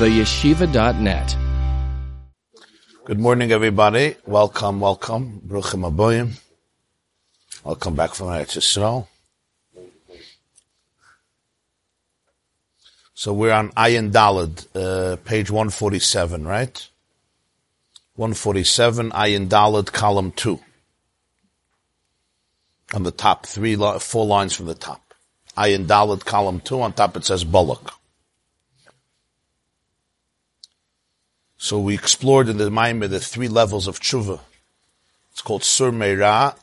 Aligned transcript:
theyeshiva.net. 0.00 1.36
Good 3.04 3.20
morning, 3.20 3.52
everybody. 3.52 4.16
Welcome, 4.26 4.80
welcome. 4.80 5.42
Bruchim 5.46 5.84
Aboyim. 5.86 6.40
Welcome 7.64 7.96
back 7.96 8.14
from 8.14 8.28
Eretz 8.28 8.56
Yisrael. 8.56 9.08
So 13.12 13.34
we're 13.34 13.52
on 13.52 13.72
Ayin 13.72 14.10
Dalad, 14.10 14.66
uh, 14.74 15.16
page 15.16 15.50
147, 15.50 16.46
right? 16.46 16.88
147, 18.14 19.10
Ayin 19.10 19.48
Dalad, 19.48 19.92
column 19.92 20.32
2. 20.32 20.58
On 22.94 23.02
the 23.02 23.10
top, 23.10 23.44
three, 23.44 23.76
four 23.76 24.24
lines 24.24 24.54
from 24.56 24.64
the 24.64 24.74
top. 24.74 25.12
Ayin 25.58 25.84
Dalad, 25.84 26.24
column 26.24 26.60
2, 26.60 26.80
on 26.80 26.94
top 26.94 27.18
it 27.18 27.26
says 27.26 27.44
Bullock. 27.44 27.99
So 31.62 31.78
we 31.78 31.92
explored 31.92 32.48
in 32.48 32.56
the 32.56 32.70
Maimah 32.70 33.10
the 33.10 33.20
three 33.20 33.46
levels 33.46 33.86
of 33.86 34.00
tshuva. 34.00 34.40
It's 35.30 35.42
called 35.42 35.62
Sur 35.62 35.92
Meira, 35.92 36.56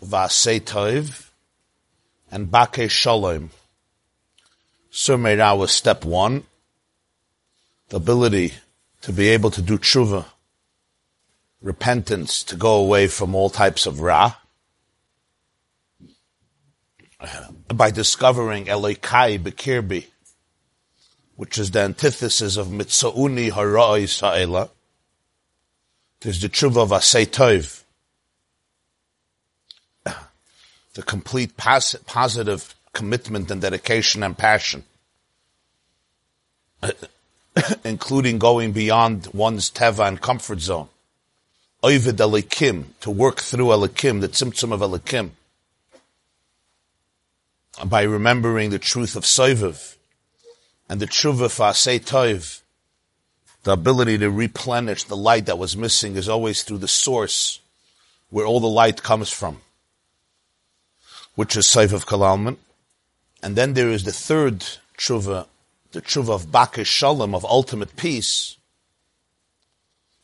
Vasei 0.00 0.60
Toiv, 0.60 1.30
and 2.30 2.52
Bake 2.52 2.88
Shalom. 2.88 3.50
Sur 4.92 5.16
Meira 5.16 5.58
was 5.58 5.72
step 5.72 6.04
one, 6.04 6.44
the 7.88 7.96
ability 7.96 8.54
to 9.00 9.12
be 9.12 9.28
able 9.30 9.50
to 9.50 9.60
do 9.60 9.76
tshuva, 9.76 10.24
repentance, 11.60 12.44
to 12.44 12.54
go 12.54 12.76
away 12.76 13.08
from 13.08 13.34
all 13.34 13.50
types 13.50 13.86
of 13.86 14.00
ra, 14.00 14.36
by 17.74 17.90
discovering 17.90 18.66
Elokai 18.66 19.36
Bekirbi, 19.36 20.06
which 21.36 21.58
is 21.58 21.70
the 21.70 21.80
antithesis 21.80 22.56
of 22.56 22.68
Mitzauni 22.68 23.50
Hara'ai 23.50 24.08
Sa'ela. 24.08 24.70
It 26.20 26.26
is 26.26 26.40
the 26.40 26.48
tshuva 26.48 26.82
of 26.82 26.90
Asay 26.90 27.26
Tov, 27.26 27.82
the 30.94 31.02
complete 31.02 31.56
pos- 31.56 31.96
positive 32.06 32.74
commitment 32.92 33.50
and 33.50 33.60
dedication 33.60 34.22
and 34.22 34.38
passion, 34.38 34.84
including 37.84 38.38
going 38.38 38.72
beyond 38.72 39.26
one's 39.34 39.70
teva 39.70 40.08
and 40.08 40.20
comfort 40.20 40.60
zone. 40.60 40.88
Oivid 41.82 42.16
Elikim, 42.16 42.84
to 43.00 43.10
work 43.10 43.40
through 43.40 43.66
Elikim, 43.66 44.22
the 44.22 44.28
tzimtzum 44.28 44.72
of 44.72 44.80
Elikim, 44.80 45.30
by 47.84 48.02
remembering 48.02 48.70
the 48.70 48.78
truth 48.78 49.16
of 49.16 49.24
Soiviv, 49.24 49.96
and 50.88 51.00
the 51.00 51.06
tshuva 51.06 51.48
fasei 51.48 52.00
toiv, 52.00 52.60
the 53.64 53.72
ability 53.72 54.18
to 54.18 54.30
replenish 54.30 55.04
the 55.04 55.16
light 55.16 55.46
that 55.46 55.58
was 55.58 55.76
missing 55.76 56.16
is 56.16 56.28
always 56.28 56.62
through 56.62 56.78
the 56.78 56.88
source 56.88 57.60
where 58.30 58.46
all 58.46 58.60
the 58.60 58.66
light 58.66 59.02
comes 59.02 59.30
from, 59.30 59.60
which 61.34 61.56
is 61.56 61.66
Seif 61.66 61.92
of 61.92 62.06
Kalalman. 62.06 62.56
And 63.42 63.56
then 63.56 63.74
there 63.74 63.88
is 63.88 64.04
the 64.04 64.12
third 64.12 64.60
tshuva, 64.98 65.46
the 65.92 66.02
tshuva 66.02 66.34
of 66.34 66.46
Bakish 66.46 66.86
Shalom, 66.86 67.34
of 67.34 67.44
ultimate 67.44 67.96
peace, 67.96 68.56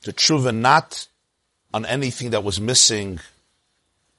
the 0.02 0.12
tshuva 0.12 0.54
not 0.54 1.06
on 1.72 1.86
anything 1.86 2.30
that 2.30 2.44
was 2.44 2.60
missing 2.60 3.20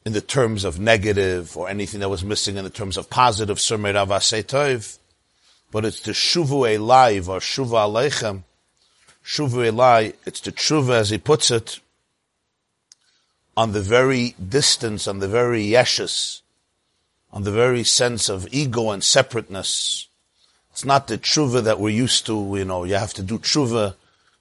in 0.06 0.14
the 0.14 0.22
terms 0.22 0.64
of 0.64 0.80
negative 0.80 1.56
or 1.56 1.70
anything 1.70 2.00
that 2.00 2.10
was 2.10 2.24
missing 2.24 2.58
in 2.58 2.64
the 2.64 2.70
terms 2.70 2.98
of 2.98 3.10
positive, 3.10 3.58
Surmei 3.58 3.94
Ravasei 3.94 4.44
Toiv, 4.44 4.98
but 5.72 5.86
it's 5.86 6.02
the 6.02 6.12
shuvu 6.12 6.78
elai 6.78 7.18
or 7.28 7.40
shuva 7.40 7.88
aleichem. 7.88 8.44
Shuvu 9.26 9.72
elai, 9.72 10.14
it's 10.26 10.42
the 10.42 10.52
tshuva 10.52 10.96
as 10.96 11.10
he 11.10 11.18
puts 11.18 11.50
it, 11.50 11.80
on 13.56 13.72
the 13.72 13.82
very 13.82 14.36
distance, 14.36 15.08
on 15.08 15.20
the 15.20 15.28
very 15.28 15.66
yeshus, 15.66 16.42
on 17.32 17.44
the 17.44 17.52
very 17.52 17.84
sense 17.84 18.30
of 18.30 18.48
ego 18.52 18.90
and 18.90 19.04
separateness. 19.04 20.08
It's 20.72 20.86
not 20.86 21.08
the 21.08 21.18
tshuva 21.18 21.64
that 21.64 21.80
we're 21.80 21.90
used 21.90 22.26
to, 22.26 22.56
you 22.58 22.66
know, 22.66 22.84
you 22.84 22.96
have 22.96 23.14
to 23.16 23.24
do 23.24 23.40
tshuva 23.40 23.96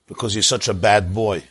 because 0.06 0.34
you're 0.34 0.42
such 0.42 0.68
a 0.68 0.74
bad 0.74 1.14
boy. 1.14 1.44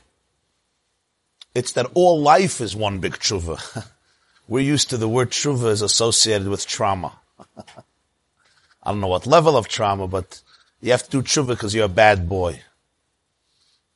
It's 1.56 1.74
that 1.74 1.88
all 1.94 2.22
life 2.22 2.62
is 2.62 2.76
one 2.76 3.00
big 3.00 3.14
tshuva. 3.14 3.88
we're 4.48 4.60
used 4.60 4.90
to 4.90 4.98
the 4.98 5.10
word 5.10 5.32
tshuva 5.32 5.70
is 5.70 5.82
associated 5.82 6.48
with 6.48 6.68
trauma. 6.68 7.14
I 8.82 8.92
don't 8.92 9.02
know 9.02 9.08
what 9.08 9.28
level 9.28 9.58
of 9.58 9.68
trauma, 9.68 10.08
but 10.08 10.42
you 10.82 10.92
have 10.92 11.04
to 11.04 11.10
do 11.10 11.22
tshuva 11.22 11.48
because 11.48 11.76
you're 11.76 11.86
a 11.86 11.90
bad 11.90 12.30
boy. 12.30 12.62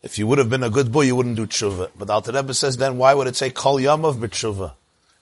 If 0.01 0.19
you 0.19 0.27
would 0.27 0.37
have 0.37 0.49
been 0.49 0.63
a 0.63 0.69
good 0.69 0.91
boy, 0.91 1.01
you 1.03 1.15
wouldn't 1.15 1.37
do 1.37 1.47
tshuva. 1.47 1.91
But 1.97 2.09
Alter 2.09 2.33
Rebbe 2.33 2.53
says, 2.53 2.75
then 2.75 2.97
why 2.97 3.13
would 3.13 3.27
it 3.27 3.37
say 3.37 3.49
kol 3.49 3.77
yamav 3.77 4.15
b'tshuva? 4.15 4.73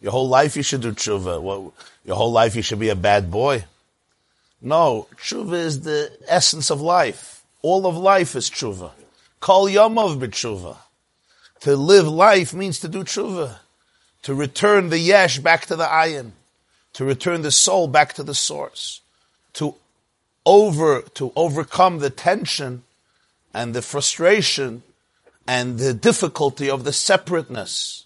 Your 0.02 0.12
whole 0.12 0.28
life 0.28 0.58
you 0.58 0.64
should 0.64 0.82
do 0.82 0.92
tshuva. 0.92 1.40
Well, 1.40 1.74
your 2.04 2.16
whole 2.16 2.32
life 2.32 2.56
you 2.56 2.64
should 2.64 2.80
be 2.80 2.90
a 2.90 2.96
bad 2.96 3.30
boy. 3.30 3.66
No, 4.60 5.08
tshuva 5.18 5.54
is 5.54 5.82
the 5.82 6.12
essence 6.28 6.72
of 6.72 6.82
life. 6.82 7.44
All 7.62 7.86
of 7.86 7.96
life 7.96 8.36
is 8.36 8.50
tshuva. 8.50 8.92
Kol 9.40 9.68
yamav 9.68 10.20
b'tshuva. 10.20 10.78
To 11.62 11.76
live 11.76 12.08
life 12.08 12.56
means 12.56 12.80
to 12.80 12.88
do 12.88 13.04
tshuva. 13.04 13.58
To 14.24 14.34
return 14.34 14.90
the 14.90 14.98
yesh 14.98 15.38
back 15.38 15.68
to 15.68 15.76
the 15.76 15.86
ayin. 15.86 16.32
To 16.94 17.06
return 17.06 17.44
the 17.44 17.52
soul 17.52 17.88
back 17.88 18.14
to 18.14 18.24
the 18.24 18.34
source 18.34 19.01
to 19.54 19.76
over 20.46 21.02
to 21.14 21.32
overcome 21.36 22.00
the 22.00 22.10
tension 22.10 22.84
and 23.54 23.74
the 23.74 23.82
frustration 23.82 24.84
and 25.48 25.78
the 25.78 25.94
difficulty 25.94 26.70
of 26.70 26.84
the 26.84 26.94
separateness 26.94 28.06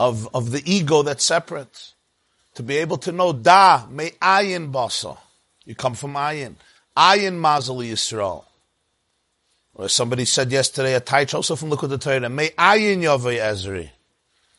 of, 0.00 0.28
of 0.34 0.50
the 0.50 0.62
ego 0.70 1.02
that's 1.02 1.24
separate. 1.24 1.92
To 2.54 2.62
be 2.62 2.76
able 2.76 2.98
to 2.98 3.12
know 3.12 3.32
da 3.32 3.86
may 3.90 4.10
ayin 4.10 4.70
basa. 4.70 5.18
You 5.64 5.74
come 5.74 5.94
from 5.94 6.14
ayin. 6.14 6.54
Ayin 6.96 7.34
mazel 7.38 7.78
Yisrael. 7.78 8.44
Or 9.74 9.88
somebody 9.88 10.24
said 10.24 10.52
yesterday, 10.52 10.94
a 10.94 11.00
taich 11.00 11.34
also 11.34 11.56
from 11.56 11.70
Likud 11.70 12.00
Torah, 12.00 12.28
may 12.28 12.50
ayin 12.50 13.00
yavai 13.00 13.38
ezri. 13.38 13.90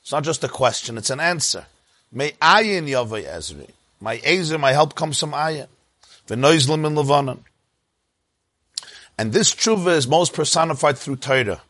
It's 0.01 0.11
not 0.11 0.23
just 0.23 0.43
a 0.43 0.49
question, 0.49 0.97
it's 0.97 1.09
an 1.09 1.21
answer. 1.21 1.65
May 2.11 2.31
ayin 2.31 2.87
yavai 2.87 3.23
ezri. 3.23 3.69
My 4.01 4.17
ezer, 4.25 4.57
my 4.57 4.73
help 4.73 4.93
comes 4.93 5.17
from 5.19 5.31
ayin. 5.31 5.67
V'noizlim 6.27 6.85
in 6.85 6.95
Levanon. 6.95 7.39
And 9.17 9.31
this 9.31 9.53
tshuva 9.53 9.95
is 9.95 10.07
most 10.07 10.33
personified 10.33 10.97
through 10.97 11.17
Torah. 11.17 11.61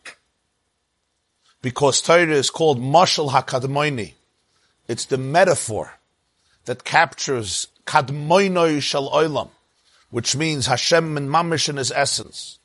Because 1.62 2.02
Torah 2.02 2.28
is 2.32 2.50
called 2.50 2.80
Mashal 2.80 3.32
HaKadmoini. 3.32 4.14
It's 4.88 5.06
the 5.06 5.18
metaphor 5.18 5.96
that 6.66 6.84
captures 6.84 7.68
Kadmoinoi 7.86 8.82
Shal 8.82 9.10
Oilam, 9.12 9.50
which 10.10 10.36
means 10.36 10.68
Hashem 10.68 11.18
and 11.18 11.30
Mamish 11.30 11.70
in 11.70 11.78
his 11.78 11.92
essence, 11.92 12.60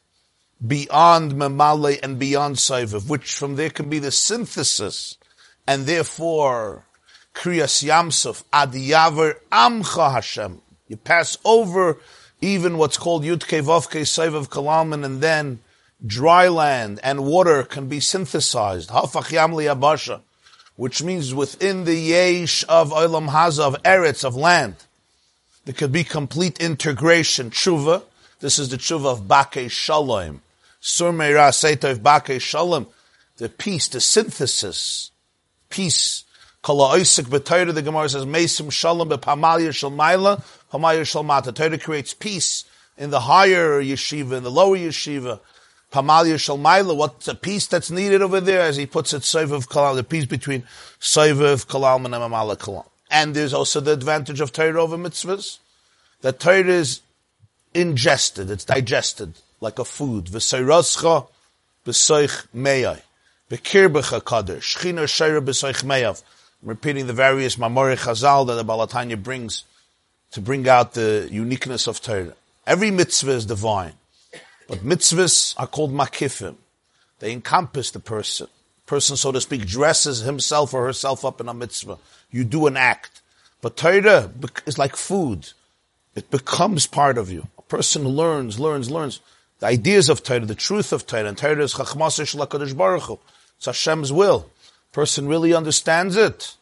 beyond 0.66 1.32
Memale 1.32 1.98
and 2.02 2.18
beyond 2.18 2.56
Saiviv, 2.56 3.08
which 3.08 3.34
from 3.34 3.56
there 3.56 3.70
can 3.70 3.88
be 3.88 3.98
the 3.98 4.10
synthesis, 4.10 5.16
and 5.66 5.86
therefore 5.86 6.84
Kriyas 7.34 7.84
Yamsuf, 7.84 8.44
Adiyaver 8.52 9.36
Amcha 9.50 10.12
Hashem, 10.12 10.60
you 10.90 10.96
pass 10.96 11.38
over 11.44 11.98
even 12.40 12.76
what's 12.76 12.98
called 12.98 13.22
Yudke 13.22 13.62
Vavke 13.62 14.00
Saivav 14.02 14.48
Kalalman 14.48 15.04
and 15.04 15.20
then 15.20 15.60
dry 16.04 16.48
land 16.48 16.98
and 17.04 17.24
water 17.24 17.62
can 17.62 17.86
be 17.86 18.00
synthesized. 18.00 18.90
Hafach 18.90 19.30
Yamli 19.30 19.72
Abasha, 19.72 20.20
which 20.74 21.00
means 21.00 21.32
within 21.32 21.84
the 21.84 21.94
yesh 21.94 22.64
of 22.68 22.90
Olam 22.90 23.28
Haza, 23.28 23.60
of 23.60 23.80
Eretz, 23.84 24.24
of 24.24 24.34
land, 24.34 24.74
there 25.64 25.74
could 25.74 25.92
be 25.92 26.02
complete 26.02 26.58
integration. 26.58 27.50
Tshuva, 27.50 28.02
this 28.40 28.58
is 28.58 28.70
the 28.70 28.76
tshuva 28.76 29.12
of 29.12 29.28
Bake 29.28 29.70
Shalom. 29.70 30.42
Surmeira 30.82 31.50
Seitov 31.52 32.02
Bake 32.02 32.40
Shalom, 32.40 32.88
the 33.36 33.48
peace, 33.48 33.86
the 33.86 34.00
synthesis, 34.00 35.12
peace. 35.68 36.24
Kala 36.62 36.98
Oisik 36.98 37.24
B'Torah, 37.24 37.72
the 37.72 37.82
Gemara 37.82 38.08
says, 38.08 38.24
Mesim 38.26 38.70
Shalom 38.70 39.08
B'Pamalya 39.08 39.70
Shalmaila, 39.70 40.42
Hamayir 40.72 41.02
Shalmata. 41.02 41.54
Torah 41.54 41.78
creates 41.78 42.12
peace 42.12 42.64
in 42.98 43.10
the 43.10 43.20
higher 43.20 43.82
yeshiva, 43.82 44.36
in 44.36 44.42
the 44.42 44.50
lower 44.50 44.76
yeshiva. 44.76 45.40
Pamalia 45.90 46.36
Shalmaila, 46.36 46.94
what's 46.96 47.26
the 47.26 47.34
peace 47.34 47.66
that's 47.66 47.90
needed 47.90 48.22
over 48.22 48.40
there, 48.40 48.60
as 48.60 48.76
he 48.76 48.86
puts 48.86 49.12
it, 49.12 49.22
Soivav 49.22 49.66
Kalal, 49.66 49.96
the 49.96 50.04
peace 50.04 50.26
between 50.26 50.62
Soivav 51.00 51.66
Kalal 51.66 52.04
and 52.04 52.14
Mamala 52.14 52.56
Kalal. 52.56 52.86
And 53.10 53.34
there's 53.34 53.52
also 53.52 53.80
the 53.80 53.92
advantage 53.92 54.40
of 54.40 54.52
Torah 54.52 54.82
over 54.82 54.96
mitzvahs, 54.96 55.58
that 56.20 56.38
Torah 56.38 56.64
is 56.64 57.00
ingested, 57.74 58.50
it's 58.50 58.64
digested, 58.64 59.34
like 59.60 59.78
a 59.78 59.84
food. 59.84 60.26
V'seirascha 60.26 61.26
b'soich 61.84 62.46
meyai. 62.54 63.00
B'kirbecha 63.50 64.22
kader. 64.22 64.58
Shchina 64.58 65.04
sheira 65.04 65.40
b'soich 65.40 65.84
meyav. 65.84 66.22
Repeating 66.62 67.06
the 67.06 67.12
various 67.12 67.56
Mamori 67.56 67.96
Chazal 67.96 68.46
that 68.46 68.54
the 68.54 68.64
Baal 68.64 68.86
HaTanya 68.86 69.22
brings 69.22 69.64
to 70.32 70.40
bring 70.40 70.68
out 70.68 70.94
the 70.94 71.28
uniqueness 71.30 71.86
of 71.86 72.00
Torah. 72.00 72.34
Every 72.66 72.90
mitzvah 72.90 73.32
is 73.32 73.46
divine. 73.46 73.94
But 74.68 74.84
mitzvahs 74.84 75.54
are 75.58 75.66
called 75.66 75.92
makifim. 75.92 76.56
They 77.18 77.32
encompass 77.32 77.90
the 77.90 77.98
person. 77.98 78.46
Person, 78.86 79.16
so 79.16 79.32
to 79.32 79.40
speak, 79.40 79.66
dresses 79.66 80.20
himself 80.20 80.74
or 80.74 80.84
herself 80.84 81.24
up 81.24 81.40
in 81.40 81.48
a 81.48 81.54
mitzvah. 81.54 81.98
You 82.30 82.44
do 82.44 82.66
an 82.66 82.76
act. 82.76 83.22
But 83.62 83.76
Torah 83.76 84.30
is 84.66 84.78
like 84.78 84.96
food. 84.96 85.50
It 86.14 86.30
becomes 86.30 86.86
part 86.86 87.18
of 87.18 87.30
you. 87.30 87.48
A 87.58 87.62
person 87.62 88.06
learns, 88.06 88.60
learns, 88.60 88.90
learns. 88.90 89.20
The 89.60 89.66
ideas 89.66 90.08
of 90.08 90.22
Torah, 90.22 90.40
the 90.40 90.54
truth 90.54 90.92
of 90.92 91.06
Torah, 91.06 91.26
and 91.26 91.36
Torah 91.36 91.62
is 91.62 91.74
LaKadosh 91.74 92.76
Baruch 92.76 93.02
Hu. 93.02 93.18
It's 93.56 93.66
Hashem's 93.66 94.12
will. 94.12 94.50
Person 94.92 95.28
really 95.28 95.54
understands 95.54 96.16
it. 96.16 96.56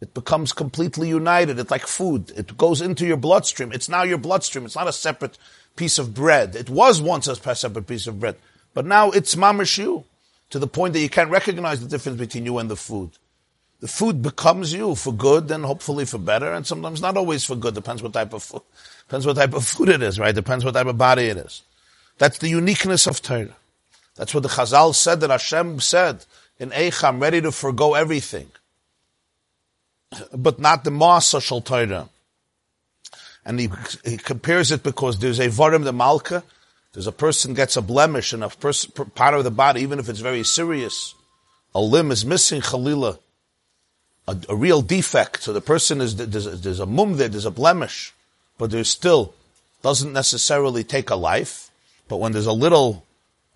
It 0.00 0.14
becomes 0.14 0.52
completely 0.52 1.08
united. 1.08 1.58
It's 1.58 1.70
like 1.70 1.86
food. 1.86 2.32
It 2.36 2.56
goes 2.56 2.80
into 2.80 3.06
your 3.06 3.16
bloodstream. 3.16 3.72
It's 3.72 3.88
now 3.88 4.02
your 4.02 4.18
bloodstream. 4.18 4.64
It's 4.64 4.76
not 4.76 4.88
a 4.88 4.92
separate 4.92 5.38
piece 5.76 5.98
of 5.98 6.14
bread. 6.14 6.56
It 6.56 6.70
was 6.70 7.00
once 7.00 7.26
a 7.28 7.54
separate 7.54 7.86
piece 7.86 8.06
of 8.06 8.20
bread. 8.20 8.36
But 8.74 8.86
now 8.86 9.10
it's 9.10 9.34
mamash 9.34 9.78
you. 9.78 10.04
To 10.50 10.58
the 10.58 10.66
point 10.66 10.92
that 10.92 11.00
you 11.00 11.08
can't 11.08 11.30
recognize 11.30 11.80
the 11.80 11.88
difference 11.88 12.18
between 12.18 12.44
you 12.44 12.58
and 12.58 12.70
the 12.70 12.76
food. 12.76 13.10
The 13.80 13.88
food 13.88 14.22
becomes 14.22 14.72
you 14.72 14.94
for 14.94 15.12
good 15.12 15.50
and 15.50 15.64
hopefully 15.64 16.04
for 16.04 16.18
better, 16.18 16.52
and 16.52 16.66
sometimes 16.66 17.02
not 17.02 17.16
always 17.16 17.44
for 17.44 17.56
good. 17.56 17.74
Depends 17.74 18.02
what 18.02 18.12
type 18.12 18.32
of 18.32 18.42
food, 18.42 18.62
depends 19.06 19.26
what 19.26 19.36
type 19.36 19.52
of 19.52 19.66
food 19.66 19.88
it 19.88 20.02
is, 20.02 20.18
right? 20.18 20.34
Depends 20.34 20.64
what 20.64 20.74
type 20.74 20.86
of 20.86 20.96
body 20.96 21.24
it 21.24 21.36
is. 21.36 21.62
That's 22.18 22.38
the 22.38 22.48
uniqueness 22.48 23.06
of 23.06 23.20
Torah. 23.20 23.56
That's 24.14 24.32
what 24.32 24.44
the 24.44 24.48
Chazal 24.48 24.94
said 24.94 25.20
that 25.20 25.30
Hashem 25.30 25.80
said 25.80 26.24
in 26.58 26.70
Eicha, 26.70 27.08
I'm 27.08 27.20
ready 27.20 27.40
to 27.40 27.52
forego 27.52 27.94
everything. 27.94 28.50
But 30.32 30.58
not 30.60 30.84
the 30.84 30.90
Masa 30.90 31.42
Shal 31.42 31.60
Torah. 31.60 32.08
And 33.44 33.60
he, 33.60 33.68
he 34.04 34.16
compares 34.16 34.70
it 34.70 34.82
because 34.82 35.18
there's 35.18 35.40
a 35.40 35.48
Varim 35.48 35.84
the 35.84 35.92
Malka, 35.92 36.42
there's 36.92 37.08
a 37.08 37.12
person 37.12 37.54
gets 37.54 37.76
a 37.76 37.82
blemish 37.82 38.32
in 38.32 38.42
a 38.42 38.48
pers- 38.48 38.86
part 38.86 39.34
of 39.34 39.42
the 39.44 39.50
body, 39.50 39.82
even 39.82 39.98
if 39.98 40.08
it's 40.08 40.20
very 40.20 40.44
serious. 40.44 41.14
A 41.74 41.80
limb 41.80 42.12
is 42.12 42.24
missing, 42.24 42.60
Chalila. 42.60 43.18
A, 44.28 44.36
a 44.48 44.56
real 44.56 44.80
defect. 44.80 45.42
So 45.42 45.52
the 45.52 45.60
person 45.60 46.00
is, 46.00 46.16
there's 46.16 46.46
a, 46.46 46.50
there's 46.50 46.80
a 46.80 46.86
mum 46.86 47.16
there, 47.16 47.28
there's 47.28 47.44
a 47.44 47.50
blemish, 47.50 48.14
but 48.56 48.70
there's 48.70 48.88
still, 48.88 49.34
doesn't 49.82 50.12
necessarily 50.12 50.84
take 50.84 51.10
a 51.10 51.16
life. 51.16 51.70
But 52.08 52.18
when 52.18 52.32
there's 52.32 52.46
a 52.46 52.52
little 52.52 53.04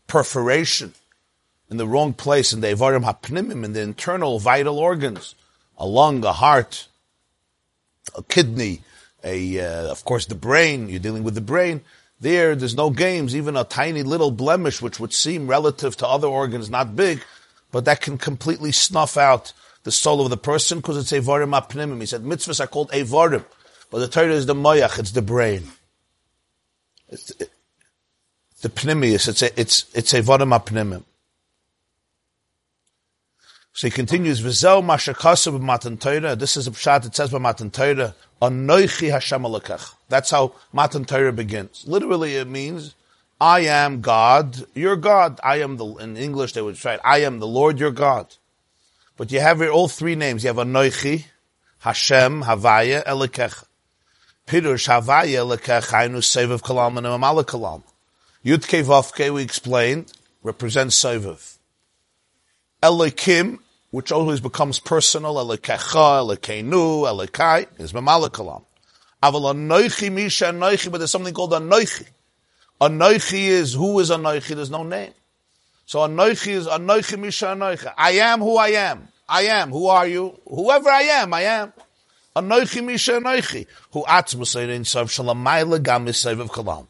perforation 0.08 0.94
in 1.70 1.76
the 1.76 1.86
wrong 1.86 2.12
place 2.12 2.52
in 2.52 2.60
the 2.60 2.68
Evarim 2.68 3.04
Hapnimim, 3.04 3.64
in 3.64 3.72
the 3.72 3.82
internal 3.82 4.38
vital 4.38 4.78
organs, 4.78 5.34
a 5.76 5.86
lung, 5.86 6.24
a 6.24 6.32
heart, 6.32 6.88
a 8.16 8.22
kidney, 8.22 8.80
a, 9.22 9.60
uh, 9.60 9.90
of 9.90 10.04
course 10.04 10.26
the 10.26 10.34
brain, 10.34 10.88
you're 10.88 11.00
dealing 11.00 11.24
with 11.24 11.34
the 11.34 11.40
brain, 11.40 11.82
there, 12.20 12.56
there's 12.56 12.76
no 12.76 12.90
games, 12.90 13.36
even 13.36 13.56
a 13.56 13.64
tiny 13.64 14.02
little 14.02 14.30
blemish, 14.30 14.82
which 14.82 14.98
would 14.98 15.12
seem 15.12 15.46
relative 15.46 15.96
to 15.98 16.08
other 16.08 16.26
organs 16.26 16.68
not 16.68 16.96
big, 16.96 17.22
but 17.70 17.84
that 17.84 18.00
can 18.00 18.18
completely 18.18 18.72
snuff 18.72 19.16
out 19.16 19.52
the 19.84 19.92
soul 19.92 20.20
of 20.20 20.30
the 20.30 20.36
person 20.36 20.78
because 20.78 20.96
it's 20.96 21.12
Evarim 21.12 21.58
Apnimim. 21.58 22.00
He 22.00 22.06
said 22.06 22.22
mitzvahs 22.22 22.60
are 22.60 22.66
called 22.66 22.90
Evarim, 22.90 23.44
but 23.90 24.00
the 24.00 24.08
Torah 24.08 24.32
is 24.32 24.46
the 24.46 24.54
Moyach, 24.54 24.98
it's 24.98 25.12
the 25.12 25.22
brain. 25.22 25.68
It's, 27.08 27.30
it, 27.32 27.50
the 28.62 28.68
Pnimius, 28.68 29.28
it's, 29.28 29.42
a, 29.42 29.60
it's, 29.60 29.86
it's 29.94 30.12
Evarim 30.12 30.58
Apnimim. 30.58 31.04
So 33.78 33.86
he 33.86 33.92
continues, 33.92 34.42
V'zeu 34.42 34.82
mashakasu 34.82 35.56
b'matan 35.56 36.00
Torah. 36.00 36.34
This 36.34 36.56
is 36.56 36.66
a 36.66 36.72
pshat, 36.72 37.06
it 37.06 37.14
says 37.14 37.30
b'matan 37.30 37.70
Torah, 37.70 38.12
Anoichi 38.42 39.08
Hashem 39.08 39.42
alakach. 39.42 39.94
That's 40.08 40.30
how 40.30 40.54
Matan 40.72 41.04
Torah 41.04 41.32
begins. 41.32 41.84
Literally 41.86 42.34
it 42.34 42.48
means, 42.48 42.96
I 43.40 43.60
am 43.60 44.00
God, 44.00 44.66
your 44.74 44.96
God. 44.96 45.38
I 45.44 45.60
am 45.60 45.76
the, 45.76 45.86
in 45.98 46.16
English 46.16 46.54
they 46.54 46.60
would 46.60 46.74
try 46.74 46.98
I 47.04 47.18
am 47.18 47.38
the 47.38 47.46
Lord 47.46 47.78
your 47.78 47.92
God. 47.92 48.34
But 49.16 49.30
you 49.30 49.38
have 49.38 49.62
all 49.62 49.86
three 49.86 50.16
names. 50.16 50.42
You 50.42 50.48
have 50.48 50.56
Anoichi, 50.56 51.26
Hashem, 51.78 52.42
Havaya, 52.42 53.04
Elikech. 53.04 53.64
Pirush, 54.48 54.88
Havaya, 54.88 55.56
Elikech, 55.56 55.92
Hainu, 55.92 56.16
Sevav 56.16 56.62
Kalam, 56.62 56.98
and 56.98 57.06
Amala 57.06 57.44
Kalam. 57.44 57.84
Yudke 58.44 58.82
Vavke, 58.82 59.32
we 59.32 59.44
explained, 59.44 60.12
represents 60.42 61.00
Sevav. 61.00 61.58
Elikim 62.82 63.60
which 63.90 64.12
always 64.12 64.40
becomes 64.40 64.78
personal, 64.78 65.36
Elikecha, 65.36 66.36
Elikenu, 66.36 67.04
Elikai, 67.04 67.66
is 67.78 67.92
Mamalakalam. 67.92 68.64
Aval 69.22 69.54
Anoichi 69.54 70.12
Misha 70.12 70.46
Anoichi, 70.46 70.90
but 70.90 70.98
there's 70.98 71.10
something 71.10 71.34
called 71.34 71.52
Anoichi. 71.52 72.06
Anoichi 72.80 73.48
is, 73.48 73.74
who 73.74 73.98
is 73.98 74.10
Anoichi? 74.10 74.54
There's 74.54 74.70
no 74.70 74.82
name. 74.82 75.12
So 75.86 76.00
Anoichi 76.00 76.52
is 76.52 76.66
Anoichi 76.66 77.18
Misha 77.18 77.46
Anoichi. 77.46 77.92
I 77.96 78.12
am 78.12 78.40
who 78.40 78.56
I 78.56 78.68
am. 78.68 79.08
I 79.28 79.42
am. 79.42 79.70
Who 79.70 79.86
are 79.88 80.06
you? 80.06 80.38
Whoever 80.46 80.88
I 80.88 81.02
am, 81.02 81.34
I 81.34 81.42
am. 81.42 81.72
Anoichi 82.36 82.84
Misha 82.84 83.12
Anoichi. 83.12 83.66
Who 83.92 84.04
atzmus 84.04 84.56
ein 84.56 84.84
sof 84.84 85.08
shalamayla 85.08 85.82
gam 85.82 86.06
of 86.06 86.14
kalam. 86.52 86.86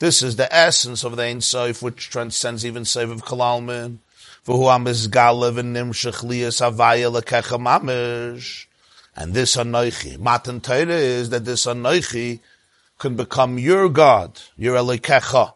This 0.00 0.22
is 0.22 0.36
the 0.36 0.52
essence 0.52 1.04
of 1.04 1.16
the 1.16 1.22
Ein 1.22 1.40
Sof, 1.40 1.80
which 1.80 2.10
transcends 2.10 2.66
even 2.66 2.84
Sev 2.84 3.10
of 3.10 3.24
Kalalman. 3.24 3.98
And 4.46 4.86
this 4.86 5.06
anoichi, 9.56 10.18
matan 10.18 10.60
Torah 10.60 10.86
is 10.88 11.30
that 11.30 11.46
this 11.46 11.64
anoichi 11.64 12.40
can 12.98 13.16
become 13.16 13.58
your 13.58 13.88
God, 13.88 14.38
your 14.58 14.76
elikecha. 14.76 15.54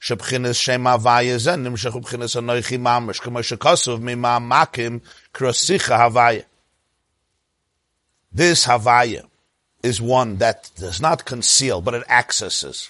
Shebchinis 0.00 0.60
shem 0.60 0.84
havaya 0.84 1.38
zen 1.38 1.64
nimshach 1.64 1.92
ubchinis 1.92 2.34
anoichi 2.34 2.80
mamish, 2.80 3.20
kama 3.20 3.42
mima 4.00 4.40
makim 4.40 5.02
krosicha 5.32 5.96
havaya. 5.96 6.44
This 8.32 8.66
havaya 8.66 9.24
is 9.84 10.00
one 10.00 10.38
that 10.38 10.68
does 10.76 11.00
not 11.00 11.24
conceal, 11.24 11.80
but 11.80 11.94
it 11.94 12.02
accesses 12.08 12.88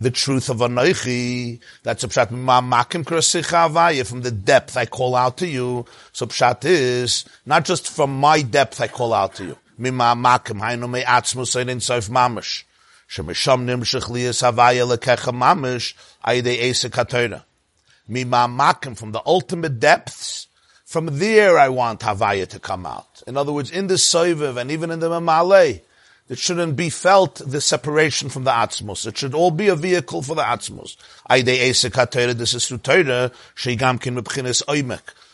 the 0.00 0.10
truth 0.10 0.48
of 0.48 0.58
Anoichi. 0.58 1.60
That's 1.82 2.02
a 2.04 2.08
pshat. 2.08 2.28
Makim 2.28 3.04
avaya 3.04 4.06
from 4.06 4.22
the 4.22 4.30
depth 4.30 4.76
I 4.76 4.86
call 4.86 5.14
out 5.14 5.36
to 5.38 5.46
you. 5.46 5.84
So 6.12 6.26
pshat 6.26 6.64
is 6.64 7.24
not 7.44 7.64
just 7.64 7.90
from 7.90 8.18
my 8.18 8.42
depth 8.42 8.80
I 8.80 8.88
call 8.88 9.12
out 9.12 9.34
to 9.36 9.44
you. 9.44 9.58
Mima 9.76 10.14
makim 10.16 10.60
hainu 10.60 10.90
me 10.90 11.02
atzmu 11.02 11.44
seinin 11.44 11.76
soif 11.76 12.08
mamish. 12.08 12.64
Shemisham 13.08 13.64
nimshich 13.66 14.08
liyas 14.08 14.42
havaya 14.42 14.88
lekecha 14.88 15.32
mamish 15.32 15.94
ayde 16.24 16.58
esa 16.60 16.88
katorah. 16.88 17.44
Mima 18.08 18.48
makim 18.48 18.96
from 18.96 19.12
the 19.12 19.22
ultimate 19.26 19.78
depths. 19.78 20.46
From 20.86 21.18
there 21.18 21.58
I 21.58 21.68
want 21.68 22.00
havaya 22.00 22.48
to 22.48 22.58
come 22.58 22.86
out. 22.86 23.22
In 23.26 23.36
other 23.36 23.52
words, 23.52 23.70
in 23.70 23.86
the 23.86 23.94
soiviv 23.94 24.56
and 24.56 24.70
even 24.70 24.90
in 24.90 24.98
the 24.98 25.08
mamalei, 25.08 25.82
it 26.30 26.38
shouldn't 26.38 26.76
be 26.76 26.88
felt 26.88 27.42
the 27.44 27.60
separation 27.60 28.28
from 28.28 28.44
the 28.44 28.52
Atzmos. 28.52 29.04
It 29.04 29.18
should 29.18 29.34
all 29.34 29.50
be 29.50 29.66
a 29.66 29.74
vehicle 29.74 30.22
for 30.22 30.36
the 30.36 30.42
Atzmos. 30.42 30.96
This 32.38 32.54
is 32.54 32.68
through 32.68 32.78
Torah, 32.78 33.32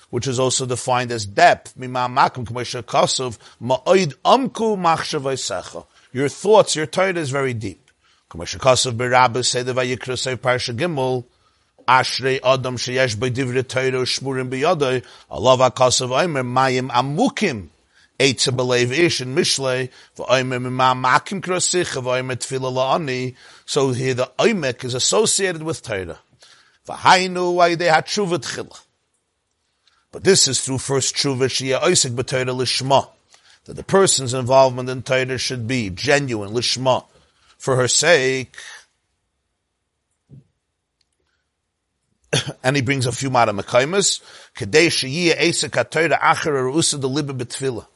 which 0.09 0.27
is 0.27 0.41
also 0.41 0.65
defined 0.65 1.13
as 1.13 1.27
depth. 1.27 1.75
Your 6.13 6.29
thoughts, 6.31 6.77
your 6.77 6.87
Torah 6.87 7.15
is 7.15 7.31
very 7.31 7.53
deep. 7.53 7.91
Ashrei 11.89 12.41
Adam 12.43 12.77
sheyesh 12.77 13.69
Torah 13.69 14.03
shmurim 14.03 14.49
mayim 16.43 16.89
amukim 16.89 17.69
Belev 18.19 18.93
ish 18.93 19.21
Mishle, 19.21 19.91
makim. 20.17 21.45
So 23.67 23.93
here 23.93 24.15
the 24.15 24.31
oimek 24.39 24.85
is 24.85 24.95
associated 24.95 25.63
with 25.63 25.83
Torah. 25.83 26.19
V'hainu 26.87 27.55
v'ayde 27.55 27.91
ha-tshuva 27.91 28.39
tchila. 28.39 28.81
But 30.13 30.25
this 30.25 30.49
is 30.49 30.61
through 30.63 30.79
first 30.79 31.15
tshuva 31.15 31.47
shiyah 31.47 31.81
oisik 31.81 32.15
lishma. 32.15 33.09
That 33.65 33.75
the 33.75 33.83
person's 33.83 34.33
involvement 34.33 34.89
in 34.89 35.03
Torah 35.03 35.39
should 35.39 35.67
be 35.67 35.91
genuine, 35.91 36.51
lishma. 36.51 37.05
For 37.59 37.77
her 37.77 37.89
sake, 37.89 38.57
and 42.63 42.77
he 42.77 42.83
brings 42.83 43.07
a 43.07 43.13
few 43.13 43.31
mara 43.31 43.53
mekaimas, 43.53 44.21
kadei 44.55 44.87
shiyah 44.89 45.37
esek 45.37 45.75
ha-Torah 45.75 46.19
acher 46.19 46.53
ha-rusa 46.53 47.01
de 47.01 47.09
b'tfilah. 47.09 47.87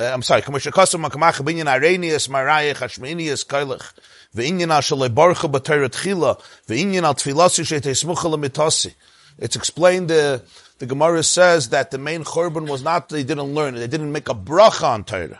Uh, 0.00 0.10
I'm 0.12 0.22
sorry, 0.22 0.42
Kosom 0.42 1.08
Makamach 1.08 1.40
Binyan 1.44 1.66
Hashminius 1.66 3.46
Kailach 3.46 3.92
Ve'inyan 4.34 4.76
Ashal 4.76 5.14
Barcha 5.14 5.46
B'Torah 5.46 5.88
Tchila 5.88 6.42
Ve'inyan 6.66 7.04
Al 7.04 7.14
Tfilasi 7.14 7.64
Shet 7.64 7.82
Esmucha 7.82 8.34
Lemitasi 8.34 8.92
It's 9.38 9.54
explained, 9.54 10.10
uh, 10.10 10.40
the 10.80 10.86
Gemara 10.86 11.22
says 11.22 11.68
that 11.68 11.92
the 11.92 11.98
main 11.98 12.24
Churban 12.24 12.68
was 12.68 12.82
not 12.82 13.08
they 13.08 13.22
didn't 13.22 13.54
learn, 13.54 13.76
it, 13.76 13.78
they 13.78 13.86
didn't 13.86 14.10
make 14.10 14.28
a 14.28 14.34
bracha 14.34 14.82
on 14.82 15.04
Torah. 15.04 15.38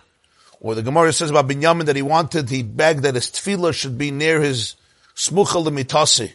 Or 0.61 0.76
the 0.76 0.82
Gemara 0.82 1.12
says 1.12 1.30
about 1.30 1.49
Binyamin 1.49 1.87
that 1.87 1.96
he 1.96 2.02
wanted, 2.02 2.49
he 2.49 2.62
begged 2.62 3.02
that 3.02 3.16
his 3.16 3.30
tefillah 3.32 3.75
should 3.75 3.99
be 3.99 4.12
near 4.12 4.40
his 4.40 4.76
Smucha 5.16 5.66
Lemitasi. 5.66 6.32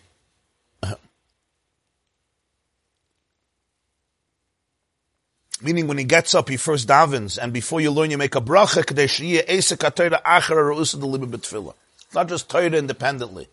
Meaning 5.61 5.87
when 5.87 5.97
he 5.97 6.05
gets 6.05 6.33
up, 6.33 6.47
he 6.47 6.55
first 6.55 6.87
davens, 6.87 7.37
and 7.41 7.51
before 7.51 7.81
you 7.81 7.91
learn, 7.91 8.11
you 8.11 8.17
make 8.17 8.35
a 8.35 8.41
bracha, 8.41 8.79
It's 11.69 12.15
not 12.15 12.29
just 12.29 12.49
Torah 12.49 12.71
independently. 12.71 13.47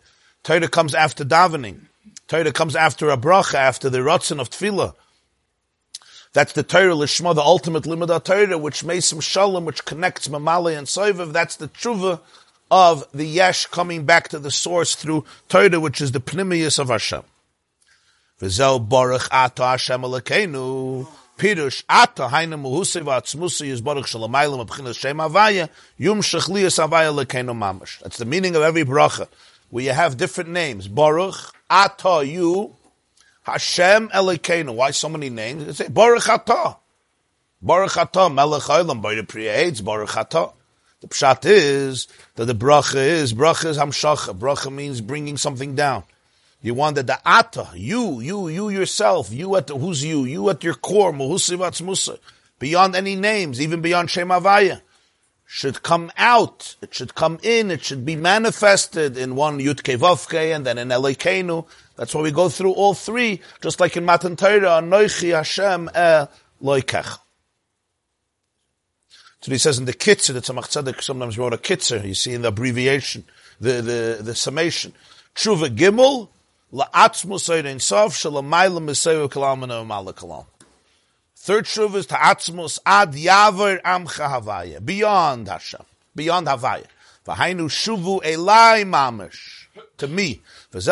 Torah 0.45 0.69
comes 0.69 0.95
after 0.95 1.25
davening. 1.25 1.81
Torah 2.29 2.53
comes 2.53 2.77
after 2.77 3.11
a 3.11 3.17
bracha, 3.17 3.55
after 3.55 3.91
the 3.91 3.99
rotzen 3.99 4.41
of 4.41 4.51
tefillah. 4.51 4.95
That's 6.33 6.53
the 6.53 6.63
Torah 6.63 6.95
Lishma, 6.95 7.35
the 7.35 7.41
ultimate 7.41 7.87
of 7.87 8.25
Torah, 8.25 8.59
which 8.59 8.85
makes 8.85 9.07
some 9.07 9.21
shalom, 9.21 9.65
which 9.65 9.85
connects 9.85 10.29
Mamali 10.29 10.79
and 10.79 10.87
Soivav. 10.87 11.33
That's 11.33 11.57
the 11.57 11.69
tshuva 11.69 12.21
of 12.71 13.05
the 13.13 13.27
Yesh 13.27 13.67
coming 13.67 14.05
back 14.05 14.29
to 14.29 14.39
the 14.39 14.51
source 14.51 14.95
through 14.95 15.25
Torah, 15.49 15.81
which 15.81 16.01
is 16.01 16.13
the 16.13 16.21
Pnimius 16.21 16.79
of 16.79 16.89
Hashem. 16.89 17.23
V'zel 18.41 18.87
baruch 18.87 19.29
ata 19.33 19.65
Hashem. 19.65 20.03
Pirush 21.37 21.85
ata 21.89 22.25
is 23.65 23.81
baruch 23.83 24.07
shem 24.07 25.19
avaya 25.19 25.69
yum 25.99 26.21
avaya 26.21 27.15
lekeinu 27.15 27.55
mamash. 27.55 28.01
That's 28.01 28.17
the 28.19 28.25
meaning 28.25 28.57
of 28.57 28.63
every 28.63 28.85
bracha. 28.85 29.29
Where 29.69 29.85
you 29.85 29.93
have 29.93 30.17
different 30.17 30.51
names. 30.51 30.89
Baruch, 30.89 31.35
ata 31.69 32.25
you, 32.25 32.75
Hashem 33.43 34.09
Elokeinu. 34.09 34.75
Why 34.75 34.93
so 34.93 35.09
many 35.09 35.29
names? 35.29 35.67
They 35.67 35.73
say 35.73 35.89
Baruch 35.89 36.29
ata. 36.29 36.77
Baruch 37.61 37.97
ata, 37.97 38.31
melech 38.31 38.63
olam, 38.63 39.03
Priyates, 39.03 39.85
Baruch 39.85 40.17
ata. 40.17 40.51
The 41.01 41.09
pshat 41.09 41.45
is 41.45 42.09
that 42.37 42.47
the 42.47 42.55
bracha 42.55 42.95
is, 42.95 43.35
bracha 43.35 43.67
is 43.67 43.77
hamshacha. 43.77 44.39
Bracha 44.39 44.73
means 44.73 45.01
bringing 45.03 45.37
something 45.37 45.75
down. 45.75 46.05
You 46.67 46.75
wanted 46.75 47.07
the 47.07 47.21
ata, 47.25 47.69
you, 47.77 48.19
you, 48.19 48.49
you 48.49 48.71
yourself, 48.71 49.31
you 49.33 49.55
at 49.55 49.69
the, 49.69 49.79
who's 49.79 50.05
you, 50.05 50.25
you 50.25 50.51
at 50.51 50.65
your 50.65 50.75
core, 50.75 51.13
muhusivatz 51.13 51.81
musa, 51.81 52.19
beyond 52.59 52.97
any 52.97 53.15
names, 53.15 53.61
even 53.61 53.81
beyond 53.81 54.11
Shem 54.11 54.31
Havaya, 54.31 54.81
should 55.45 55.85
come 55.85 56.11
out, 56.17 56.75
it 56.83 56.93
should 56.93 57.15
come 57.15 57.39
in, 57.45 57.71
it 57.71 57.85
should 57.85 58.05
be 58.05 58.17
manifested 58.17 59.17
in 59.17 59.37
one 59.37 59.61
Yud 59.61 59.83
Kevavke 59.83 60.57
and 60.57 60.67
then 60.67 60.77
in 60.77 60.89
Elekenu. 60.89 61.65
That's 61.95 62.13
why 62.13 62.23
we 62.23 62.33
go 62.33 62.49
through 62.49 62.73
all 62.73 62.95
three, 62.95 63.41
just 63.63 63.79
like 63.79 63.97
in 63.97 64.05
Matan 64.05 64.35
Torah, 64.35 64.83
Anoichi 64.83 65.37
Hashem 65.37 65.89
El 65.95 66.29
Loikech. 66.61 67.17
So 69.41 69.53
he 69.53 69.59
says 69.59 69.79
in 69.79 69.85
the 69.85 69.95
Kitzer, 69.95 70.35
the 70.35 70.41
Tzemach 70.41 70.65
Tzedek 70.65 71.01
sometimes 71.01 71.39
wrote 71.39 71.55
a 71.55 71.59
Kitzer, 71.59 72.05
you 72.05 72.15
see 72.15 72.35
in 72.35 72.43
the 72.43 72.49
abbreviation, 72.49 73.23
the, 73.61 73.75
the, 73.75 74.19
the 74.21 74.35
summation. 74.35 74.95
Tshuva 75.37 75.69
Gimel, 75.69 76.31
Third 76.73 76.83
Tshuva 81.65 81.95
is 81.95 82.07
Ta'atzmus 82.07 82.79
Ad 82.85 83.13
Yavar 83.13 83.81
Amcha 83.83 84.29
Havaya, 84.29 84.85
beyond 84.85 85.47
Hashem, 85.47 85.83
beyond 86.17 86.49
Havaya. 86.49 86.87
V'hainu 87.25 87.69
Shuvu 87.69 88.21
Elai 88.23 88.85
Mamish, 88.85 89.67
to 89.97 90.09
me. 90.09 90.43
This 90.73 90.89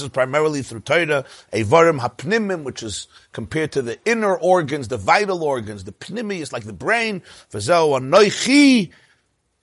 is 0.00 0.08
primarily 0.10 0.60
through 0.60 0.80
Torah, 0.80 1.24
a 1.52 1.64
varim 1.64 2.00
hapnimim, 2.00 2.64
which 2.64 2.82
is 2.82 3.06
compared 3.32 3.72
to 3.72 3.80
the 3.80 3.98
inner 4.04 4.36
organs, 4.36 4.88
the 4.88 4.98
vital 4.98 5.42
organs, 5.42 5.84
the 5.84 5.92
pnimi 5.92 6.40
is 6.40 6.52
like 6.52 6.64
the 6.64 6.72
brain. 6.74 7.22
noichi 7.50 8.90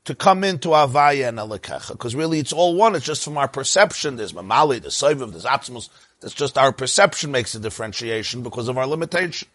to 0.05 0.15
come 0.15 0.43
into 0.43 0.69
Avaya 0.69 1.29
and 1.29 1.37
Elikecha. 1.37 1.91
Because 1.91 2.15
really 2.15 2.39
it's 2.39 2.53
all 2.53 2.75
one, 2.75 2.95
it's 2.95 3.05
just 3.05 3.23
from 3.23 3.37
our 3.37 3.47
perception. 3.47 4.15
There's 4.15 4.33
Mamali, 4.33 4.81
there's 4.81 4.95
Soiviv, 4.95 5.31
there's 5.31 5.45
Atzmus. 5.45 5.89
That's 6.19 6.33
just 6.33 6.57
our 6.57 6.71
perception 6.71 7.31
makes 7.31 7.55
a 7.55 7.59
differentiation 7.59 8.43
because 8.43 8.67
of 8.67 8.77
our 8.77 8.87
limitation. 8.87 9.47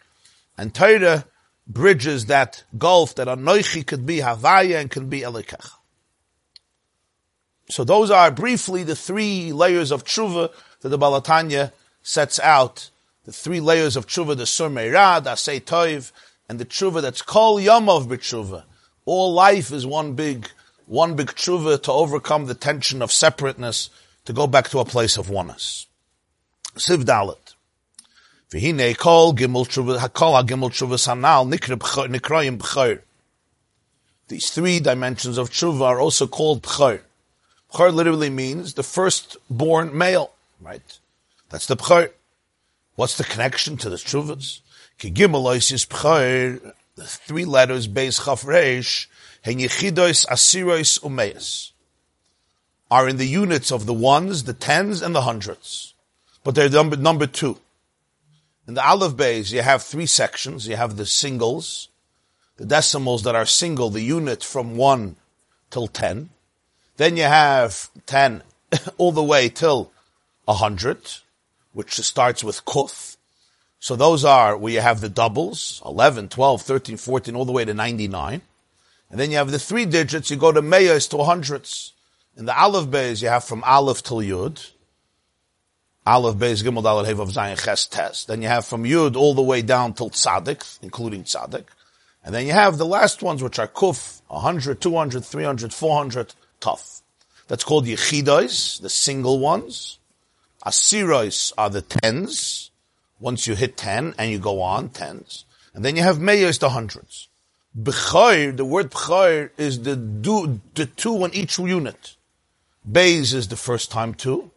And 0.57 0.73
Torah 0.73 1.25
bridges 1.67 2.27
that 2.27 2.63
gulf 2.77 3.15
that 3.15 3.27
Anoichi 3.27 3.85
could 3.85 4.05
be 4.05 4.17
Havaya 4.17 4.79
and 4.79 4.91
can 4.91 5.09
be 5.09 5.21
Elikecha. 5.21 5.71
So 7.69 7.83
those 7.83 8.09
are 8.09 8.31
briefly 8.31 8.83
the 8.83 8.95
three 8.95 9.51
layers 9.51 9.91
of 9.91 10.05
tshuva 10.05 10.51
that 10.81 10.89
the 10.89 10.97
Baal 10.97 11.21
HaTanya 11.21 11.73
sets 12.01 12.39
out. 12.39 12.89
The 13.25 13.33
three 13.33 13.59
layers 13.59 13.97
of 13.97 14.07
tshuva, 14.07 14.37
the 14.37 14.45
sur 14.45 14.69
meirad, 14.69 15.23
asay 15.23 15.59
toiv, 15.61 16.13
and 16.47 16.59
the 16.59 16.65
tshuva 16.65 17.01
that's 17.01 17.21
kol 17.21 17.59
yomov 17.59 18.07
b'tshuva. 18.07 18.63
All 19.07 19.31
life 19.31 19.71
is 19.71 19.85
one 19.85 20.15
big, 20.15 20.49
one 20.85 21.15
big 21.15 21.27
tshuva 21.27 21.81
to 21.83 21.91
overcome 21.93 22.47
the 22.47 22.53
tension 22.53 23.01
of 23.01 23.13
separateness, 23.13 23.89
to 24.25 24.33
go 24.33 24.47
back 24.47 24.67
to 24.71 24.79
a 24.79 24.85
place 24.85 25.15
of 25.15 25.29
oneness. 25.29 25.87
Siv 26.75 27.05
dalet. 27.05 27.55
Kol 28.97 29.33
gimel 29.33 29.65
tshuva, 29.65 29.99
hakol 29.99 30.33
ha-gimel 30.33 30.71
tshuva 30.71 30.97
sanal. 30.99 31.47
These 34.27 34.49
three 34.49 34.81
dimensions 34.81 35.37
of 35.37 35.51
tshuva 35.51 35.83
are 35.83 36.01
also 36.01 36.27
called 36.27 36.61
b'chor. 36.61 36.99
Bchar 37.71 37.93
literally 37.93 38.29
means 38.29 38.73
the 38.73 38.83
firstborn 38.83 39.97
male, 39.97 40.31
right? 40.59 40.99
That's 41.49 41.67
the 41.67 41.77
Bchar. 41.77 42.11
What's 42.95 43.15
the 43.17 43.23
connection 43.23 43.77
to 43.77 43.89
the 43.89 43.95
Shuvas? 43.95 44.59
Ki 44.97 45.11
Gimalois 45.11 45.71
is 45.71 45.85
Bchar, 45.85 46.73
the 46.97 47.05
three 47.05 47.45
letters, 47.45 47.87
Beis 47.87 48.25
Chaf 48.25 48.41
Reish, 48.41 49.07
Hen 49.43 49.59
Yechidois 49.59 50.25
Asirois 50.27 50.99
Umeis, 51.01 51.71
are 52.89 53.07
in 53.07 53.17
the 53.17 53.27
units 53.27 53.71
of 53.71 53.85
the 53.85 53.93
ones, 53.93 54.43
the 54.43 54.53
tens, 54.53 55.01
and 55.01 55.13
the 55.15 55.21
hundreds. 55.21 55.93
But 56.43 56.55
they're 56.55 56.69
number, 56.69 56.97
number 56.97 57.27
two. 57.27 57.59
In 58.67 58.73
the 58.73 58.85
Aleph 58.85 59.13
Beis, 59.13 59.51
you 59.51 59.61
have 59.61 59.83
three 59.83 60.07
sections. 60.07 60.67
You 60.67 60.75
have 60.75 60.97
the 60.97 61.05
singles, 61.05 61.89
the 62.57 62.65
decimals 62.65 63.23
that 63.23 63.35
are 63.35 63.45
single, 63.45 63.89
the 63.89 64.01
unit 64.01 64.43
from 64.43 64.75
one 64.75 65.17
till 65.69 65.87
ten. 65.87 66.29
Then 66.97 67.15
you 67.15 67.23
have 67.23 67.89
10 68.07 68.41
all 68.97 69.11
the 69.11 69.23
way 69.23 69.49
till 69.49 69.91
a 70.47 70.53
100, 70.53 70.97
which 71.73 71.93
starts 71.93 72.43
with 72.43 72.65
kuf. 72.65 73.16
So 73.79 73.95
those 73.95 74.25
are 74.25 74.57
where 74.57 74.73
you 74.73 74.81
have 74.81 75.01
the 75.01 75.09
doubles, 75.09 75.81
11, 75.85 76.29
12, 76.29 76.61
13, 76.61 76.97
14, 76.97 77.35
all 77.35 77.45
the 77.45 77.51
way 77.51 77.65
to 77.65 77.73
99. 77.73 78.41
And 79.09 79.19
then 79.19 79.31
you 79.31 79.37
have 79.37 79.51
the 79.51 79.59
three 79.59 79.85
digits, 79.85 80.29
you 80.31 80.37
go 80.37 80.51
to 80.51 80.61
mayas 80.61 81.07
to 81.09 81.23
hundreds. 81.23 81.93
In 82.35 82.45
the 82.45 82.59
Aleph 82.59 82.87
Beis, 82.87 83.21
you 83.21 83.29
have 83.29 83.43
from 83.43 83.63
Aleph 83.63 84.03
till 84.03 84.17
Yud. 84.17 84.71
Aleph 86.05 86.35
Beis 86.35 86.63
Gimel 86.63 86.83
Dalet 86.83 87.05
Hevav 87.05 87.33
Zayin 87.33 87.63
Ches 87.63 87.87
Tes. 87.87 88.25
Then 88.25 88.41
you 88.41 88.47
have 88.47 88.65
from 88.65 88.83
Yud 88.83 89.15
all 89.15 89.33
the 89.33 89.41
way 89.41 89.61
down 89.61 89.93
till 89.93 90.09
Tzadik, 90.09 90.79
including 90.81 91.23
Tzadik. 91.23 91.65
And 92.23 92.35
then 92.35 92.45
you 92.45 92.51
have 92.51 92.77
the 92.77 92.85
last 92.85 93.23
ones, 93.23 93.41
which 93.41 93.57
are 93.57 93.67
Kuf, 93.67 94.21
100, 94.27 94.81
200, 94.81 95.23
300, 95.23 95.73
400, 95.73 96.33
tough. 96.59 97.01
That's 97.47 97.63
called 97.63 97.85
Yechidois, 97.85 98.81
the 98.81 98.89
single 98.89 99.39
ones. 99.39 99.99
Asirois 100.65 101.53
are 101.57 101.69
the 101.69 101.81
tens. 101.81 102.66
Once 103.19 103.47
you 103.47 103.55
hit 103.55 103.77
ten 103.77 104.13
and 104.17 104.31
you 104.31 104.39
go 104.39 104.61
on, 104.61 104.89
tens. 104.89 105.45
And 105.73 105.83
then 105.83 105.95
you 105.95 106.03
have 106.03 106.17
Meyos, 106.17 106.59
the 106.59 106.69
hundreds. 106.69 107.29
B'chayr, 107.79 108.55
the 108.55 108.65
word 108.65 108.91
b'chayr 108.91 109.51
is 109.57 109.83
the, 109.83 109.95
do, 109.95 110.59
the 110.73 110.85
two 110.87 111.23
on 111.23 111.33
each 111.33 111.59
unit. 111.59 112.15
Beis 112.89 113.33
is 113.33 113.49
the 113.49 113.55
first 113.55 113.91
time 113.91 114.13
two. 114.13 114.51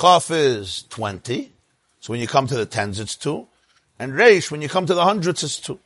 Chaf 0.00 0.30
is 0.30 0.84
20. 0.90 1.52
So 2.00 2.12
when 2.12 2.20
you 2.20 2.26
come 2.26 2.46
to 2.48 2.54
the 2.54 2.66
tens, 2.66 2.98
it's 2.98 3.16
two. 3.16 3.46
And 3.98 4.12
Reish, 4.12 4.50
when 4.50 4.62
you 4.62 4.68
come 4.68 4.86
to 4.86 4.94
the 4.94 5.04
hundreds, 5.04 5.44
it's 5.44 5.60
two. 5.60 5.78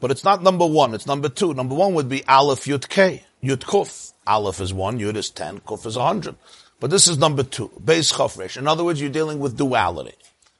But 0.00 0.10
it's 0.10 0.24
not 0.24 0.42
number 0.42 0.66
one, 0.66 0.94
it's 0.94 1.06
number 1.06 1.28
two. 1.28 1.52
Number 1.54 1.74
one 1.74 1.94
would 1.94 2.08
be 2.08 2.24
Aleph 2.26 2.64
Yud 2.64 2.88
K, 2.88 3.24
Yud 3.42 3.58
Kuf. 3.58 4.12
Aleph 4.26 4.60
is 4.60 4.72
one, 4.72 4.98
Yud 4.98 5.16
is 5.16 5.28
ten, 5.28 5.58
Kuf 5.60 5.84
is 5.84 5.96
a 5.96 6.04
hundred. 6.04 6.36
But 6.80 6.90
this 6.90 7.08
is 7.08 7.18
number 7.18 7.42
two, 7.42 7.70
Beis 7.84 8.12
Chafresh. 8.14 8.56
In 8.56 8.68
other 8.68 8.84
words, 8.84 9.00
you're 9.00 9.10
dealing 9.10 9.40
with 9.40 9.56
duality. 9.56 10.14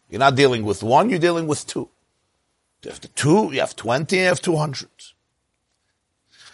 You're 0.09 0.21
not 0.21 0.37
dealing 0.37 0.65
with 0.65 0.83
one, 0.83 1.11
you're 1.11 1.19
dealing 1.19 1.47
with 1.47 1.67
two. 1.67 1.89
You 2.83 2.91
have 2.91 3.01
the 3.01 3.09
two, 3.09 3.51
you 3.53 3.61
have 3.61 3.77
twenty, 3.77 4.17
you 4.17 4.25
have 4.25 4.41
two 4.41 4.57
hundred. 4.57 4.89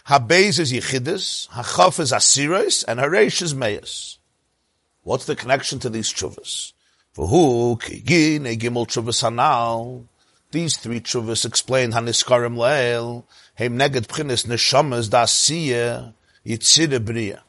Habeis 0.07 0.59
is 0.59 0.73
Yechidus, 0.73 1.49
Hachaf 1.49 2.01
is 2.01 2.13
Asiris, 2.13 2.85
and 2.87 3.01
Haresh 3.01 3.41
is 3.41 3.55
Meis. 3.55 4.19
What's 5.03 5.27
the 5.27 5.37
connection 5.37 5.79
to 5.81 5.91
these 5.91 6.13
chuvas? 6.13 6.73
For 7.13 7.27
who, 7.29 7.77
Kigin, 7.77 8.43
Gimel 8.59 8.87
chuvas 8.87 9.23
Hanal, 9.23 10.05
these 10.51 10.77
three 10.77 11.01
chuvas 11.01 11.45
explain 11.45 11.93
Haniskarim 11.93 12.57
Leil, 12.57 13.25
Heim 13.57 13.79
Neged 13.79 14.07
Pchinis 14.07 14.47
Neshamas 14.47 15.09
Dasiya, 15.09 16.13
Yitzira 16.45 17.05
Bria. 17.05 17.43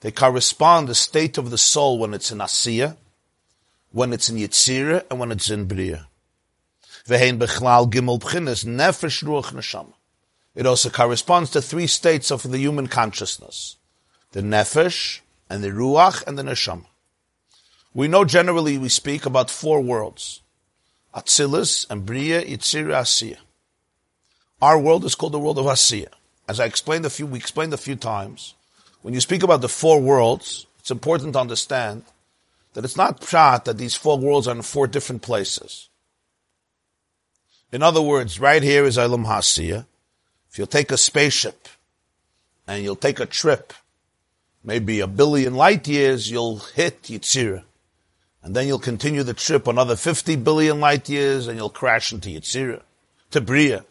They 0.00 0.10
correspond 0.10 0.88
the 0.88 0.94
state 0.94 1.38
of 1.38 1.50
the 1.50 1.58
soul 1.58 1.98
when 1.98 2.14
it's 2.14 2.32
in 2.32 2.38
Asiya, 2.38 2.96
when 3.92 4.12
it's 4.12 4.28
in 4.28 4.36
Yitzira, 4.36 5.04
and 5.10 5.18
when 5.18 5.32
it's 5.32 5.50
in 5.50 5.66
Bria. 5.66 6.06
Vehein 7.06 7.38
Bechlal 7.38 7.90
Gimel 7.90 8.20
Pchinis 8.20 8.64
Nefesh 8.64 9.24
Ruach 9.24 9.52
Neshama. 9.52 9.94
It 10.54 10.66
also 10.66 10.90
corresponds 10.90 11.50
to 11.50 11.62
three 11.62 11.86
states 11.86 12.30
of 12.30 12.42
the 12.42 12.58
human 12.58 12.86
consciousness. 12.86 13.76
The 14.32 14.42
Nefesh, 14.42 15.20
and 15.48 15.64
the 15.64 15.70
Ruach, 15.70 16.26
and 16.26 16.38
the 16.38 16.42
Neshama. 16.42 16.86
We 17.92 18.06
know 18.06 18.24
generally 18.24 18.78
we 18.78 18.88
speak 18.88 19.26
about 19.26 19.50
four 19.50 19.80
worlds. 19.80 20.42
Atzilus, 21.14 21.90
and 21.90 22.06
Bria, 22.06 22.42
Yitzira, 22.42 23.00
Asiya. 23.00 23.38
Our 24.62 24.78
world 24.78 25.04
is 25.04 25.14
called 25.14 25.32
the 25.32 25.40
world 25.40 25.58
of 25.58 25.66
Asiya. 25.66 26.08
As 26.48 26.60
I 26.60 26.66
explained 26.66 27.06
a 27.06 27.10
few, 27.10 27.26
we 27.26 27.38
explained 27.38 27.72
a 27.72 27.78
few 27.78 27.96
times, 27.96 28.54
when 29.02 29.14
you 29.14 29.20
speak 29.20 29.42
about 29.42 29.62
the 29.62 29.68
four 29.68 30.00
worlds, 30.00 30.66
it's 30.78 30.90
important 30.90 31.32
to 31.32 31.40
understand 31.40 32.04
that 32.74 32.84
it's 32.84 32.96
not 32.96 33.20
pshat 33.20 33.64
that 33.64 33.78
these 33.78 33.94
four 33.94 34.18
worlds 34.18 34.46
are 34.46 34.54
in 34.54 34.62
four 34.62 34.86
different 34.86 35.22
places. 35.22 35.88
In 37.72 37.82
other 37.82 38.02
words, 38.02 38.40
right 38.40 38.62
here 38.62 38.84
is 38.84 38.96
Olam 38.96 39.26
Hasiya. 39.26 39.86
If 40.50 40.58
you'll 40.58 40.66
take 40.66 40.90
a 40.90 40.96
spaceship 40.96 41.68
and 42.66 42.82
you'll 42.82 42.96
take 42.96 43.20
a 43.20 43.26
trip, 43.26 43.72
maybe 44.64 45.00
a 45.00 45.06
billion 45.06 45.54
light 45.54 45.86
years, 45.86 46.30
you'll 46.30 46.58
hit 46.58 47.02
Yitzira. 47.04 47.62
And 48.42 48.56
then 48.56 48.66
you'll 48.66 48.78
continue 48.78 49.22
the 49.22 49.34
trip 49.34 49.66
another 49.66 49.96
50 49.96 50.36
billion 50.36 50.80
light 50.80 51.08
years 51.08 51.46
and 51.46 51.58
you'll 51.58 51.70
crash 51.70 52.12
into 52.12 52.30
Yitzira, 52.30 52.82
to 53.30 53.40
Bria. 53.40 53.84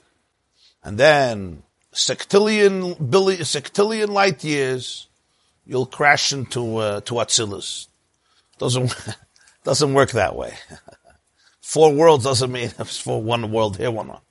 And 0.84 0.98
then 0.98 1.64
sextillion, 1.94 3.10
billion, 3.10 3.42
sextillion 3.42 4.10
light 4.10 4.44
years, 4.44 5.08
you'll 5.66 5.86
crash 5.86 6.34
into, 6.34 6.78
uh, 6.78 7.02
to 7.02 7.16
Atzilus. 7.16 7.89
Doesn't, 8.60 8.96
doesn't 9.64 9.94
work 9.94 10.12
that 10.12 10.36
way. 10.36 10.54
Four 11.62 11.94
worlds 11.94 12.24
doesn't 12.24 12.52
mean 12.52 12.72
it's 12.80 13.00
for 13.00 13.22
one 13.22 13.52
world 13.52 13.78
here, 13.78 13.92
one 13.92 14.10
on. 14.10 14.22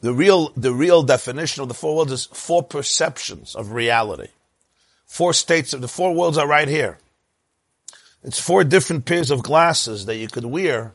The 0.00 0.12
real, 0.12 0.50
the 0.56 0.72
real 0.72 1.02
definition 1.02 1.62
of 1.62 1.68
the 1.68 1.74
four 1.74 1.96
worlds 1.96 2.12
is 2.12 2.26
four 2.26 2.62
perceptions 2.62 3.54
of 3.54 3.72
reality. 3.72 4.28
Four 5.06 5.32
states 5.32 5.72
of 5.72 5.80
the 5.80 5.88
four 5.88 6.14
worlds 6.14 6.38
are 6.38 6.46
right 6.46 6.68
here. 6.68 6.98
It's 8.22 8.38
four 8.38 8.62
different 8.62 9.04
pairs 9.04 9.30
of 9.30 9.42
glasses 9.42 10.06
that 10.06 10.16
you 10.16 10.28
could 10.28 10.44
wear 10.44 10.92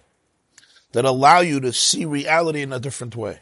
that 0.92 1.06
allow 1.06 1.40
you 1.40 1.60
to 1.62 1.74
see 1.74 2.06
reality 2.06 2.62
in 2.62 2.74
a 2.74 2.80
different 2.80 3.16
way. 3.16 3.40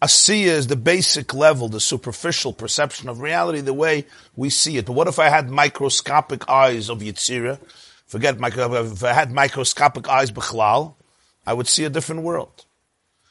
Asiya 0.00 0.46
is 0.46 0.68
the 0.68 0.76
basic 0.76 1.34
level, 1.34 1.68
the 1.68 1.80
superficial 1.80 2.52
perception 2.52 3.08
of 3.08 3.20
reality, 3.20 3.60
the 3.60 3.74
way 3.74 4.06
we 4.36 4.48
see 4.48 4.76
it. 4.76 4.86
But 4.86 4.92
what 4.92 5.08
if 5.08 5.18
I 5.18 5.28
had 5.28 5.50
microscopic 5.50 6.48
eyes 6.48 6.88
of 6.88 7.00
Yitzira? 7.00 7.58
Forget 8.06 8.36
if 8.40 9.04
I 9.04 9.12
had 9.12 9.32
microscopic 9.32 10.08
eyes, 10.08 10.30
Bechlal, 10.30 10.94
I 11.44 11.52
would 11.52 11.66
see 11.66 11.84
a 11.84 11.90
different 11.90 12.22
world. 12.22 12.64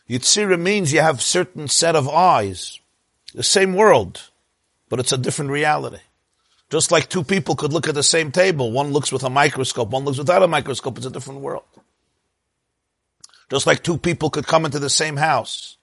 Yitzira 0.10 0.60
means 0.60 0.92
you 0.92 1.00
have 1.00 1.22
certain 1.22 1.70
set 1.70 1.96
of 1.96 2.10
eyes, 2.10 2.80
the 3.34 3.44
same 3.44 3.74
world, 3.74 4.30
but 4.90 5.00
it's 5.00 5.14
a 5.14 5.18
different 5.18 5.52
reality. 5.52 6.00
Just 6.70 6.92
like 6.92 7.08
two 7.08 7.24
people 7.24 7.56
could 7.56 7.72
look 7.72 7.88
at 7.88 7.96
the 7.96 8.04
same 8.04 8.32
table, 8.32 8.74
one 8.74 8.92
looks 8.92 9.12
with 9.12 9.24
a 9.24 9.30
microscope, 9.30 9.90
one 9.90 10.04
looks 10.04 10.18
without 10.18 10.44
a 10.44 10.48
microscope, 10.48 10.98
it's 10.98 11.06
a 11.06 11.12
different 11.12 11.40
world. 11.40 11.64
Just 13.50 13.66
like 13.66 13.84
two 13.84 13.98
people 13.98 14.30
could 14.30 14.46
come 14.46 14.66
into 14.66 14.80
the 14.80 14.90
same 14.90 15.16
house. 15.16 15.77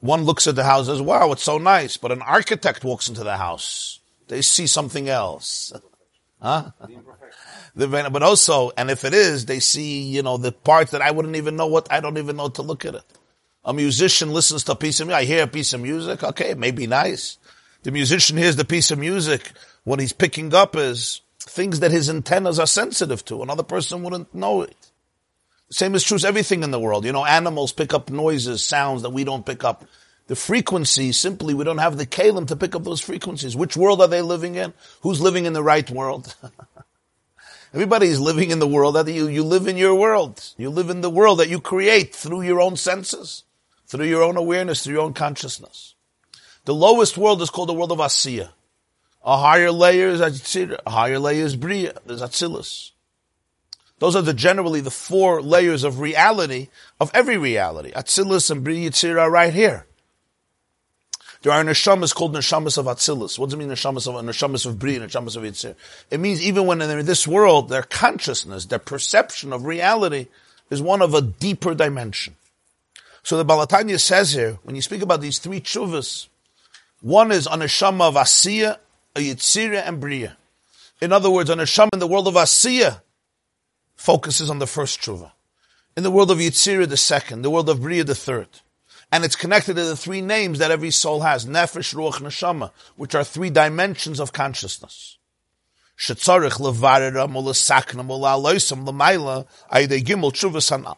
One 0.00 0.24
looks 0.24 0.46
at 0.46 0.56
the 0.56 0.64
house 0.64 0.88
as, 0.88 1.00
wow, 1.00 1.32
it's 1.32 1.42
so 1.42 1.58
nice, 1.58 1.96
but 1.96 2.12
an 2.12 2.22
architect 2.22 2.84
walks 2.84 3.08
into 3.08 3.24
the 3.24 3.36
house. 3.36 4.00
They 4.28 4.42
see 4.42 4.66
something 4.66 5.08
else. 5.08 5.72
Huh? 6.38 6.70
but 7.74 8.22
also, 8.22 8.70
and 8.76 8.90
if 8.90 9.06
it 9.06 9.14
is, 9.14 9.46
they 9.46 9.58
see, 9.58 10.02
you 10.02 10.22
know, 10.22 10.36
the 10.36 10.52
parts 10.52 10.90
that 10.90 11.00
I 11.00 11.10
wouldn't 11.10 11.36
even 11.36 11.56
know 11.56 11.66
what, 11.66 11.90
I 11.90 12.00
don't 12.00 12.18
even 12.18 12.36
know 12.36 12.50
to 12.50 12.62
look 12.62 12.84
at 12.84 12.94
it. 12.94 13.02
A 13.64 13.72
musician 13.72 14.30
listens 14.30 14.62
to 14.64 14.72
a 14.72 14.76
piece 14.76 15.00
of 15.00 15.06
music, 15.06 15.18
I 15.18 15.24
hear 15.24 15.44
a 15.44 15.48
piece 15.48 15.72
of 15.72 15.80
music, 15.80 16.22
okay, 16.22 16.50
it 16.50 16.58
may 16.58 16.72
be 16.72 16.86
nice. 16.86 17.38
The 17.84 17.90
musician 17.90 18.36
hears 18.36 18.56
the 18.56 18.66
piece 18.66 18.90
of 18.90 18.98
music, 18.98 19.50
what 19.84 19.98
he's 19.98 20.12
picking 20.12 20.54
up 20.54 20.76
is 20.76 21.22
things 21.40 21.80
that 21.80 21.90
his 21.90 22.10
antennas 22.10 22.58
are 22.58 22.66
sensitive 22.66 23.24
to. 23.24 23.42
Another 23.42 23.62
person 23.62 24.02
wouldn't 24.02 24.34
know 24.34 24.62
it. 24.62 24.76
Same 25.70 25.94
is 25.94 26.04
true 26.04 26.16
as 26.16 26.24
everything 26.24 26.62
in 26.62 26.70
the 26.70 26.80
world. 26.80 27.04
You 27.04 27.12
know, 27.12 27.24
animals 27.24 27.72
pick 27.72 27.92
up 27.92 28.10
noises, 28.10 28.64
sounds 28.64 29.02
that 29.02 29.10
we 29.10 29.24
don't 29.24 29.44
pick 29.44 29.64
up. 29.64 29.84
The 30.28 30.36
frequency, 30.36 31.12
simply, 31.12 31.54
we 31.54 31.64
don't 31.64 31.78
have 31.78 31.96
the 31.96 32.06
kalim 32.06 32.48
to 32.48 32.56
pick 32.56 32.74
up 32.74 32.84
those 32.84 33.00
frequencies. 33.00 33.56
Which 33.56 33.76
world 33.76 34.00
are 34.00 34.08
they 34.08 34.22
living 34.22 34.56
in? 34.56 34.74
Who's 35.02 35.20
living 35.20 35.44
in 35.44 35.52
the 35.52 35.62
right 35.62 35.88
world? 35.88 36.34
Everybody 37.74 38.06
is 38.08 38.20
living 38.20 38.50
in 38.50 38.58
the 38.58 38.66
world 38.66 38.94
that 38.94 39.06
you, 39.12 39.28
you 39.28 39.44
live 39.44 39.66
in 39.66 39.76
your 39.76 39.94
world. 39.94 40.42
You 40.56 40.70
live 40.70 40.90
in 40.90 41.00
the 41.00 41.10
world 41.10 41.40
that 41.40 41.48
you 41.48 41.60
create 41.60 42.14
through 42.14 42.42
your 42.42 42.60
own 42.60 42.76
senses, 42.76 43.44
through 43.86 44.06
your 44.06 44.22
own 44.22 44.36
awareness, 44.36 44.82
through 44.82 44.94
your 44.94 45.02
own 45.02 45.14
consciousness. 45.14 45.94
The 46.64 46.74
lowest 46.74 47.18
world 47.18 47.42
is 47.42 47.50
called 47.50 47.68
the 47.68 47.74
world 47.74 47.92
of 47.92 47.98
Asiya. 47.98 48.48
A 49.24 49.36
higher 49.36 49.70
layer 49.70 50.08
is 50.08 50.20
Yitzira. 50.20 50.80
A 50.86 50.90
higher 50.90 51.18
layer 51.18 51.44
is 51.44 51.54
Bria. 51.54 51.94
There's 52.06 52.22
Atzilus. 52.22 52.92
Those 53.98 54.14
are 54.14 54.22
the 54.22 54.34
generally 54.34 54.80
the 54.80 54.90
four 54.90 55.40
layers 55.40 55.82
of 55.82 56.00
reality 56.00 56.68
of 57.00 57.10
every 57.14 57.38
reality. 57.38 57.92
Atzilus 57.92 58.50
and 58.50 58.62
Bria 58.62 58.90
Yitzira 58.90 59.22
are 59.22 59.30
right 59.30 59.54
here. 59.54 59.86
There 61.42 61.52
are 61.52 61.64
neshamas 61.64 62.14
called 62.14 62.34
neshamas 62.34 62.76
of 62.76 62.86
Atzilus. 62.86 63.38
What 63.38 63.46
does 63.46 63.54
it 63.54 63.56
mean 63.58 63.68
neshamas 63.68 64.06
of 64.06 64.22
neshamas 64.24 64.66
of 64.66 64.78
Bria, 64.78 65.00
neshamas 65.00 65.36
of 65.36 65.44
Yitzir? 65.44 65.74
It 66.10 66.20
means 66.20 66.42
even 66.42 66.66
when 66.66 66.78
they're 66.78 66.98
in 66.98 67.06
this 67.06 67.26
world, 67.26 67.68
their 67.68 67.84
consciousness, 67.84 68.66
their 68.66 68.78
perception 68.78 69.52
of 69.52 69.64
reality 69.64 70.26
is 70.70 70.82
one 70.82 71.00
of 71.00 71.14
a 71.14 71.22
deeper 71.22 71.74
dimension. 71.74 72.34
So 73.22 73.36
the 73.36 73.44
Baal 73.44 73.66
HaTanya 73.66 74.00
says 74.00 74.32
here, 74.32 74.58
when 74.62 74.76
you 74.76 74.82
speak 74.82 75.02
about 75.02 75.20
these 75.20 75.38
three 75.38 75.60
chuvas, 75.60 76.28
one 77.00 77.32
is 77.32 77.46
on 77.46 77.62
a 77.62 77.68
shama 77.68 78.04
of 78.04 78.14
Asiya, 78.14 78.78
a 79.14 79.20
Yitzira, 79.20 79.86
and 79.86 80.00
Bria. 80.00 80.36
In 81.00 81.12
other 81.12 81.30
words, 81.30 81.50
on 81.50 81.60
a 81.60 81.66
shama 81.66 81.90
in 81.92 81.98
the 81.98 82.06
world 82.06 82.28
of 82.28 82.34
Asiya 82.34 83.00
focuses 83.96 84.50
on 84.50 84.58
the 84.58 84.66
first 84.66 85.00
tshuva. 85.00 85.32
In 85.96 86.02
the 86.02 86.10
world 86.10 86.30
of 86.30 86.38
Yitzira, 86.38 86.88
the 86.88 86.96
second. 86.96 87.42
The 87.42 87.50
world 87.50 87.68
of 87.68 87.80
Bria, 87.80 88.04
the 88.04 88.14
third. 88.14 88.48
And 89.10 89.24
it's 89.24 89.36
connected 89.36 89.76
to 89.76 89.84
the 89.84 89.96
three 89.96 90.20
names 90.20 90.58
that 90.58 90.70
every 90.70 90.90
soul 90.90 91.20
has, 91.20 91.46
Nefesh, 91.46 91.94
Ruach, 91.94 92.20
Neshama, 92.20 92.70
which 92.96 93.14
are 93.14 93.24
three 93.24 93.50
dimensions 93.50 94.20
of 94.20 94.32
consciousness. 94.32 95.16
Shetzarich 95.98 96.60
levarera 96.60 97.26
mulasakna 97.26 98.04
mulaloisam 98.04 98.86
lemaila 98.86 99.46
ayde 99.72 100.04
gimel 100.04 100.32
tshuva 100.32 100.96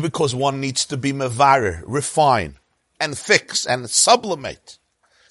Because 0.00 0.34
one 0.34 0.60
needs 0.60 0.84
to 0.86 0.96
be 0.96 1.12
mevarer, 1.12 1.82
refine, 1.84 2.58
and 3.00 3.18
fix 3.18 3.66
and 3.66 3.90
sublimate 3.90 4.78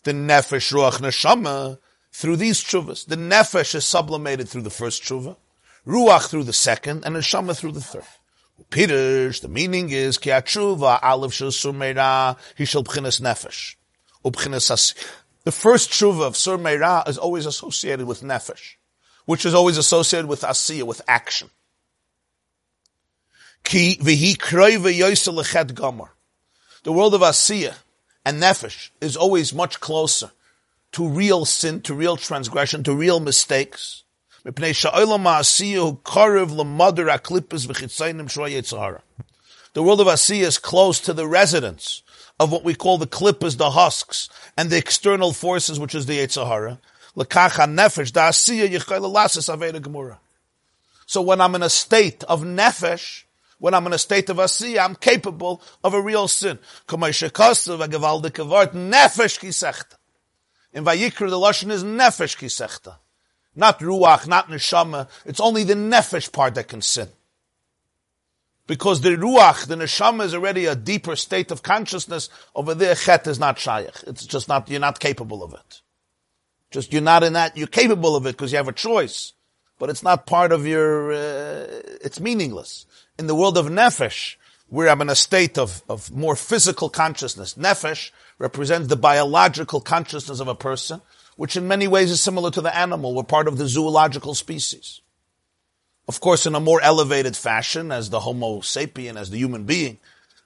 the 0.04 0.12
nefesh 0.12 0.74
ruach 0.74 1.00
neshama 1.00 1.78
through 2.12 2.36
these 2.36 2.62
chuvas. 2.62 3.06
The 3.06 3.16
nefesh 3.16 3.76
is 3.76 3.86
sublimated 3.86 4.50
through 4.50 4.64
the 4.64 4.70
first 4.70 5.04
chuva, 5.04 5.38
ruach 5.86 6.30
through 6.30 6.44
the 6.44 6.54
second, 6.54 7.06
and 7.06 7.16
neshama 7.16 7.58
through 7.58 7.74
the 7.74 7.82
third. 7.82 8.04
Pirush, 8.70 9.42
the 9.42 9.48
meaning 9.48 9.90
is 9.90 10.18
ki 10.18 10.30
atshuva 10.30 11.00
aleph 11.02 11.34
shel 11.34 11.50
surmeira 11.50 12.38
he 12.56 12.66
shel 12.66 12.84
b'chinas 12.84 13.22
nefesh 13.22 13.76
The 15.44 15.52
first 15.52 15.92
tshuva 15.92 16.22
of 16.22 16.34
surmeira 16.34 17.08
is 17.08 17.18
always 17.18 17.46
associated 17.46 18.06
with 18.06 18.22
nefesh, 18.22 18.76
which 19.26 19.46
is 19.46 19.54
always 19.54 19.78
associated 19.78 20.28
with 20.28 20.42
asiya, 20.42 20.84
with 20.84 21.02
action. 21.08 21.50
Ki 23.64 23.98
v'hi 24.02 24.38
kroy 24.38 24.78
v'yoyse 24.78 25.34
lechet 25.34 25.74
gomer. 25.74 26.10
The 26.84 26.92
world 26.92 27.14
of 27.14 27.22
Asiya 27.22 27.76
and 28.26 28.42
Nefesh 28.42 28.90
is 29.00 29.16
always 29.16 29.54
much 29.54 29.80
closer 29.80 30.32
to 30.92 31.08
real 31.08 31.46
sin, 31.46 31.82
to 31.84 31.94
real 31.94 32.18
transgression, 32.18 32.84
to 32.84 32.94
real 32.94 33.22
mistakes. 33.22 34.03
The 34.46 34.52
world 39.78 40.02
of 40.02 40.08
Asiya 40.08 40.42
is 40.42 40.58
close 40.58 41.00
to 41.00 41.14
the 41.14 41.26
residence 41.26 42.04
of 42.38 42.52
what 42.52 42.66
we 42.66 42.76
call 42.76 42.98
the 42.98 43.08
klippas, 43.08 43.56
the 43.56 43.72
husks, 43.72 44.28
and 44.58 44.70
the 44.70 44.78
external 44.78 45.32
forces, 45.32 45.80
which 45.80 45.96
is 45.96 46.08
the 46.08 46.20
Yetzirah. 46.20 46.78
So 51.06 51.22
when 51.22 51.42
I'm 51.42 51.56
in 51.56 51.64
a 51.64 51.70
state 51.70 52.24
of 52.26 52.42
nefesh, 52.42 53.24
when 53.60 53.74
I'm 53.74 53.88
in 53.88 53.94
a 53.94 53.98
state 53.98 54.30
of 54.30 54.38
asiya, 54.38 54.84
I'm 54.84 54.96
capable 54.96 55.62
of 55.86 55.94
a 55.94 56.02
real 56.02 56.28
sin. 56.28 56.60
In 56.90 56.98
Vayikra, 56.98 57.30
the 61.30 61.38
Lashon 61.38 61.72
is 61.72 61.84
nefesh 61.84 62.36
kisechta. 62.36 62.96
Not 63.56 63.80
ruach, 63.80 64.28
not 64.28 64.50
neshama. 64.50 65.08
It's 65.26 65.40
only 65.40 65.64
the 65.64 65.76
nefesh 65.76 66.32
part 66.32 66.56
that 66.56 66.68
can 66.68 66.82
sin. 66.82 67.10
Because 68.66 69.02
the 69.02 69.10
ruach, 69.10 69.68
the 69.68 69.76
neshama 69.76 70.24
is 70.24 70.34
already 70.34 70.66
a 70.66 70.76
deeper 70.76 71.16
state 71.16 71.52
of 71.52 71.64
consciousness. 71.64 72.30
Over 72.56 72.74
there, 72.74 72.96
chet 72.96 73.28
is 73.28 73.40
not 73.40 73.60
shaykh. 73.60 73.92
It's 74.08 74.26
just 74.26 74.48
not, 74.48 74.70
you're 74.70 74.80
not 74.80 75.00
capable 75.00 75.44
of 75.44 75.54
it. 75.54 75.82
Just, 76.72 76.92
you're 76.92 77.02
not 77.02 77.24
in 77.24 77.34
that, 77.34 77.56
you're 77.56 77.68
capable 77.68 78.16
of 78.16 78.26
it 78.26 78.32
because 78.32 78.52
you 78.52 78.58
have 78.58 78.68
a 78.68 78.74
choice. 78.74 79.34
But 79.78 79.90
it's 79.90 80.04
not 80.04 80.26
part 80.26 80.52
of 80.52 80.66
your, 80.66 81.12
uh, 81.12 81.82
it's 82.02 82.20
meaningless 82.20 82.86
in 83.20 83.28
the 83.28 83.36
world 83.36 83.58
of 83.58 83.68
nefesh, 83.68 84.38
where 84.70 84.90
I'm 84.90 85.02
in 85.02 85.10
a 85.10 85.16
state 85.16 85.58
of, 85.58 85.84
of 85.90 86.10
more 86.12 86.36
physical 86.36 86.90
consciousness. 86.90 87.56
Nefesh 87.56 88.12
represents 88.40 88.88
the 88.88 88.96
biological 88.96 89.82
consciousness 89.82 90.40
of 90.40 90.48
a 90.48 90.56
person, 90.56 91.02
which 91.36 91.56
in 91.56 91.68
many 91.68 91.88
ways 91.88 92.12
is 92.12 92.22
similar 92.22 92.52
to 92.52 92.62
the 92.62 92.76
animal. 92.76 93.14
We're 93.14 93.24
part 93.24 93.48
of 93.48 93.58
the 93.58 93.68
zoological 93.68 94.36
species. 94.36 95.02
Of 96.08 96.20
course, 96.20 96.46
in 96.46 96.56
a 96.56 96.60
more 96.60 96.82
elevated 96.82 97.36
fashion 97.36 97.92
as 97.92 98.10
the 98.10 98.20
Homo 98.20 98.60
sapien, 98.60 99.16
as 99.16 99.30
the 99.30 99.38
human 99.38 99.64
being. 99.64 100.00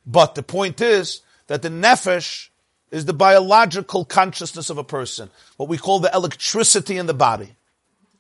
But 0.06 0.36
the 0.36 0.44
point 0.44 0.82
is 0.82 1.22
that 1.48 1.62
the 1.62 1.70
nefesh 1.70 2.50
is 2.92 3.06
the 3.06 3.14
biological 3.14 4.06
consciousness 4.06 4.70
of 4.70 4.78
a 4.78 4.84
person, 4.84 5.30
what 5.58 5.68
we 5.68 5.78
call 5.78 6.00
the 6.00 6.12
electricity 6.14 6.98
in 6.98 7.06
the 7.06 7.14
body. 7.14 7.56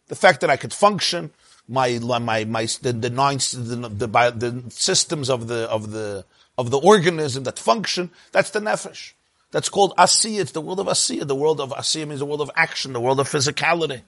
The 0.08 0.16
fact 0.16 0.42
that 0.42 0.50
I 0.50 0.58
could 0.58 0.74
function, 0.74 1.32
my, 1.68 2.00
my, 2.00 2.44
my, 2.46 2.68
the, 2.82 2.94
the 2.94 3.10
nine, 3.10 3.38
the, 3.38 3.90
the, 3.90 4.08
the 4.08 4.64
systems 4.70 5.30
of 5.30 5.48
the, 5.48 5.70
of 5.70 5.92
the, 5.92 6.26
of 6.58 6.72
the 6.72 6.80
organism 6.80 7.44
that 7.44 7.60
function, 7.60 8.10
that's 8.32 8.50
the 8.50 8.60
nefesh. 8.60 9.14
That's 9.52 9.70
called 9.70 9.94
asiya. 9.98 10.42
It's 10.42 10.52
the 10.52 10.62
world 10.62 10.80
of 10.80 10.88
asiya. 10.88 11.28
The 11.28 11.36
world 11.36 11.62
of 11.62 11.72
asiya 11.72 12.08
means 12.08 12.20
the 12.20 12.26
world 12.26 12.42
of 12.42 12.52
action, 12.56 12.94
the 12.94 13.00
world 13.00 13.20
of 13.20 13.30
physicality. 13.30 14.02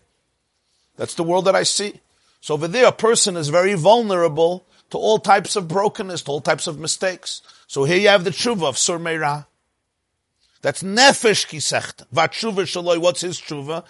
That's 0.97 1.15
the 1.15 1.23
world 1.23 1.45
that 1.45 1.55
I 1.55 1.63
see. 1.63 2.01
So 2.41 2.53
over 2.53 2.67
there, 2.67 2.87
a 2.87 2.91
person 2.91 3.37
is 3.37 3.49
very 3.49 3.73
vulnerable 3.73 4.65
to 4.91 4.97
all 4.97 5.19
types 5.19 5.55
of 5.55 5.67
brokenness, 5.67 6.23
to 6.23 6.31
all 6.31 6.41
types 6.41 6.67
of 6.67 6.79
mistakes. 6.79 7.41
So 7.67 7.83
here 7.83 7.97
you 7.97 8.09
have 8.09 8.23
the 8.23 8.31
tshuva 8.31 8.63
of 8.63 8.77
Sur 8.77 8.99
Meirah. 8.99 9.45
That's 10.61 10.83
nefesh 10.83 11.47
kisechta. 11.47 12.05
Vatshuva 12.13 12.63
shaloi, 12.63 12.97
what's 12.97 13.21
his 13.21 13.39
tshuva? 13.39 13.85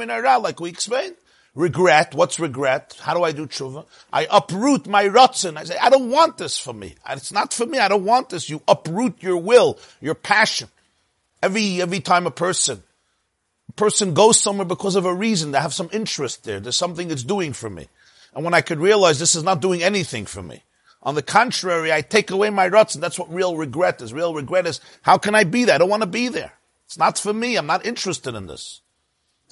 In 0.00 0.10
ara, 0.10 0.38
like 0.38 0.60
we 0.60 0.70
explained. 0.70 1.16
Regret, 1.54 2.14
what's 2.14 2.40
regret? 2.40 2.96
How 3.00 3.14
do 3.14 3.22
I 3.22 3.30
do 3.30 3.46
tshuva? 3.46 3.86
I 4.12 4.26
uproot 4.28 4.88
my 4.88 5.04
rotzen. 5.04 5.56
I 5.56 5.64
say, 5.64 5.76
I 5.80 5.88
don't 5.88 6.10
want 6.10 6.36
this 6.36 6.58
for 6.58 6.72
me. 6.72 6.96
It's 7.08 7.30
not 7.30 7.52
for 7.52 7.64
me. 7.64 7.78
I 7.78 7.86
don't 7.86 8.04
want 8.04 8.30
this. 8.30 8.50
You 8.50 8.60
uproot 8.66 9.22
your 9.22 9.36
will, 9.36 9.78
your 10.00 10.16
passion. 10.16 10.68
Every, 11.40 11.80
every 11.80 12.00
time 12.00 12.26
a 12.26 12.32
person, 12.32 12.82
a 13.68 13.72
person 13.72 14.14
goes 14.14 14.40
somewhere 14.40 14.64
because 14.64 14.96
of 14.96 15.04
a 15.04 15.14
reason, 15.14 15.52
they 15.52 15.60
have 15.60 15.74
some 15.74 15.90
interest 15.92 16.42
there. 16.42 16.58
There's 16.58 16.76
something 16.76 17.10
it's 17.10 17.22
doing 17.22 17.52
for 17.52 17.70
me. 17.70 17.88
And 18.34 18.44
when 18.44 18.54
I 18.54 18.60
could 18.60 18.80
realize 18.80 19.20
this 19.20 19.36
is 19.36 19.44
not 19.44 19.60
doing 19.60 19.82
anything 19.82 20.26
for 20.26 20.42
me, 20.42 20.64
on 21.04 21.14
the 21.14 21.22
contrary, 21.22 21.92
I 21.92 22.00
take 22.00 22.30
away 22.30 22.50
my 22.50 22.66
ruts, 22.66 22.94
and 22.94 23.04
that's 23.04 23.18
what 23.18 23.32
real 23.32 23.56
regret 23.56 24.00
is. 24.00 24.12
Real 24.12 24.34
regret 24.34 24.66
is, 24.66 24.80
how 25.02 25.18
can 25.18 25.34
I 25.34 25.44
be 25.44 25.64
there? 25.64 25.74
I 25.74 25.78
don't 25.78 25.90
want 25.90 26.02
to 26.02 26.08
be 26.08 26.28
there. 26.28 26.52
It's 26.86 26.98
not 26.98 27.18
for 27.18 27.32
me. 27.32 27.56
I'm 27.56 27.66
not 27.66 27.86
interested 27.86 28.34
in 28.34 28.46
this. 28.46 28.80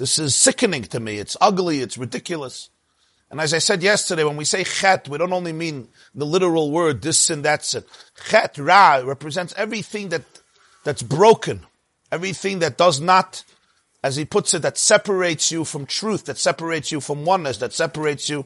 This 0.03 0.19
is 0.19 0.35
sickening 0.35 0.83
to 0.83 0.99
me. 0.99 1.19
It's 1.19 1.37
ugly. 1.41 1.79
It's 1.79 1.97
ridiculous. 1.97 2.71
And 3.31 3.41
as 3.41 3.55
I 3.55 3.59
said 3.59 3.85
yesterday, 3.85 4.25
when 4.25 4.37
we 4.37 4.45
say 4.45 4.65
chet, 4.65 5.09
we 5.09 5.17
don't 5.17 5.33
only 5.33 5.53
mean 5.53 5.87
the 6.13 6.27
literal 6.27 6.73
word, 6.73 7.03
this 7.03 7.21
sin, 7.21 7.43
that 7.43 7.65
sin. 7.65 7.85
Chet, 8.29 8.59
ra, 8.59 8.97
represents 9.05 9.55
everything 9.57 10.09
that, 10.09 10.25
that's 10.83 11.05
broken. 11.05 11.61
Everything 12.11 12.59
that 12.59 12.77
does 12.77 13.01
not, 13.01 13.45
as 14.03 14.17
he 14.17 14.25
puts 14.25 14.55
it, 14.55 14.63
that 14.63 14.77
separates 14.77 15.53
you 15.53 15.65
from 15.65 15.87
truth, 15.87 16.25
that 16.25 16.37
separates 16.37 16.91
you 16.91 17.01
from 17.01 17.25
oneness, 17.25 17.59
that 17.59 17.73
separates 17.73 18.29
you 18.29 18.45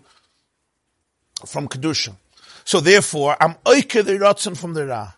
from 1.46 1.68
Kedusha. 1.68 2.16
So 2.66 2.80
therefore, 2.80 3.34
I'm 3.40 3.54
oike 3.64 4.04
the 4.04 4.18
rotzen 4.18 4.58
from 4.58 4.74
the 4.74 4.84
ra. 4.88 5.14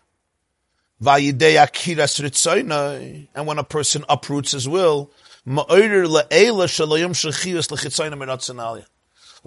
And 3.35 3.45
when 3.45 3.57
a 3.57 3.63
person 3.65 4.05
uproots 4.07 4.51
his 4.53 4.69
will, 4.69 5.11
What 5.45 5.71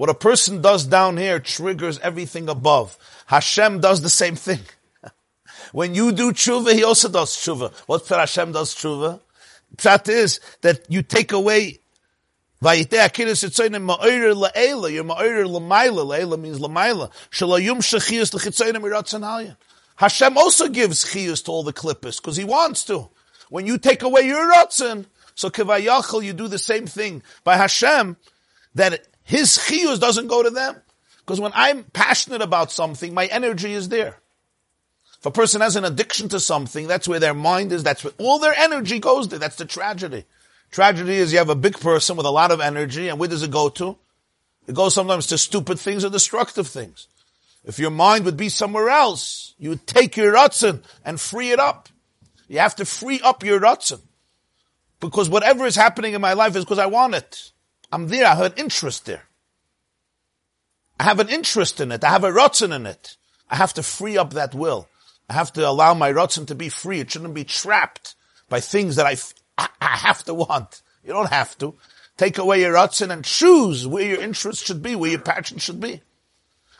a 0.08 0.14
person 0.14 0.62
does 0.62 0.86
down 0.86 1.16
here 1.16 1.38
triggers 1.38 1.98
everything 1.98 2.48
above. 2.48 2.98
Hashem 3.26 3.80
does 3.80 4.00
the 4.00 4.08
same 4.08 4.36
thing. 4.36 4.60
when 5.72 5.94
you 5.94 6.12
do 6.12 6.32
tshuva, 6.32 6.72
he 6.72 6.82
also 6.82 7.08
does 7.08 7.36
tshuva. 7.36 7.72
What 7.86 8.06
Hashem 8.08 8.52
does 8.52 8.74
tshuva? 8.74 9.20
Pshat 9.76 10.08
is 10.08 10.40
that 10.62 10.86
you 10.88 11.02
take 11.02 11.32
away 11.32 11.80
Vayite 12.62 12.90
akiris 12.90 13.42
la'ela 15.50 16.38
means 16.38 16.60
la'maila. 16.60 17.10
Hashem 19.96 20.38
also 20.38 20.68
gives 20.68 21.04
chiyus 21.04 21.44
to 21.44 21.50
all 21.50 21.64
the 21.64 21.72
klippas, 21.72 22.18
because 22.18 22.36
he 22.36 22.44
wants 22.44 22.84
to. 22.84 23.08
When 23.50 23.66
you 23.66 23.78
take 23.78 24.02
away 24.02 24.22
your 24.22 24.52
ratzon, 24.52 25.06
so 25.34 25.50
kivayachal, 25.50 26.24
you 26.24 26.32
do 26.32 26.48
the 26.48 26.58
same 26.58 26.86
thing 26.86 27.22
by 27.44 27.56
Hashem, 27.56 28.16
that 28.74 29.06
his 29.24 29.58
chiyus 29.58 30.00
doesn't 30.00 30.28
go 30.28 30.42
to 30.42 30.50
them. 30.50 30.76
Because 31.20 31.40
when 31.40 31.52
I'm 31.54 31.84
passionate 31.84 32.42
about 32.42 32.72
something, 32.72 33.14
my 33.14 33.26
energy 33.26 33.72
is 33.72 33.88
there. 33.88 34.18
If 35.18 35.26
a 35.26 35.30
person 35.30 35.60
has 35.60 35.76
an 35.76 35.84
addiction 35.84 36.28
to 36.30 36.40
something, 36.40 36.88
that's 36.88 37.06
where 37.06 37.20
their 37.20 37.34
mind 37.34 37.70
is, 37.70 37.84
that's 37.84 38.02
where 38.02 38.12
all 38.18 38.40
their 38.40 38.54
energy 38.54 38.98
goes 38.98 39.28
there. 39.28 39.38
That's 39.38 39.56
the 39.56 39.64
tragedy. 39.64 40.24
Tragedy 40.72 41.14
is 41.14 41.32
you 41.32 41.38
have 41.38 41.48
a 41.48 41.54
big 41.54 41.78
person 41.78 42.16
with 42.16 42.26
a 42.26 42.30
lot 42.30 42.50
of 42.50 42.60
energy, 42.60 43.08
and 43.08 43.20
where 43.20 43.28
does 43.28 43.42
it 43.42 43.50
go 43.50 43.68
to? 43.68 43.96
It 44.66 44.74
goes 44.74 44.94
sometimes 44.94 45.28
to 45.28 45.38
stupid 45.38 45.78
things 45.78 46.04
or 46.04 46.10
destructive 46.10 46.66
things. 46.66 47.06
If 47.64 47.78
your 47.78 47.90
mind 47.90 48.24
would 48.24 48.36
be 48.36 48.48
somewhere 48.48 48.88
else, 48.88 49.54
you 49.58 49.68
would 49.68 49.86
take 49.86 50.16
your 50.16 50.34
rutzen 50.34 50.82
and 51.04 51.20
free 51.20 51.52
it 51.52 51.60
up. 51.60 51.88
You 52.48 52.58
have 52.58 52.74
to 52.76 52.84
free 52.84 53.20
up 53.20 53.44
your 53.44 53.60
rutzen. 53.60 54.00
Because 55.02 55.28
whatever 55.28 55.66
is 55.66 55.74
happening 55.74 56.14
in 56.14 56.20
my 56.20 56.32
life 56.32 56.54
is 56.54 56.64
because 56.64 56.78
I 56.78 56.86
want 56.86 57.16
it. 57.16 57.50
I'm 57.90 58.06
there, 58.06 58.24
I 58.24 58.36
have 58.36 58.52
an 58.52 58.54
interest 58.56 59.04
there. 59.04 59.24
I 60.98 61.02
have 61.02 61.18
an 61.18 61.28
interest 61.28 61.80
in 61.80 61.90
it. 61.90 62.04
I 62.04 62.10
have 62.10 62.22
a 62.22 62.30
rutzen 62.30 62.74
in 62.74 62.86
it. 62.86 63.16
I 63.50 63.56
have 63.56 63.74
to 63.74 63.82
free 63.82 64.16
up 64.16 64.32
that 64.34 64.54
will. 64.54 64.88
I 65.28 65.34
have 65.34 65.52
to 65.54 65.68
allow 65.68 65.92
my 65.92 66.12
rutzen 66.12 66.46
to 66.46 66.54
be 66.54 66.68
free. 66.68 67.00
It 67.00 67.10
shouldn't 67.10 67.34
be 67.34 67.42
trapped 67.42 68.14
by 68.48 68.60
things 68.60 68.94
that 68.94 69.06
I, 69.06 69.16
I, 69.58 69.68
I 69.80 69.96
have 69.96 70.22
to 70.24 70.34
want. 70.34 70.82
You 71.04 71.12
don't 71.12 71.30
have 71.30 71.58
to. 71.58 71.74
Take 72.16 72.38
away 72.38 72.60
your 72.60 72.74
rutzen 72.74 73.10
and 73.10 73.24
choose 73.24 73.86
where 73.86 74.06
your 74.06 74.20
interest 74.20 74.64
should 74.64 74.82
be, 74.82 74.94
where 74.94 75.10
your 75.10 75.20
passion 75.20 75.58
should 75.58 75.80
be. 75.80 76.00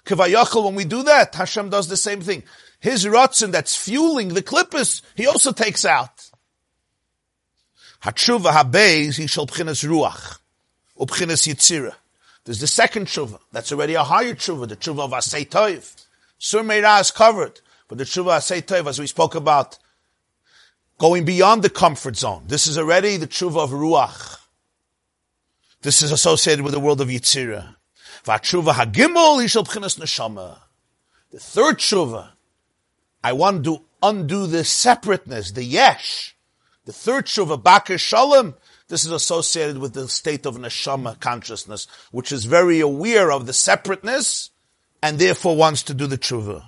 Kivayachal, 0.05 0.65
when 0.65 0.77
we 0.77 0.85
do 0.85 1.03
that, 1.03 1.35
Hashem 1.35 1.71
does 1.71 1.89
the 1.89 1.97
same 1.97 2.21
thing. 2.21 2.45
His 2.79 3.05
rutzen 3.05 3.51
that's 3.51 3.77
fueling 3.77 4.29
the 4.29 4.43
klippas, 4.43 5.03
he 5.17 5.27
also 5.27 5.51
takes 5.51 5.85
out. 5.85 6.31
Hatshuva 8.05 8.53
habeis, 8.53 9.17
he 9.17 9.27
shall 9.27 9.47
b'chinas 9.47 9.87
ruach, 9.89 10.39
ub'chinas 10.99 11.47
yitzira. 11.47 11.95
There's 12.45 12.59
the 12.59 12.67
second 12.67 13.07
tshuva. 13.07 13.39
That's 13.53 13.71
already 13.71 13.95
a 13.95 14.03
higher 14.03 14.35
tshuva, 14.35 14.69
the 14.69 14.77
tshuva 14.77 15.05
of 15.05 15.11
Asay 15.13 15.49
Toiv. 15.49 16.05
Sur 16.39 16.63
Meirah 16.63 17.01
is 17.01 17.13
covered, 17.13 17.61
but 17.87 17.99
the 17.99 18.05
tshuva 18.05 18.39
Asay 18.39 18.63
Toiv, 18.63 18.89
as 18.89 18.99
we 18.99 19.07
spoke 19.07 19.37
about, 19.37 19.79
going 20.99 21.25
beyond 21.25 21.63
the 21.63 21.71
comfort 21.71 22.17
zone. 22.17 22.43
This 22.49 22.67
is 22.67 22.77
already 22.77 23.17
the 23.17 23.29
tshuva 23.29 23.65
of 23.65 23.71
ruach. 23.71 24.39
This 25.83 26.03
is 26.03 26.11
associated 26.11 26.65
with 26.65 26.75
the 26.75 26.81
world 26.81 27.01
of 27.01 27.09
Yitzira. 27.09 27.77
Vatshuva 28.25 28.73
hagimol 28.73 29.43
yishal 29.43 29.65
b'chinas 29.65 29.99
neshama. 29.99 30.59
The 31.31 31.39
third 31.39 31.79
tshuva, 31.79 32.31
I 33.23 33.33
want 33.33 33.65
to 33.65 33.83
undo 34.03 34.49
the 34.49 34.65
separateness, 34.65 35.53
the 35.53 35.65
yesh. 35.65 36.37
The 36.85 36.93
third 36.93 37.27
tshuva, 37.27 37.63
bakir 37.63 37.99
shalom, 37.99 38.55
this 38.89 39.05
is 39.05 39.13
associated 39.13 39.79
with 39.79 39.95
the 39.95 40.09
state 40.09 40.45
of 40.47 40.57
neshama 40.57 41.19
consciousness, 41.21 41.87
which 42.11 42.33
is 42.33 42.45
very 42.45 42.81
aware 42.81 43.31
of 43.31 43.47
the 43.47 43.53
separateness 43.53 44.51
and 45.03 45.19
therefore 45.19 45.57
wants 45.57 45.83
to 45.85 45.95
do 45.95 46.07
the 46.07 46.19
tshuva. 46.19 46.65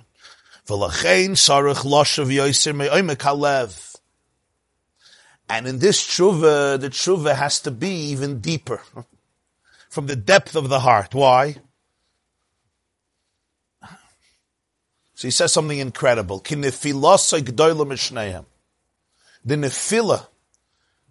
And 5.47 5.67
in 5.67 5.79
this 5.79 6.01
tshuva, 6.01 6.79
the 6.79 6.89
tshuva 6.89 7.35
has 7.35 7.59
to 7.61 7.71
be 7.71 7.89
even 7.89 8.39
deeper. 8.39 8.81
From 9.89 10.07
the 10.07 10.15
depth 10.15 10.55
of 10.55 10.69
the 10.69 10.79
heart. 10.79 11.13
Why? 11.13 11.57
So 15.13 15.27
he 15.27 15.31
says 15.31 15.53
something 15.53 15.79
incredible. 15.79 16.41
The 19.45 19.55
nefillah, 19.55 20.27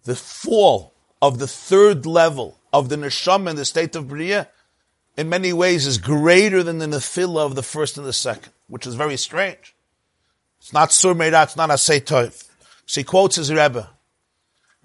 the 0.03 0.15
fall 0.15 0.93
of 1.21 1.39
the 1.39 1.47
third 1.47 2.05
level 2.05 2.59
of 2.73 2.89
the 2.89 2.97
neshama 2.97 3.51
in 3.51 3.55
the 3.55 3.65
state 3.65 3.95
of 3.95 4.09
Bria, 4.09 4.49
in 5.17 5.29
many 5.29 5.53
ways 5.53 5.87
is 5.87 5.97
greater 5.97 6.61
than 6.61 6.79
the 6.79 6.87
nefillah 6.87 7.45
of 7.45 7.55
the 7.55 7.63
first 7.63 7.97
and 7.97 8.05
the 8.05 8.13
second, 8.13 8.51
which 8.67 8.85
is 8.85 8.95
very 8.95 9.17
strange. 9.17 9.73
It's 10.59 10.73
not 10.73 10.91
sur 10.91 11.15
it's 11.17 11.55
not 11.55 11.69
a 11.69 11.73
tov. 11.73 12.43
So 12.85 13.01
he 13.01 13.05
quotes 13.05 13.37
his 13.37 13.51
Rebbe. 13.51 13.89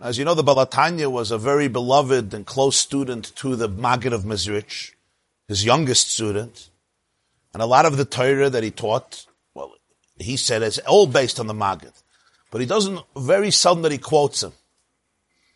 As 0.01 0.17
you 0.17 0.25
know, 0.25 0.35
the 0.35 0.43
Baal 0.43 0.67
HaTanya 0.67 1.11
was 1.11 1.31
a 1.31 1.37
very 1.37 1.69
beloved 1.69 2.33
and 2.33 2.47
close 2.47 2.77
student 2.77 3.35
to 3.37 3.57
the 3.57 3.69
Maggid 3.69 4.15
of 4.15 4.23
Mezrich, 4.23 4.93
his 5.47 5.65
youngest 5.65 6.11
student. 6.11 6.71
And 7.53 7.63
a 7.63 7.67
lot 7.67 7.85
of 7.85 7.97
the 7.97 8.05
Torah 8.05 8.49
that 8.49 8.63
he 8.63 8.71
taught, 8.71 9.27
well, 9.53 9.75
he 10.19 10.37
said 10.37 10.63
it's 10.63 10.79
all 10.79 11.07
based 11.07 11.39
on 11.39 11.49
the 11.49 11.55
Maggid. 11.55 11.93
But 12.51 12.61
he 12.61 12.67
doesn't, 12.67 13.01
very 13.17 13.51
seldom 13.51 13.83
that 13.83 13.93
he 13.93 13.99
quotes 13.99 14.43
him. 14.43 14.53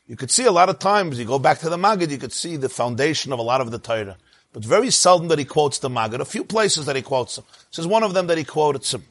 You 0.06 0.16
could 0.16 0.30
see 0.30 0.44
a 0.44 0.52
lot 0.52 0.68
of 0.68 0.78
times, 0.78 1.18
you 1.18 1.24
go 1.24 1.38
back 1.38 1.60
to 1.60 1.70
the 1.70 1.78
Maggid, 1.78 2.10
you 2.10 2.18
could 2.18 2.32
see 2.32 2.56
the 2.56 2.68
foundation 2.68 3.32
of 3.32 3.38
a 3.38 3.42
lot 3.42 3.60
of 3.60 3.70
the 3.70 3.78
Torah. 3.78 4.16
But 4.52 4.64
very 4.64 4.90
seldom 4.90 5.28
that 5.28 5.38
he 5.38 5.44
quotes 5.44 5.78
the 5.78 5.90
Maggid. 5.90 6.20
A 6.20 6.24
few 6.24 6.44
places 6.44 6.86
that 6.86 6.94
he 6.94 7.02
quotes 7.02 7.38
him. 7.38 7.44
This 7.70 7.80
is 7.80 7.86
one 7.86 8.02
of 8.02 8.14
them 8.14 8.28
that 8.28 8.38
he 8.38 8.44
quoted 8.44 8.86
him. 8.86 9.04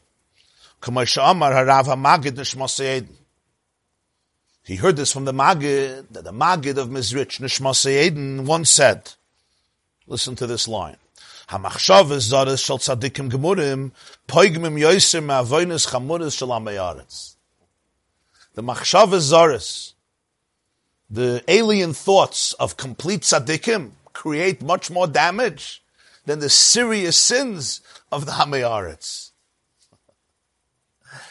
He 4.65 4.75
heard 4.75 4.95
this 4.95 5.11
from 5.11 5.25
the 5.25 5.33
Maggid, 5.33 6.07
that 6.11 6.23
the 6.23 6.31
Maggid 6.31 6.77
of 6.77 6.89
Mezrich, 6.89 7.41
Nishmas 7.41 8.45
once 8.45 8.69
said, 8.69 9.13
listen 10.07 10.35
to 10.35 10.47
this 10.47 10.67
line. 10.67 10.97
Hamachshav 11.49 12.05
zaris 12.05 12.63
shal 12.63 12.77
tzadikim 12.77 13.29
gemurim, 13.29 13.91
poigmim 14.27 14.79
yoiser 14.79 15.23
me'avoinus 15.23 15.87
chamuris 15.89 16.37
shal 16.37 16.49
amayaretz. 16.49 17.32
The 18.55 18.63
machshava 18.63 19.17
zaris, 19.17 19.93
the 21.09 21.43
alien 21.47 21.93
thoughts 21.93 22.53
of 22.53 22.77
complete 22.77 23.21
tzaddikim 23.21 23.91
create 24.13 24.61
much 24.61 24.91
more 24.91 25.07
damage 25.07 25.83
than 26.25 26.39
the 26.39 26.49
serious 26.49 27.17
sins 27.17 27.81
of 28.11 28.25
the 28.25 28.33
Hamayaretz. 28.33 29.31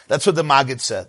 That's 0.09 0.27
what 0.27 0.35
the 0.35 0.45
Maggid 0.45 0.81
said. 0.81 1.09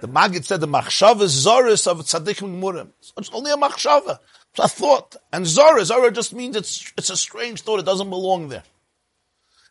The 0.00 0.06
Maggid 0.08 0.44
said 0.44 0.60
the 0.60 0.68
machshava 0.68 1.24
zoris 1.24 1.86
of 1.86 1.98
tzaddikim 1.98 2.60
gemurim. 2.60 2.90
It's 3.16 3.30
only 3.32 3.50
a 3.50 3.56
machshava. 3.56 4.18
It's 4.52 4.64
a 4.64 4.68
thought. 4.68 5.16
And 5.32 5.46
zora, 5.46 5.84
zora 5.84 6.12
just 6.12 6.32
means 6.32 6.56
it's, 6.56 6.92
it's 6.96 7.10
a 7.10 7.16
strange 7.16 7.62
thought. 7.62 7.80
It 7.80 7.86
doesn't 7.86 8.10
belong 8.10 8.48
there. 8.48 8.62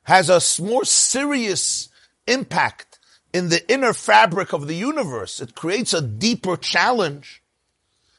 Has 0.04 0.30
a 0.30 0.62
more 0.62 0.84
serious 0.84 1.90
impact 2.28 2.93
in 3.34 3.50
the 3.50 3.70
inner 3.72 3.94
fabric 3.94 4.54
of 4.54 4.68
the 4.68 4.76
universe. 4.76 5.42
It 5.42 5.56
creates 5.56 5.94
a 5.94 6.02
deeper 6.02 6.56
challenge 6.56 7.42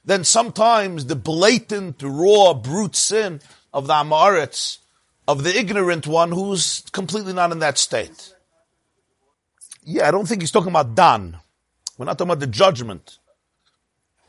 than 0.05 0.25
sometimes 0.25 1.07
the 1.07 1.17
blatant, 1.17 2.03
raw, 2.03 2.53
brute 2.53 2.97
sin 2.97 3.41
of 3.73 3.87
the 3.87 3.95
Amaretz, 3.95 4.79
of 5.27 5.43
the 5.43 5.57
ignorant 5.57 6.07
one 6.07 6.33
who's 6.33 6.83
completely 6.93 7.33
not 7.33 7.53
in 7.53 7.61
that 7.61 7.79
state. 7.79 8.35
Yeah, 9.83 10.09
I 10.09 10.11
don't 10.11 10.27
think 10.27 10.43
he's 10.43 10.51
talking 10.51 10.71
about 10.71 10.95
Dan. 10.95 11.39
We're 11.97 12.07
not 12.07 12.19
talking 12.19 12.31
about 12.31 12.41
the 12.41 12.47
judgment. 12.47 13.19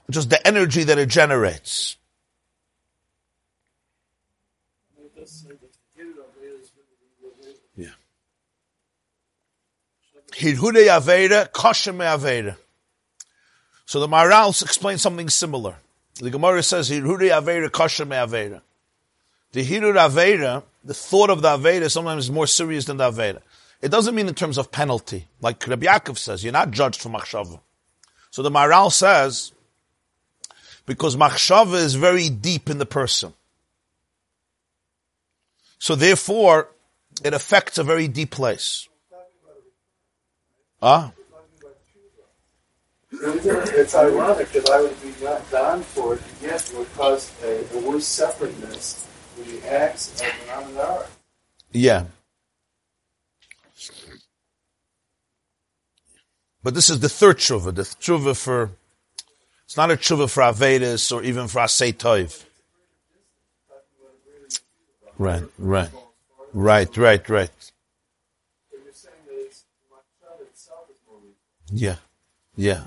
Just 0.10 0.30
the 0.30 0.46
energy 0.48 0.84
that 0.84 1.00
it 1.00 1.10
generates. 1.10 1.98
Hirhude 10.38 10.88
Aveda, 10.88 11.50
Koshem 11.52 11.98
Aveda. 11.98 12.58
So 13.86 14.00
the 14.00 14.08
Maharal 14.08 14.62
explains 14.62 15.02
something 15.02 15.30
similar. 15.30 15.76
The 16.20 16.30
Gemara 16.30 16.64
says, 16.64 16.90
Hirhude 16.90 17.30
Aveda, 17.32 17.70
Koshem 17.70 18.10
Aveda. 18.10 18.62
The 19.54 19.64
Hirud 19.64 19.96
Aveda, 19.96 20.64
the 20.84 20.94
thought 20.94 21.30
of 21.30 21.42
the 21.42 21.58
Aveda 21.58 21.90
sometimes 21.90 22.26
is 22.26 22.32
more 22.32 22.48
serious 22.48 22.86
than 22.86 22.98
the 22.98 23.10
Aveda. 23.10 23.42
It 23.82 23.90
doesn't 23.90 24.14
mean 24.14 24.28
in 24.28 24.36
terms 24.36 24.58
of 24.58 24.72
penalty. 24.72 25.28
Like 25.40 25.66
Rabbi 25.66 25.86
Yaakov 25.86 26.18
says, 26.18 26.44
you're 26.44 26.52
not 26.52 26.72
judged 26.72 27.02
for 27.02 27.10
machshava. 27.10 27.60
So 28.32 28.42
the 28.42 28.52
Maharal 28.52 28.92
says, 28.92 29.54
because 30.86 31.16
machshava 31.16 31.76
is 31.76 31.96
very 31.96 32.28
deep 32.30 32.70
in 32.70 32.80
the 32.80 32.86
person. 32.86 33.34
So 35.80 35.96
therefore, 35.96 36.70
it 37.24 37.34
affects 37.34 37.78
a 37.78 37.84
very 37.84 38.10
deep 38.10 38.32
place. 38.32 38.90
Ah? 40.88 41.12
It's 43.12 43.96
ironic 43.96 44.52
that 44.52 44.70
I 44.70 44.82
would 44.84 45.02
be 45.02 45.12
not 45.24 45.50
done 45.50 45.82
for 45.82 46.14
it, 46.14 46.22
yet 46.44 46.72
would 46.78 46.94
cause 46.94 47.34
a, 47.44 47.66
a 47.76 47.80
worse 47.80 48.06
separateness 48.06 49.08
when 49.36 49.48
he 49.48 49.62
acts 49.68 50.14
as 50.14 50.22
an 50.22 50.30
Aminara. 50.48 51.08
Yeah. 51.72 52.04
But 56.62 56.76
this 56.76 56.92
is 56.92 57.00
the 57.00 57.10
third 57.10 57.38
tshuva, 57.38 57.74
the 57.74 57.82
tshuva 57.82 58.38
for, 58.38 58.70
it's 59.64 59.78
not 59.78 59.90
a 59.90 59.96
tshuva 59.96 60.30
for 60.30 60.44
Avedis 60.44 61.12
or 61.12 61.24
even 61.24 61.48
for 61.48 61.62
Asay 61.62 61.96
Toiv. 61.96 62.46
Right, 65.18 65.46
right, 65.58 65.90
right, 66.54 66.96
right, 66.96 67.28
right. 67.28 67.72
Yeah, 71.72 71.96
yeah. 72.56 72.84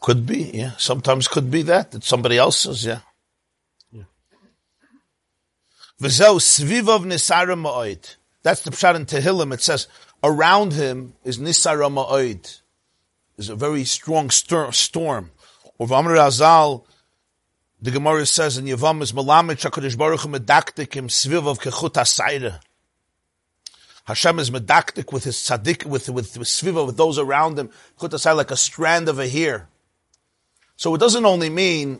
Could 0.00 0.26
be, 0.26 0.50
yeah. 0.52 0.72
Sometimes 0.76 1.28
could 1.28 1.50
be 1.50 1.62
that. 1.62 1.94
It's 1.94 2.06
somebody 2.06 2.36
else's, 2.36 2.84
yeah. 2.84 3.00
V'zeu 6.00 6.36
svivav 6.38 7.06
nisara 7.06 7.58
ma'oid. 7.58 8.16
That's 8.42 8.60
the 8.60 8.70
pshat 8.70 8.96
in 8.96 9.06
Tehillim. 9.06 9.54
It 9.54 9.62
says, 9.62 9.88
around 10.22 10.74
him 10.74 11.14
is 11.24 11.38
nisara 11.38 11.90
ma'oid. 11.90 12.60
There's 13.36 13.48
a 13.48 13.56
very 13.56 13.84
strong 13.84 14.28
stir- 14.28 14.72
storm. 14.72 15.30
Or 15.78 15.86
V'amr 15.86 16.18
Azal, 16.18 16.84
the 17.84 17.90
Gemara 17.90 18.24
says 18.24 18.56
in 18.56 18.64
Yavam 18.64 19.02
is 19.02 19.12
Malamed 19.12 19.60
HaKadosh 19.60 19.98
Baruch 19.98 20.20
Hu 20.20 20.30
medaktikim 20.30 21.10
svivav 21.10 21.60
kechut 21.60 21.92
asayra. 21.92 22.58
Hashem 24.06 24.38
is 24.38 24.50
medaktik 24.50 25.12
with 25.12 25.24
his 25.24 25.36
tzaddik, 25.36 25.84
with, 25.84 26.08
with, 26.08 26.38
with 26.38 26.62
with 26.62 26.96
those 26.96 27.18
around 27.18 27.58
him, 27.58 27.68
kechut 28.00 28.08
asayra, 28.08 28.36
like 28.36 28.50
a 28.50 28.56
strand 28.56 29.10
of 29.10 29.18
a 29.18 29.28
hair. 29.28 29.68
So 30.76 30.94
it 30.94 30.98
doesn't 30.98 31.26
only 31.26 31.50
mean 31.50 31.90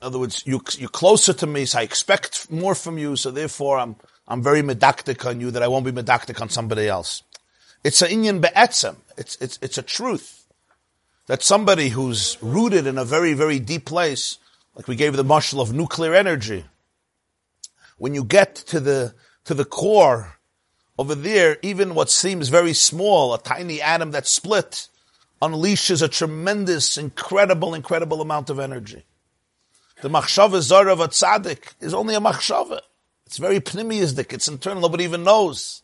in 0.00 0.06
other 0.06 0.20
words, 0.20 0.44
you, 0.46 0.62
you're 0.78 0.88
closer 0.88 1.32
to 1.32 1.46
me, 1.46 1.64
so 1.64 1.80
I 1.80 1.82
expect 1.82 2.48
more 2.48 2.76
from 2.76 2.98
you, 2.98 3.16
so 3.16 3.32
therefore 3.32 3.78
I'm, 3.78 3.96
I'm 4.28 4.44
very 4.44 4.62
medactic 4.62 5.26
on 5.26 5.40
you 5.40 5.50
that 5.50 5.64
I 5.64 5.66
won't 5.66 5.84
be 5.84 5.90
medactic 5.90 6.40
on 6.40 6.48
somebody 6.50 6.86
else. 6.86 7.24
It's 7.82 8.00
a 8.00 8.06
inyan 8.06 8.40
be'etzem. 8.40 8.94
It's, 9.18 9.36
it's, 9.40 9.58
it's 9.60 9.78
a 9.78 9.82
truth 9.82 10.46
that 11.26 11.42
somebody 11.42 11.88
who's 11.88 12.38
rooted 12.40 12.86
in 12.86 12.96
a 12.96 13.04
very, 13.04 13.32
very 13.34 13.58
deep 13.58 13.86
place, 13.86 14.38
like 14.74 14.88
we 14.88 14.96
gave 14.96 15.16
the 15.16 15.24
mashal 15.24 15.60
of 15.60 15.72
nuclear 15.72 16.14
energy, 16.14 16.64
when 17.98 18.14
you 18.14 18.24
get 18.24 18.54
to 18.54 18.80
the, 18.80 19.14
to 19.44 19.54
the 19.54 19.64
core 19.64 20.38
over 20.98 21.14
there, 21.14 21.58
even 21.62 21.94
what 21.94 22.10
seems 22.10 22.48
very 22.48 22.72
small, 22.72 23.34
a 23.34 23.38
tiny 23.38 23.80
atom 23.80 24.10
that 24.12 24.26
split, 24.26 24.88
unleashes 25.40 26.02
a 26.02 26.08
tremendous, 26.08 26.96
incredible, 26.96 27.74
incredible 27.74 28.20
amount 28.20 28.50
of 28.50 28.58
energy. 28.58 29.04
The 30.00 30.08
machshava 30.08 30.60
zara 30.60 30.92
of 30.92 31.00
a 31.00 31.08
tzaddik 31.08 31.74
is 31.80 31.94
only 31.94 32.14
a 32.14 32.20
machshava. 32.20 32.80
It's 33.26 33.38
very 33.38 33.60
pnimiistic. 33.60 34.32
It's 34.32 34.48
internal. 34.48 34.82
Nobody 34.82 35.04
even 35.04 35.24
knows. 35.24 35.82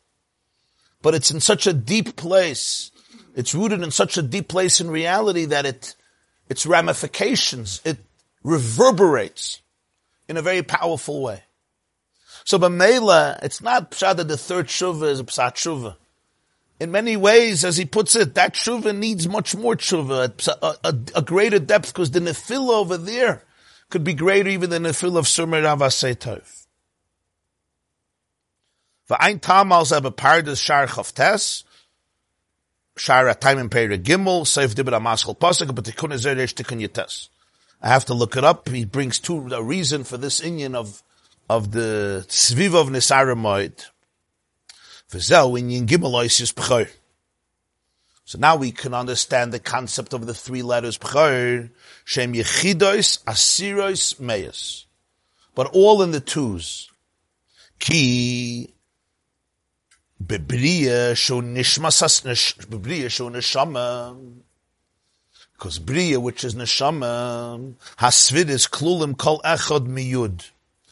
But 1.02 1.14
it's 1.14 1.30
in 1.30 1.40
such 1.40 1.66
a 1.66 1.72
deep 1.72 2.16
place. 2.16 2.90
It's 3.34 3.54
rooted 3.54 3.82
in 3.82 3.90
such 3.90 4.18
a 4.18 4.22
deep 4.22 4.48
place 4.48 4.80
in 4.80 4.90
reality 4.90 5.44
that 5.46 5.64
it, 5.64 5.94
its 6.48 6.66
ramifications, 6.66 7.80
it 7.84 7.98
reverberates 8.48 9.60
in 10.28 10.36
a 10.36 10.42
very 10.42 10.62
powerful 10.62 11.22
way. 11.22 11.42
So 12.44 12.58
Bamela, 12.58 13.38
it's 13.42 13.60
not 13.60 13.90
pshat 13.90 14.16
that 14.16 14.28
the 14.28 14.38
third 14.38 14.68
shuva 14.68 15.10
is 15.10 15.20
a 15.20 15.24
psat 15.24 15.54
shuva. 15.54 15.96
In 16.80 16.90
many 16.90 17.16
ways, 17.16 17.64
as 17.64 17.76
he 17.76 17.84
puts 17.84 18.16
it, 18.16 18.34
that 18.36 18.54
shuva 18.54 18.96
needs 18.96 19.28
much 19.28 19.54
more 19.54 19.76
shuva, 19.76 20.48
a, 20.62 20.88
a, 20.88 20.98
a 21.16 21.22
greater 21.22 21.58
depth, 21.58 21.92
because 21.92 22.10
the 22.12 22.20
nefillah 22.20 22.70
over 22.70 22.96
there 22.96 23.42
could 23.90 24.04
be 24.04 24.14
greater 24.14 24.48
even 24.48 24.70
than 24.70 24.84
the 24.84 24.94
fill 24.94 25.18
of 25.18 25.28
Sumer 25.28 25.62
Rav 25.62 25.80
Asetov. 25.80 26.66
V'ain 29.10 29.40
tamal 29.40 29.84
zeh 29.84 30.00
bepardes 30.00 30.62
shar 30.62 30.86
chavtes, 30.86 31.64
shar 32.96 33.34
time 33.34 33.58
in 33.58 33.68
peri 33.68 33.98
gimel, 33.98 34.42
seif 34.42 34.74
dibber 34.74 34.92
amaschal 34.92 35.36
pasuk, 35.36 35.74
but 35.74 35.84
tikun 35.84 36.12
ezer 36.12 36.36
resh 36.36 36.54
tikun 36.54 36.80
yites. 36.86 37.28
I 37.80 37.88
have 37.88 38.04
to 38.06 38.14
look 38.14 38.36
it 38.36 38.44
up. 38.44 38.68
He 38.68 38.84
brings 38.84 39.18
two, 39.18 39.48
a 39.52 39.62
reason 39.62 40.04
for 40.04 40.16
this 40.16 40.40
inyan 40.40 40.74
of, 40.74 41.02
of 41.48 41.70
the 41.70 42.24
tzviv 42.28 42.74
of 42.74 42.88
Nisara 42.88 43.36
Moed. 43.36 43.86
In 45.58 45.70
yin 45.70 45.86
gimel 45.86 46.12
oisis 46.12 46.52
b'chor. 46.52 46.90
So 48.24 48.38
now 48.38 48.56
we 48.56 48.72
can 48.72 48.92
understand 48.92 49.52
the 49.52 49.58
concept 49.58 50.12
of 50.12 50.26
the 50.26 50.34
three 50.34 50.60
letters 50.62 50.98
Shem 50.98 52.34
Yechidois, 52.34 53.24
Asirois, 53.24 54.20
Meis. 54.20 54.84
But 55.54 55.68
all 55.68 56.02
in 56.02 56.10
the 56.10 56.20
twos. 56.20 56.90
Ki 57.78 58.74
Bebriya 60.22 61.16
Sho 61.16 61.40
Nishmasas 61.40 62.22
Bebriya. 62.66 63.08
Because 65.58 65.78
Briya, 65.80 66.18
which 66.22 66.44
is 66.44 66.54
Neshama, 66.54 67.74
Hasvid 67.98 68.48
is 68.48 68.66
Klulim 68.66 69.16
Kol 69.16 69.40
Echad 69.40 69.88
Miyud. 69.88 70.50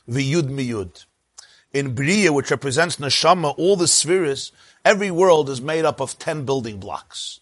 Viyud 0.08 0.50
Miyud. 0.50 1.04
In 1.72 1.94
Briya, 1.94 2.34
which 2.34 2.50
represents 2.50 2.96
Neshama, 2.96 3.54
all 3.56 3.76
the 3.76 3.86
spheres, 3.86 4.50
Every 4.86 5.10
world 5.10 5.50
is 5.50 5.60
made 5.60 5.84
up 5.84 6.00
of 6.00 6.16
ten 6.16 6.44
building 6.44 6.78
blocks. 6.78 7.40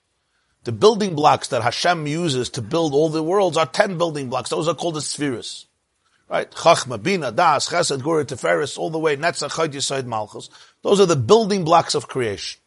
The 0.65 0.73
building 0.73 1.15
blocks 1.15 1.49
that 1.49 1.63
Hashem 1.63 2.07
uses 2.07 2.49
to 2.51 2.63
build 2.63 2.95
all 2.95 3.11
the 3.11 3.23
worlds 3.23 3.59
are 3.59 3.67
ten 3.67 3.99
building 3.99 4.31
blocks. 4.31 4.49
Those 4.49 4.67
are 4.67 4.75
called 4.75 4.95
the 4.95 5.03
spheres. 5.03 5.67
Right? 6.27 6.51
Chachma, 6.51 7.03
Bina, 7.03 7.33
Das, 7.33 7.69
Chesed, 7.69 8.01
Gura, 8.01 8.25
Teferis, 8.25 8.79
all 8.79 8.89
the 8.89 8.99
way, 8.99 9.19
Netzach, 9.19 9.55
Chod, 9.55 9.73
Yisod, 9.73 10.07
Malchus. 10.07 10.49
Those 10.81 11.01
are 11.01 11.07
the 11.07 11.17
building 11.17 11.65
blocks 11.65 11.95
of 11.95 12.09
creation. 12.09 12.63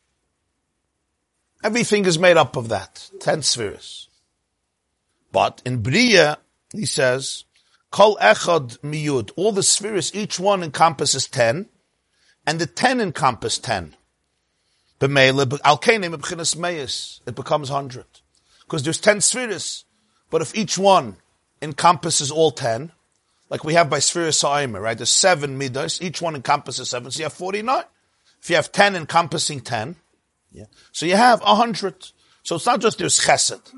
Everything 1.63 2.05
is 2.05 2.19
made 2.19 2.37
up 2.37 2.55
of 2.55 2.69
that. 2.69 3.09
Ten 3.19 3.41
spheres. 3.41 4.06
But 5.31 5.61
in 5.65 5.81
Bria, 5.81 6.37
he 6.73 6.85
says, 6.85 7.45
Kol 7.91 8.17
echad 8.17 8.79
miyud, 8.79 9.31
all 9.35 9.51
the 9.51 9.63
spheres, 9.63 10.13
each 10.13 10.39
one 10.39 10.63
encompasses 10.63 11.27
ten, 11.27 11.67
and 12.45 12.59
the 12.59 12.65
ten 12.65 12.99
encompass 12.99 13.57
ten. 13.57 13.95
It 14.99 15.09
becomes 17.35 17.69
hundred. 17.69 18.05
Because 18.61 18.83
there's 18.83 18.99
ten 18.99 19.21
spheres, 19.21 19.85
but 20.29 20.41
if 20.41 20.55
each 20.55 20.77
one 20.77 21.17
encompasses 21.61 22.31
all 22.31 22.51
ten, 22.51 22.91
like 23.49 23.63
we 23.63 23.75
have 23.75 23.89
by 23.89 23.99
sfiras 23.99 24.41
ha'omer, 24.41 24.81
right? 24.81 24.97
There's 24.97 25.09
seven 25.09 25.57
midas, 25.57 26.01
each 26.01 26.21
one 26.21 26.35
encompasses 26.35 26.89
seven, 26.89 27.11
so 27.11 27.19
you 27.19 27.25
have 27.25 27.33
49. 27.33 27.83
If 28.41 28.49
you 28.49 28.57
have 28.57 28.71
ten 28.71 28.95
encompassing 28.95 29.61
ten, 29.61 29.95
yeah, 30.51 30.65
so 30.91 31.05
you 31.05 31.15
have 31.15 31.41
a 31.41 31.55
hundred. 31.55 32.11
So 32.43 32.55
it's 32.55 32.65
not 32.65 32.81
just 32.81 32.97
there's 32.97 33.19
chesed. 33.19 33.73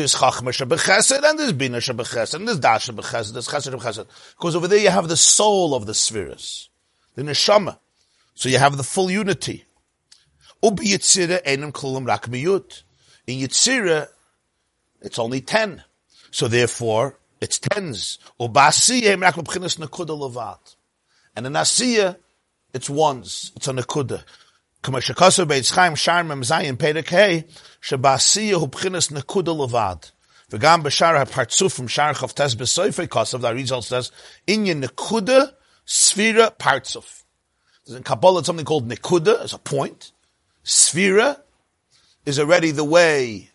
There's 0.00 0.14
chachma 0.14 0.48
shebechesed, 0.48 1.22
and 1.22 1.38
there's 1.38 1.52
bina 1.52 1.76
shebechesed, 1.76 2.32
and 2.32 2.48
there's 2.48 2.58
das 2.58 2.88
shebechesed, 2.88 3.34
there's 3.34 3.46
chesed. 3.46 4.06
Because 4.30 4.56
over 4.56 4.66
there 4.66 4.78
you 4.78 4.88
have 4.88 5.08
the 5.08 5.16
soul 5.18 5.74
of 5.74 5.84
the 5.84 5.92
spheres, 5.92 6.70
the 7.16 7.22
neshama. 7.22 7.78
So 8.32 8.48
you 8.48 8.56
have 8.56 8.78
the 8.78 8.82
full 8.82 9.10
unity. 9.10 9.66
Ubi 10.62 10.86
yitzira 10.86 11.42
enim 11.44 11.70
kulam 11.72 12.06
rak 12.06 12.28
miyut. 12.28 12.82
In 13.26 13.40
yitzira, 13.40 14.08
it's 15.02 15.18
only 15.18 15.42
ten. 15.42 15.84
So 16.30 16.48
therefore, 16.48 17.18
it's 17.42 17.58
tens. 17.58 18.18
Ubasiya 18.40 19.20
rak 19.20 19.34
b'chinas 19.34 19.78
nekuda 19.78 20.18
levat. 20.18 20.76
And 21.36 21.46
in 21.46 21.52
asiya, 21.52 22.16
it's 22.72 22.88
ones. 22.88 23.52
It's 23.54 23.68
a 23.68 23.72
nekuda. 23.72 24.24
Kama 24.80 25.00
shekasa 25.00 25.44
beitz 25.44 25.74
chaim 25.74 25.94
shar 25.94 26.24
mem 26.24 26.40
zayin 26.40 26.78
perek 26.78 27.44
hey, 27.82 27.96
shebasiya 27.96 28.60
hu 28.60 28.68
b'chinas 28.68 29.12
nekuda 29.12 29.54
levad. 29.56 30.10
V'gam 30.50 30.82
b'shar 30.82 31.16
ha-partzuf 31.16 31.72
from 31.72 31.84
um 31.84 31.88
shar 31.88 32.14
chav 32.14 32.34
tes 32.34 32.54
b'soifei 32.54 33.08
kosav, 33.08 33.40
that 33.40 33.54
result 33.54 33.84
says, 33.84 34.10
inyan 34.46 34.84
nekuda 34.84 35.52
sfira 35.86 36.56
partzuf. 36.56 37.24
There's 37.86 37.96
in 37.96 38.02
Kabbalah 38.02 38.44
something 38.44 38.64
called 38.64 38.88
nekuda, 38.88 39.42
as 39.42 39.52
a 39.52 39.58
point. 39.58 40.12
Sfira 40.64 41.40
is 42.26 42.38
already 42.38 42.70
the 42.70 42.84
way 42.84 43.50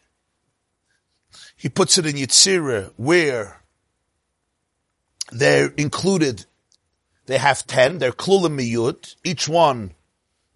he 1.56 1.70
puts 1.70 1.98
it 1.98 2.06
in 2.06 2.16
Yitzira, 2.16 2.92
where 2.98 3.62
they're 5.32 5.70
included, 5.78 6.46
they 7.26 7.38
have 7.38 7.66
ten, 7.66 7.98
they're 8.00 8.12
klulim 8.12 8.60
miyud, 8.60 9.16
each 9.24 9.48
one 9.48 9.94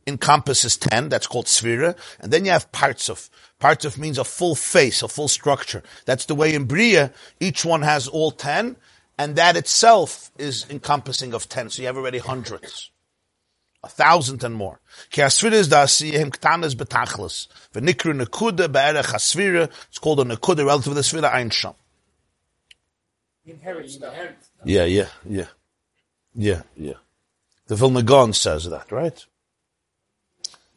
encompasses 0.10 0.76
ten, 0.76 1.08
that's 1.08 1.28
called 1.28 1.46
sfira, 1.46 1.96
and 2.20 2.34
then 2.34 2.44
you 2.44 2.52
have 2.52 2.70
partzuf. 2.74 3.30
Parts 3.60 3.86
of 3.86 3.98
means 3.98 4.18
a 4.18 4.26
full 4.26 4.56
face, 4.56 5.02
a 5.02 5.08
full 5.08 5.30
structure. 5.30 5.82
That's 6.06 6.26
the 6.26 6.36
way 6.36 6.54
in 6.54 6.66
Bria, 6.66 7.14
each 7.40 7.64
one 7.64 7.84
has 7.84 8.10
all 8.10 8.32
ten, 8.32 8.76
and 9.18 9.38
that 9.38 9.56
itself 9.56 10.32
is 10.38 10.66
encompassing 10.70 11.34
of 11.34 11.48
ten, 11.48 11.70
so 11.70 11.82
you 11.82 11.88
have 11.88 11.98
already 11.98 12.18
hundreds 12.18 12.92
a 13.84 13.88
thousand 13.88 14.44
and 14.44 14.56
more. 14.56 14.80
Ki 15.10 15.22
asfiras 15.22 15.70
da 15.70 15.84
asiyim 15.84 16.32
ktanas 16.32 16.76
betachlis. 16.76 17.48
V'nikru 17.74 18.14
nekuda 18.14 18.72
be'erech 18.72 19.14
asfira. 19.14 19.72
It's 19.88 20.00
called 20.00 20.20
a 20.20 20.24
nekuda 20.24 20.66
relative 20.66 20.92
to 20.92 20.94
the 20.96 21.02
sfira 21.02 21.32
einsham. 21.32 21.76
Yeah, 24.66 24.86
yeah, 24.86 25.08
yeah. 25.28 25.48
Yeah, 26.36 26.62
yeah. 26.76 26.94
The 27.68 27.76
Vilna 27.76 28.04
Gaon 28.04 28.34
says 28.34 28.70
that, 28.70 28.92
right? 28.92 29.26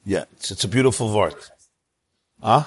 Yeah, 0.04 0.24
it's, 0.32 0.50
it's 0.50 0.64
a 0.64 0.68
beautiful 0.68 1.14
word. 1.14 1.34
Huh? 2.42 2.64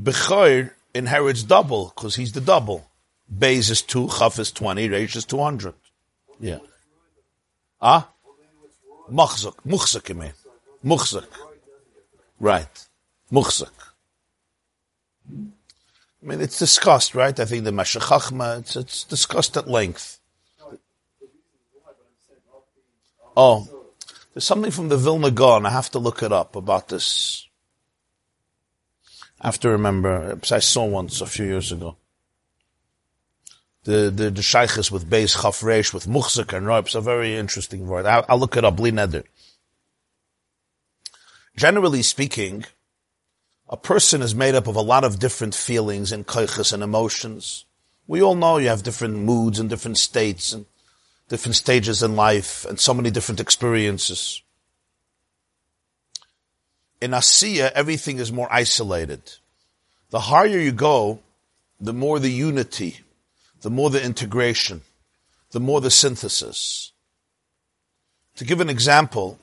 Bechoir 0.00 0.70
inherits 0.94 1.42
double, 1.42 1.92
because 1.94 2.16
he's 2.16 2.32
the 2.32 2.40
double. 2.40 2.88
Beis 3.32 3.70
is 3.70 3.82
two, 3.82 4.08
Chaf 4.08 4.38
is 4.38 4.52
20, 4.52 4.88
Reish 4.88 5.16
is 5.16 5.24
200. 5.24 5.74
Yeah. 6.40 6.58
Ah? 7.80 8.08
Muchzak. 9.10 9.54
Muchzak, 9.66 10.08
you 10.08 10.14
mean. 10.14 10.32
Muchzak. 10.84 11.26
Right. 12.38 12.86
Muchzak. 13.30 13.70
I 15.30 16.26
mean, 16.26 16.40
it's 16.40 16.58
discussed, 16.58 17.14
right? 17.14 17.38
I 17.38 17.44
think 17.44 17.64
the 17.64 17.72
Meshech 17.72 18.02
Chochmah, 18.02 18.60
it's, 18.60 18.76
it's 18.76 19.04
discussed 19.04 19.56
at 19.56 19.68
length. 19.68 20.20
Oh, 23.36 23.66
there's 24.32 24.44
something 24.44 24.70
from 24.70 24.88
the 24.88 24.96
Vilna 24.96 25.30
Gaon. 25.30 25.66
I 25.66 25.70
have 25.70 25.90
to 25.90 25.98
look 25.98 26.22
it 26.22 26.32
up 26.32 26.56
about 26.56 26.88
this. 26.88 27.46
I 29.40 29.48
have 29.48 29.60
to 29.60 29.70
remember. 29.70 30.38
I 30.50 30.58
saw 30.60 30.84
once 30.84 31.20
a 31.20 31.26
few 31.26 31.44
years 31.44 31.72
ago. 31.72 31.96
The 33.84 34.10
the 34.10 34.30
the 34.30 34.42
shaykhs 34.42 34.90
with 34.90 35.10
Beis 35.10 35.42
Chaf 35.42 35.60
Reish 35.60 35.92
with 35.92 36.06
muchzik 36.06 36.52
and 36.52 36.66
rope. 36.66 36.86
It's 36.86 36.94
a 36.94 37.00
very 37.00 37.36
interesting 37.36 37.86
word. 37.86 38.06
I'll, 38.06 38.24
I'll 38.28 38.38
look 38.38 38.56
it 38.56 38.64
up. 38.64 38.76
Bli 38.76 38.92
neder. 38.92 39.24
Generally 41.56 42.02
speaking, 42.02 42.64
a 43.68 43.76
person 43.76 44.22
is 44.22 44.34
made 44.34 44.54
up 44.54 44.66
of 44.66 44.76
a 44.76 44.80
lot 44.80 45.04
of 45.04 45.18
different 45.18 45.54
feelings 45.54 46.12
and 46.12 46.26
koiches 46.26 46.72
and 46.72 46.82
emotions. 46.82 47.66
We 48.06 48.22
all 48.22 48.34
know 48.34 48.58
you 48.58 48.68
have 48.68 48.82
different 48.82 49.16
moods 49.16 49.58
and 49.58 49.68
different 49.68 49.98
states 49.98 50.52
and 50.52 50.66
different 51.32 51.56
stages 51.56 52.02
in 52.02 52.14
life 52.14 52.66
and 52.66 52.78
so 52.78 52.92
many 52.92 53.10
different 53.10 53.40
experiences. 53.40 54.42
In 57.00 57.12
Asiya, 57.12 57.72
everything 57.72 58.18
is 58.18 58.30
more 58.30 58.52
isolated. 58.52 59.22
The 60.10 60.20
higher 60.20 60.58
you 60.58 60.72
go, 60.72 61.20
the 61.80 61.94
more 61.94 62.18
the 62.18 62.28
unity, 62.28 63.00
the 63.62 63.70
more 63.70 63.88
the 63.88 64.04
integration, 64.04 64.82
the 65.52 65.58
more 65.58 65.80
the 65.80 65.90
synthesis. 65.90 66.92
To 68.36 68.44
give 68.44 68.60
an 68.60 68.68
example, 68.68 69.38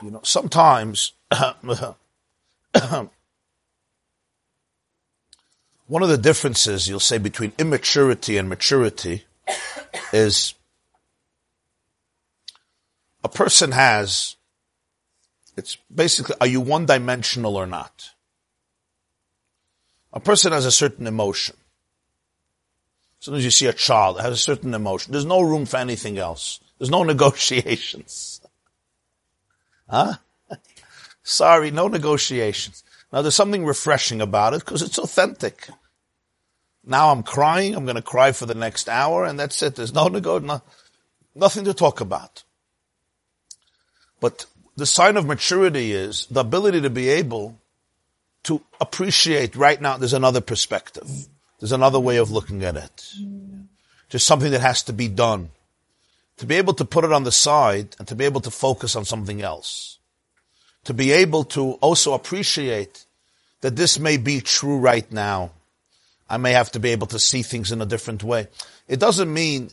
you 0.00 0.12
know, 0.12 0.20
sometimes 0.22 1.14
one 1.32 1.90
of 6.00 6.08
the 6.08 6.16
differences 6.16 6.88
you'll 6.88 7.00
say 7.00 7.18
between 7.18 7.50
immaturity 7.58 8.36
and 8.36 8.48
maturity 8.48 9.24
is 10.12 10.54
a 13.24 13.28
person 13.28 13.72
has 13.72 14.36
it's 15.58 15.76
basically 15.92 16.36
are 16.40 16.46
you 16.46 16.60
one 16.60 16.86
dimensional 16.86 17.56
or 17.56 17.66
not? 17.66 18.10
A 20.12 20.20
person 20.20 20.52
has 20.52 20.64
a 20.64 20.70
certain 20.70 21.06
emotion. 21.06 21.56
As 23.20 23.24
soon 23.24 23.34
as 23.34 23.44
you 23.44 23.50
see 23.50 23.66
a 23.66 23.72
child, 23.72 24.20
has 24.20 24.32
a 24.32 24.36
certain 24.36 24.72
emotion. 24.72 25.10
There's 25.10 25.24
no 25.24 25.40
room 25.40 25.66
for 25.66 25.78
anything 25.78 26.16
else. 26.16 26.60
There's 26.78 26.90
no 26.90 27.02
negotiations. 27.14 28.40
Huh? 29.90 30.14
Sorry, 31.24 31.72
no 31.72 31.88
negotiations. 31.88 32.84
Now 33.12 33.22
there's 33.22 33.34
something 33.34 33.66
refreshing 33.66 34.20
about 34.20 34.54
it 34.54 34.60
because 34.60 34.82
it's 34.82 34.98
authentic. 34.98 35.68
Now 36.84 37.10
I'm 37.10 37.24
crying. 37.24 37.74
I'm 37.74 37.84
going 37.84 37.96
to 37.96 38.02
cry 38.02 38.30
for 38.30 38.46
the 38.46 38.54
next 38.54 38.88
hour 38.88 39.24
and 39.24 39.38
that's 39.38 39.60
it. 39.62 39.74
There's 39.74 39.92
no 39.92 40.06
nego, 40.06 40.38
no, 40.38 40.62
nothing 41.34 41.64
to 41.64 41.74
talk 41.74 42.00
about. 42.00 42.44
But 44.20 44.46
the 44.76 44.86
sign 44.86 45.16
of 45.16 45.26
maturity 45.26 45.92
is 45.92 46.26
the 46.30 46.40
ability 46.40 46.80
to 46.82 46.90
be 46.90 47.08
able 47.08 47.58
to 48.44 48.62
appreciate 48.80 49.56
right 49.56 49.80
now 49.80 49.96
there's 49.96 50.12
another 50.12 50.40
perspective. 50.40 51.08
There's 51.58 51.72
another 51.72 52.00
way 52.00 52.16
of 52.16 52.30
looking 52.30 52.64
at 52.64 52.76
it. 52.76 53.12
There's 54.10 54.22
something 54.22 54.52
that 54.52 54.60
has 54.60 54.82
to 54.84 54.92
be 54.92 55.08
done. 55.08 55.50
To 56.38 56.46
be 56.46 56.54
able 56.54 56.74
to 56.74 56.84
put 56.84 57.04
it 57.04 57.12
on 57.12 57.24
the 57.24 57.32
side 57.32 57.96
and 57.98 58.06
to 58.08 58.14
be 58.14 58.24
able 58.24 58.40
to 58.42 58.50
focus 58.50 58.94
on 58.94 59.04
something 59.04 59.42
else. 59.42 59.98
To 60.84 60.94
be 60.94 61.10
able 61.10 61.44
to 61.44 61.72
also 61.74 62.14
appreciate 62.14 63.04
that 63.60 63.74
this 63.74 63.98
may 63.98 64.16
be 64.16 64.40
true 64.40 64.78
right 64.78 65.10
now. 65.10 65.50
I 66.30 66.36
may 66.36 66.52
have 66.52 66.70
to 66.72 66.80
be 66.80 66.90
able 66.90 67.08
to 67.08 67.18
see 67.18 67.42
things 67.42 67.72
in 67.72 67.82
a 67.82 67.86
different 67.86 68.22
way. 68.22 68.46
It 68.86 69.00
doesn't 69.00 69.32
mean 69.32 69.70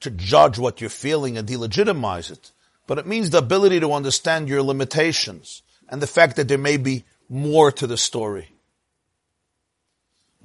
to 0.00 0.10
judge 0.10 0.58
what 0.58 0.80
you're 0.80 0.90
feeling 0.90 1.38
and 1.38 1.48
delegitimize 1.48 2.30
it, 2.30 2.50
but 2.86 2.98
it 2.98 3.06
means 3.06 3.30
the 3.30 3.38
ability 3.38 3.80
to 3.80 3.92
understand 3.92 4.48
your 4.48 4.62
limitations 4.62 5.62
and 5.88 6.00
the 6.00 6.06
fact 6.06 6.36
that 6.36 6.48
there 6.48 6.58
may 6.58 6.76
be 6.76 7.04
more 7.28 7.72
to 7.72 7.86
the 7.86 7.96
story 7.96 8.56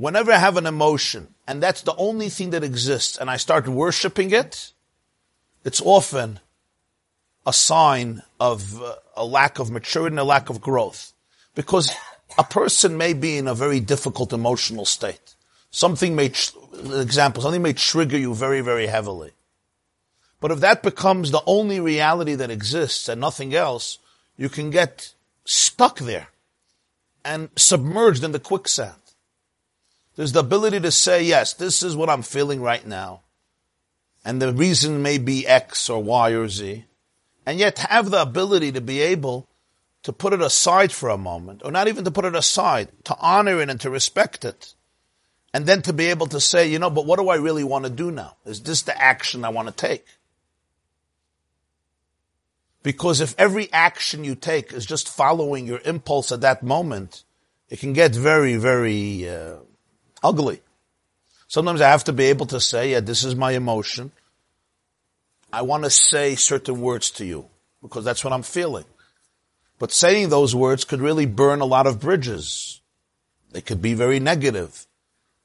whenever 0.02 0.32
I 0.32 0.40
have 0.40 0.58
an 0.58 0.66
emotion 0.66 1.28
and 1.48 1.62
that's 1.62 1.84
the 1.84 1.96
only 1.96 2.30
thing 2.30 2.50
that 2.52 2.64
exists 2.64 3.18
and 3.18 3.30
I 3.30 3.38
start 3.38 3.68
worshiping 3.68 4.32
it, 4.32 4.74
it's 5.64 5.82
often 5.82 6.40
a 7.46 7.54
sign 7.54 8.24
of 8.40 8.82
uh, 8.82 8.96
a 9.16 9.24
lack 9.24 9.60
of 9.60 9.70
maturity 9.70 10.14
and 10.14 10.20
a 10.20 10.24
lack 10.24 10.50
of 10.50 10.60
growth. 10.60 11.14
Because 11.54 11.92
a 12.38 12.44
person 12.44 12.98
may 12.98 13.14
be 13.14 13.38
in 13.38 13.48
a 13.48 13.54
very 13.54 13.80
difficult 13.80 14.34
emotional 14.34 14.86
state. 14.86 15.36
Something 15.70 16.16
may, 16.16 16.32
example, 16.96 17.44
something 17.44 17.62
may 17.62 17.74
trigger 17.74 18.18
you 18.18 18.34
very, 18.34 18.62
very 18.62 18.88
heavily. 18.88 19.32
But 20.42 20.52
if 20.52 20.60
that 20.60 20.84
becomes 20.84 21.32
the 21.32 21.44
only 21.46 21.80
reality 21.80 22.36
that 22.36 22.52
exists 22.52 23.08
and 23.08 23.22
nothing 23.22 23.56
else, 23.56 24.00
you 24.36 24.50
can 24.50 24.72
get 24.72 25.14
stuck 25.46 26.00
there 26.00 26.28
and 27.24 27.50
submerged 27.56 28.24
in 28.24 28.32
the 28.32 28.40
quicksand. 28.40 28.96
There's 30.16 30.34
the 30.34 30.40
ability 30.40 30.80
to 30.82 30.92
say, 30.92 31.24
yes, 31.24 31.54
this 31.54 31.84
is 31.84 31.96
what 31.96 32.10
I'm 32.10 32.24
feeling 32.24 32.62
right 32.62 32.86
now. 32.86 33.22
And 34.26 34.42
the 34.42 34.52
reason 34.52 35.02
may 35.02 35.20
be 35.20 35.48
X 35.48 35.90
or 35.90 36.04
Y 36.04 36.32
or 36.32 36.50
Z. 36.50 36.86
And 37.46 37.60
yet 37.60 37.78
have 37.80 38.10
the 38.10 38.22
ability 38.22 38.72
to 38.74 38.82
be 38.82 39.00
able 39.02 39.48
to 40.04 40.12
put 40.12 40.34
it 40.34 40.42
aside 40.42 40.92
for 40.92 41.10
a 41.10 41.18
moment, 41.18 41.62
or 41.64 41.72
not 41.72 41.88
even 41.88 42.04
to 42.06 42.12
put 42.12 42.26
it 42.26 42.36
aside, 42.36 42.90
to 43.04 43.16
honor 43.20 43.62
it 43.62 43.70
and 43.70 43.80
to 43.82 43.90
respect 43.90 44.44
it. 44.44 44.74
And 45.54 45.66
then 45.66 45.84
to 45.84 45.94
be 45.94 46.08
able 46.08 46.28
to 46.28 46.40
say, 46.40 46.68
you 46.68 46.80
know, 46.80 46.90
but 46.90 47.06
what 47.06 47.20
do 47.20 47.30
I 47.30 47.36
really 47.36 47.64
want 47.64 47.86
to 47.86 47.92
do 47.92 48.10
now? 48.10 48.38
Is 48.46 48.62
this 48.62 48.82
the 48.82 49.00
action 49.00 49.46
I 49.46 49.50
want 49.50 49.68
to 49.68 49.74
take? 49.74 50.06
Because 52.84 53.22
if 53.22 53.36
every 53.38 53.72
action 53.72 54.24
you 54.24 54.36
take 54.36 54.74
is 54.74 54.86
just 54.86 55.10
following 55.10 55.68
your 55.68 55.82
impulse 55.86 56.32
at 56.32 56.42
that 56.42 56.64
moment, 56.64 57.24
it 57.70 57.80
can 57.80 57.94
get 57.94 58.16
very, 58.16 58.56
very 58.56 59.30
uh, 59.30 59.58
ugly. 60.24 60.62
Sometimes 61.48 61.82
I 61.82 61.90
have 61.90 62.06
to 62.06 62.14
be 62.14 62.26
able 62.26 62.48
to 62.48 62.60
say, 62.60 62.92
yeah, 62.92 63.02
this 63.02 63.24
is 63.24 63.36
my 63.36 63.52
emotion. 63.52 64.12
I 65.54 65.62
want 65.64 65.84
to 65.84 65.90
say 65.90 66.36
certain 66.36 66.82
words 66.82 67.12
to 67.12 67.26
you 67.26 67.48
because 67.82 68.06
that's 68.06 68.24
what 68.24 68.34
I'm 68.34 68.44
feeling. 68.44 68.86
But 69.78 69.92
saying 69.92 70.30
those 70.30 70.56
words 70.56 70.86
could 70.86 71.02
really 71.02 71.26
burn 71.26 71.60
a 71.60 71.66
lot 71.66 71.88
of 71.88 72.00
bridges. 72.00 72.82
They 73.52 73.62
could 73.62 73.82
be 73.82 73.94
very 73.94 74.20
negative. 74.20 74.88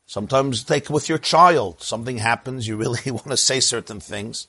Sometimes 0.07 0.63
take 0.63 0.89
with 0.89 1.09
your 1.09 1.19
child. 1.19 1.83
Something 1.83 2.19
happens, 2.19 2.69
you 2.69 2.77
really 2.77 3.01
want 3.11 3.31
to 3.31 3.37
say 3.37 3.61
certain 3.61 3.99
things. 3.99 4.47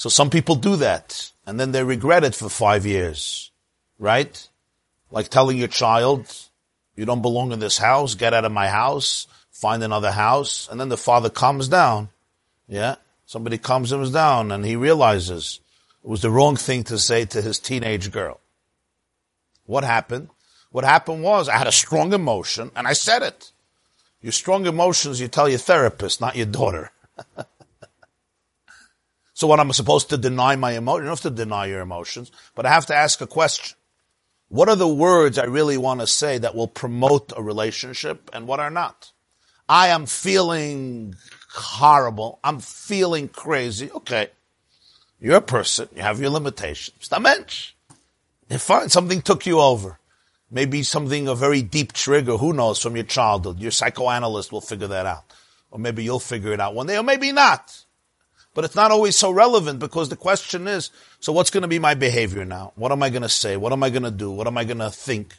So 0.00 0.08
some 0.08 0.30
people 0.30 0.54
do 0.54 0.76
that, 0.76 1.30
and 1.44 1.60
then 1.60 1.72
they 1.72 1.84
regret 1.84 2.24
it 2.24 2.34
for 2.34 2.48
five 2.48 2.86
years. 2.86 3.50
Right? 3.98 4.48
Like 5.10 5.28
telling 5.28 5.58
your 5.58 5.68
child, 5.68 6.34
you 6.96 7.04
don't 7.04 7.20
belong 7.20 7.52
in 7.52 7.58
this 7.58 7.76
house, 7.76 8.14
get 8.14 8.32
out 8.32 8.46
of 8.46 8.50
my 8.50 8.68
house, 8.68 9.26
find 9.50 9.82
another 9.82 10.10
house, 10.10 10.70
and 10.70 10.80
then 10.80 10.88
the 10.88 10.96
father 10.96 11.28
comes 11.28 11.68
down. 11.68 12.08
Yeah? 12.66 12.94
Somebody 13.26 13.58
comes 13.58 13.92
him 13.92 14.10
down 14.10 14.50
and 14.52 14.64
he 14.64 14.74
realizes 14.74 15.60
it 16.02 16.08
was 16.08 16.22
the 16.22 16.30
wrong 16.30 16.56
thing 16.56 16.82
to 16.84 16.98
say 16.98 17.26
to 17.26 17.42
his 17.42 17.58
teenage 17.58 18.10
girl. 18.10 18.40
What 19.66 19.84
happened? 19.84 20.30
What 20.70 20.84
happened 20.84 21.22
was 21.22 21.46
I 21.46 21.58
had 21.58 21.66
a 21.66 21.72
strong 21.72 22.14
emotion 22.14 22.70
and 22.74 22.86
I 22.86 22.94
said 22.94 23.22
it. 23.22 23.52
Your 24.22 24.32
strong 24.32 24.64
emotions 24.64 25.20
you 25.20 25.28
tell 25.28 25.46
your 25.46 25.58
therapist, 25.58 26.22
not 26.22 26.36
your 26.36 26.46
daughter. 26.46 26.90
so 29.40 29.46
what 29.46 29.58
I'm 29.58 29.72
supposed 29.72 30.10
to 30.10 30.18
deny 30.18 30.54
my 30.56 30.72
emotion? 30.72 31.04
You 31.04 31.06
don't 31.06 31.16
have 31.16 31.20
to 31.22 31.30
deny 31.30 31.64
your 31.64 31.80
emotions, 31.80 32.30
but 32.54 32.66
I 32.66 32.68
have 32.68 32.84
to 32.86 32.94
ask 32.94 33.22
a 33.22 33.26
question. 33.26 33.74
What 34.48 34.68
are 34.68 34.76
the 34.76 34.86
words 34.86 35.38
I 35.38 35.44
really 35.44 35.78
want 35.78 36.00
to 36.00 36.06
say 36.06 36.36
that 36.36 36.54
will 36.54 36.68
promote 36.68 37.32
a 37.34 37.42
relationship 37.42 38.28
and 38.34 38.46
what 38.46 38.60
are 38.60 38.68
not? 38.68 39.12
I 39.66 39.88
am 39.88 40.04
feeling 40.04 41.14
horrible. 41.54 42.38
I'm 42.44 42.60
feeling 42.60 43.28
crazy. 43.28 43.90
Okay. 43.90 44.28
You're 45.18 45.36
a 45.36 45.40
person. 45.40 45.88
You 45.96 46.02
have 46.02 46.20
your 46.20 46.28
limitations. 46.28 47.08
Stamench. 47.08 47.72
Fine, 48.50 48.90
something 48.90 49.22
took 49.22 49.46
you 49.46 49.58
over. 49.58 49.98
Maybe 50.50 50.82
something, 50.82 51.28
a 51.28 51.34
very 51.34 51.62
deep 51.62 51.94
trigger, 51.94 52.36
who 52.36 52.52
knows, 52.52 52.78
from 52.82 52.94
your 52.94 53.06
childhood. 53.06 53.58
Your 53.58 53.70
psychoanalyst 53.70 54.52
will 54.52 54.60
figure 54.60 54.88
that 54.88 55.06
out. 55.06 55.32
Or 55.70 55.78
maybe 55.78 56.04
you'll 56.04 56.20
figure 56.20 56.52
it 56.52 56.60
out 56.60 56.74
one 56.74 56.88
day, 56.88 56.98
or 56.98 57.02
maybe 57.02 57.32
not. 57.32 57.86
But 58.54 58.64
it's 58.64 58.74
not 58.74 58.90
always 58.90 59.16
so 59.16 59.30
relevant 59.30 59.78
because 59.78 60.08
the 60.08 60.16
question 60.16 60.66
is, 60.66 60.90
so 61.20 61.32
what's 61.32 61.50
going 61.50 61.62
to 61.62 61.68
be 61.68 61.78
my 61.78 61.94
behavior 61.94 62.44
now? 62.44 62.72
What 62.74 62.90
am 62.92 63.02
I 63.02 63.10
going 63.10 63.22
to 63.22 63.28
say? 63.28 63.56
What 63.56 63.72
am 63.72 63.82
I 63.82 63.90
going 63.90 64.02
to 64.02 64.10
do? 64.10 64.30
What 64.30 64.46
am 64.46 64.58
I 64.58 64.64
going 64.64 64.78
to 64.78 64.90
think? 64.90 65.34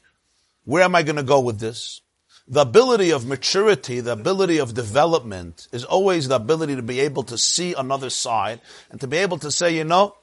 Where 0.63 0.83
am 0.83 0.95
I 0.95 1.03
going 1.03 1.17
to 1.17 1.23
go 1.23 1.39
with 1.41 1.59
this? 1.59 2.01
The 2.47 2.61
ability 2.61 3.11
of 3.11 3.25
maturity, 3.25 3.99
the 3.99 4.13
ability 4.13 4.57
of 4.59 4.73
development 4.73 5.67
is 5.71 5.83
always 5.83 6.27
the 6.27 6.35
ability 6.35 6.75
to 6.75 6.81
be 6.81 6.99
able 7.01 7.23
to 7.23 7.37
see 7.37 7.73
another 7.73 8.09
side 8.09 8.61
and 8.89 8.99
to 9.01 9.07
be 9.07 9.17
able 9.17 9.37
to 9.39 9.51
say, 9.51 9.75
you 9.75 9.83
know, 9.83 10.15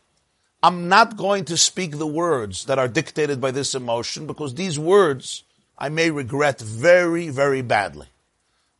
I'm 0.62 0.89
not 0.89 1.16
going 1.16 1.45
to 1.47 1.57
speak 1.57 1.99
the 1.99 2.07
words 2.07 2.64
that 2.64 2.78
are 2.78 2.89
dictated 2.89 3.41
by 3.41 3.53
this 3.53 3.74
emotion 3.74 4.26
because 4.26 4.55
these 4.55 4.78
words 4.78 5.45
I 5.78 5.89
may 5.89 6.11
regret 6.11 6.61
very, 6.61 7.28
very 7.28 7.62
badly. 7.62 8.09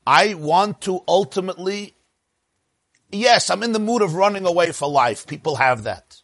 I 0.05 0.35
want 0.35 0.81
to 0.83 1.05
ultimately, 1.07 1.95
yes, 3.11 3.51
I'm 3.51 3.63
in 3.63 3.73
the 3.73 3.79
mood 3.79 4.03
of 4.03 4.15
running 4.15 4.47
away 4.47 4.73
for 4.73 4.89
life. 4.89 5.27
People 5.27 5.57
have 5.57 5.85
that. 5.85 6.23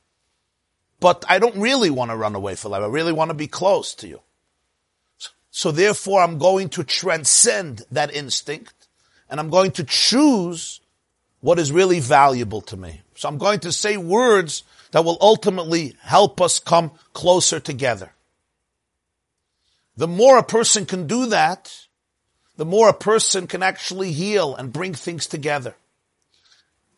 But 1.00 1.24
I 1.28 1.38
don't 1.38 1.58
really 1.58 1.90
want 1.90 2.10
to 2.10 2.16
run 2.16 2.34
away 2.34 2.54
for 2.54 2.68
life. 2.68 2.82
I 2.82 2.86
really 2.86 3.12
want 3.12 3.30
to 3.30 3.34
be 3.34 3.46
close 3.46 3.94
to 3.96 4.08
you. 4.08 4.20
So 5.50 5.70
therefore 5.70 6.20
I'm 6.20 6.38
going 6.38 6.68
to 6.70 6.84
transcend 6.84 7.82
that 7.92 8.14
instinct 8.14 8.88
and 9.28 9.38
I'm 9.38 9.50
going 9.50 9.70
to 9.72 9.84
choose 9.84 10.80
what 11.40 11.58
is 11.58 11.70
really 11.70 12.00
valuable 12.00 12.60
to 12.62 12.76
me. 12.76 13.02
So 13.14 13.28
I'm 13.28 13.38
going 13.38 13.60
to 13.60 13.72
say 13.72 13.96
words 13.96 14.64
that 14.90 15.04
will 15.04 15.18
ultimately 15.20 15.94
help 16.00 16.40
us 16.40 16.58
come 16.58 16.92
closer 17.12 17.60
together. 17.60 18.12
The 19.96 20.08
more 20.08 20.38
a 20.38 20.42
person 20.42 20.86
can 20.86 21.06
do 21.06 21.26
that, 21.26 21.86
the 22.56 22.64
more 22.64 22.88
a 22.88 22.94
person 22.94 23.46
can 23.46 23.62
actually 23.62 24.12
heal 24.12 24.54
and 24.56 24.72
bring 24.72 24.94
things 24.94 25.26
together. 25.26 25.76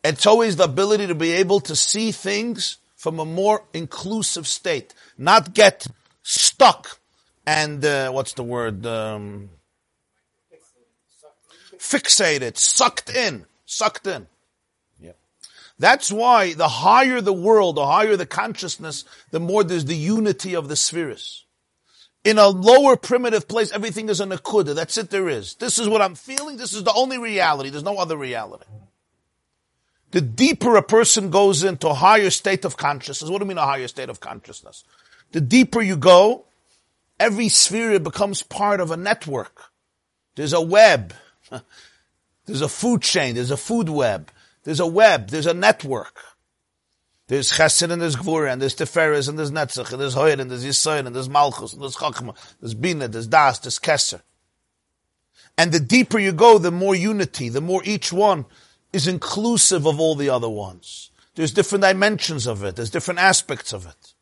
It's 0.03 0.25
always 0.25 0.55
the 0.55 0.65
ability 0.65 1.07
to 1.07 1.15
be 1.15 1.33
able 1.33 1.59
to 1.61 1.75
see 1.75 2.11
things 2.11 2.77
from 2.95 3.19
a 3.19 3.25
more 3.25 3.63
inclusive 3.73 4.47
state, 4.47 4.93
not 5.17 5.53
get 5.53 5.87
stuck 6.23 6.99
and 7.47 7.83
uh, 7.85 8.11
what's 8.11 8.33
the 8.33 8.43
word? 8.43 8.85
Um, 8.85 9.49
fixated, 11.77 12.57
sucked 12.57 13.09
in, 13.09 13.45
sucked 13.65 14.05
in. 14.05 14.27
Yeah. 14.99 15.13
That's 15.79 16.11
why 16.11 16.53
the 16.53 16.67
higher 16.67 17.21
the 17.21 17.31
world, 17.31 17.77
the 17.77 17.85
higher 17.85 18.17
the 18.17 18.25
consciousness, 18.25 19.05
the 19.31 19.39
more 19.39 19.63
there's 19.63 19.85
the 19.85 19.95
unity 19.95 20.55
of 20.55 20.67
the 20.67 20.75
spheres. 20.75 21.45
In 22.25 22.37
a 22.37 22.49
lower 22.49 22.97
primitive 22.97 23.47
place, 23.47 23.71
everything 23.71 24.09
is 24.09 24.19
a 24.19 24.25
nakuda. 24.25 24.75
That's 24.75 24.97
it 24.97 25.09
there 25.09 25.29
is. 25.29 25.55
This 25.55 25.79
is 25.79 25.87
what 25.87 26.01
I'm 26.01 26.15
feeling. 26.15 26.57
This 26.57 26.73
is 26.73 26.83
the 26.83 26.93
only 26.93 27.17
reality. 27.17 27.69
There's 27.69 27.83
no 27.83 27.97
other 27.97 28.17
reality. 28.17 28.65
The 30.11 30.21
deeper 30.21 30.75
a 30.77 30.83
person 30.83 31.29
goes 31.29 31.63
into 31.63 31.89
a 31.89 31.93
higher 31.93 32.29
state 32.29 32.65
of 32.65 32.77
consciousness, 32.77 33.29
what 33.29 33.39
do 33.39 33.45
you 33.45 33.49
mean 33.49 33.57
a 33.57 33.65
higher 33.65 33.87
state 33.87 34.09
of 34.09 34.19
consciousness? 34.19 34.83
The 35.31 35.41
deeper 35.41 35.81
you 35.81 35.97
go, 35.97 36.45
every 37.19 37.49
sphere 37.49 37.99
becomes 37.99 38.41
part 38.41 38.79
of 38.79 38.91
a 38.91 38.97
network. 38.97 39.71
There's 40.35 40.53
a 40.53 40.61
web. 40.61 41.13
There's 42.45 42.61
a 42.61 42.69
food 42.69 43.01
chain. 43.01 43.35
There's 43.35 43.51
a 43.51 43.57
food 43.57 43.89
web. 43.89 44.31
There's 44.67 44.81
a 44.81 44.85
web, 44.85 45.29
there's 45.29 45.45
a 45.45 45.53
network. 45.53 46.19
There's 47.27 47.49
Chesed 47.49 47.89
and 47.89 48.01
there's 48.01 48.17
Gvura 48.17 48.51
and 48.51 48.61
there's 48.61 48.75
Teferes 48.75 49.29
and 49.29 49.39
there's 49.39 49.49
Netzach 49.49 49.93
and 49.93 50.01
there's 50.01 50.13
Hoyer 50.13 50.35
and 50.37 50.51
there's 50.51 50.65
Yisoyin 50.65 51.07
and 51.07 51.15
there's 51.15 51.29
Malchus 51.29 51.71
and 51.71 51.81
there's 51.81 51.95
Chachma, 51.95 52.35
there's 52.59 52.73
Bina, 52.73 53.07
there's 53.07 53.27
Das, 53.27 53.59
there's 53.59 53.79
Kesser. 53.79 54.21
And 55.57 55.71
the 55.71 55.79
deeper 55.79 56.19
you 56.19 56.33
go, 56.33 56.57
the 56.57 56.69
more 56.69 56.95
unity, 56.95 57.47
the 57.47 57.61
more 57.61 57.81
each 57.85 58.11
one 58.11 58.43
is 58.97 59.07
inclusive 59.07 59.85
of 59.85 59.99
all 59.99 60.15
the 60.15 60.29
other 60.29 60.49
ones. 60.49 61.11
There's 61.35 61.53
different 61.53 61.83
dimensions 61.83 62.47
of 62.47 62.63
it, 62.63 62.75
there's 62.75 62.89
different 62.89 63.19
aspects 63.19 63.71
of 63.71 63.85
it. 63.85 64.13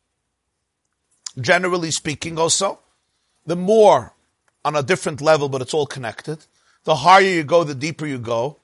Generally 1.39 1.91
speaking 1.91 2.37
also, 2.37 2.79
the 3.45 3.55
more 3.55 4.13
on 4.65 4.75
a 4.75 4.83
different 4.83 5.21
level, 5.21 5.47
but 5.47 5.61
it's 5.61 5.73
all 5.73 5.85
connected, 5.85 6.45
the 6.83 6.97
higher 6.97 7.23
you 7.37 7.43
go, 7.43 7.63
the 7.63 7.73
deeper 7.73 8.05
you 8.05 8.19
go, 8.19 8.59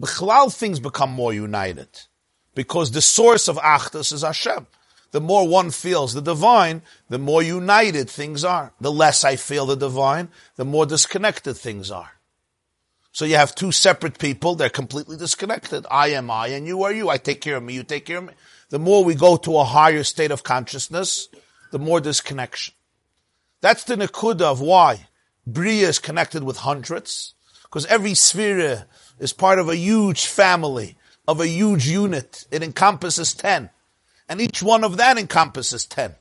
B'chlal 0.00 0.54
things 0.54 0.80
become 0.80 1.10
more 1.10 1.32
united. 1.32 1.88
Because 2.54 2.90
the 2.90 3.02
source 3.02 3.48
of 3.48 3.56
Achdus 3.56 4.12
is 4.12 4.22
Hashem. 4.22 4.66
The 5.10 5.20
more 5.20 5.48
one 5.48 5.70
feels 5.70 6.12
the 6.12 6.20
divine, 6.20 6.82
the 7.08 7.18
more 7.18 7.42
united 7.42 8.10
things 8.10 8.44
are. 8.44 8.72
The 8.80 8.92
less 8.92 9.24
I 9.24 9.36
feel 9.36 9.64
the 9.64 9.76
divine, 9.76 10.28
the 10.56 10.64
more 10.64 10.84
disconnected 10.84 11.56
things 11.56 11.90
are. 11.90 12.17
So 13.18 13.24
you 13.24 13.34
have 13.34 13.52
two 13.52 13.72
separate 13.72 14.20
people, 14.20 14.54
they're 14.54 14.70
completely 14.70 15.16
disconnected. 15.16 15.84
I 15.90 16.10
am 16.10 16.30
I 16.30 16.50
and 16.50 16.68
you 16.68 16.84
are 16.84 16.92
you. 16.92 17.08
I 17.08 17.18
take 17.18 17.40
care 17.40 17.56
of 17.56 17.64
me, 17.64 17.74
you 17.74 17.82
take 17.82 18.06
care 18.06 18.18
of 18.18 18.26
me. 18.26 18.32
The 18.68 18.78
more 18.78 19.02
we 19.02 19.16
go 19.16 19.36
to 19.38 19.58
a 19.58 19.64
higher 19.64 20.04
state 20.04 20.30
of 20.30 20.44
consciousness, 20.44 21.28
the 21.72 21.80
more 21.80 22.00
disconnection. 22.00 22.74
That's 23.60 23.82
the 23.82 23.96
nakuda 23.96 24.42
of 24.42 24.60
why 24.60 25.08
Bria 25.44 25.88
is 25.88 25.98
connected 25.98 26.44
with 26.44 26.58
hundreds, 26.58 27.34
because 27.62 27.86
every 27.86 28.14
sphere 28.14 28.86
is 29.18 29.32
part 29.32 29.58
of 29.58 29.68
a 29.68 29.74
huge 29.74 30.26
family, 30.26 30.96
of 31.26 31.40
a 31.40 31.48
huge 31.48 31.88
unit. 31.88 32.46
It 32.52 32.62
encompasses 32.62 33.34
10. 33.34 33.68
And 34.28 34.40
each 34.40 34.62
one 34.62 34.84
of 34.84 34.96
that 34.98 35.18
encompasses 35.18 35.86
10. 35.86 36.14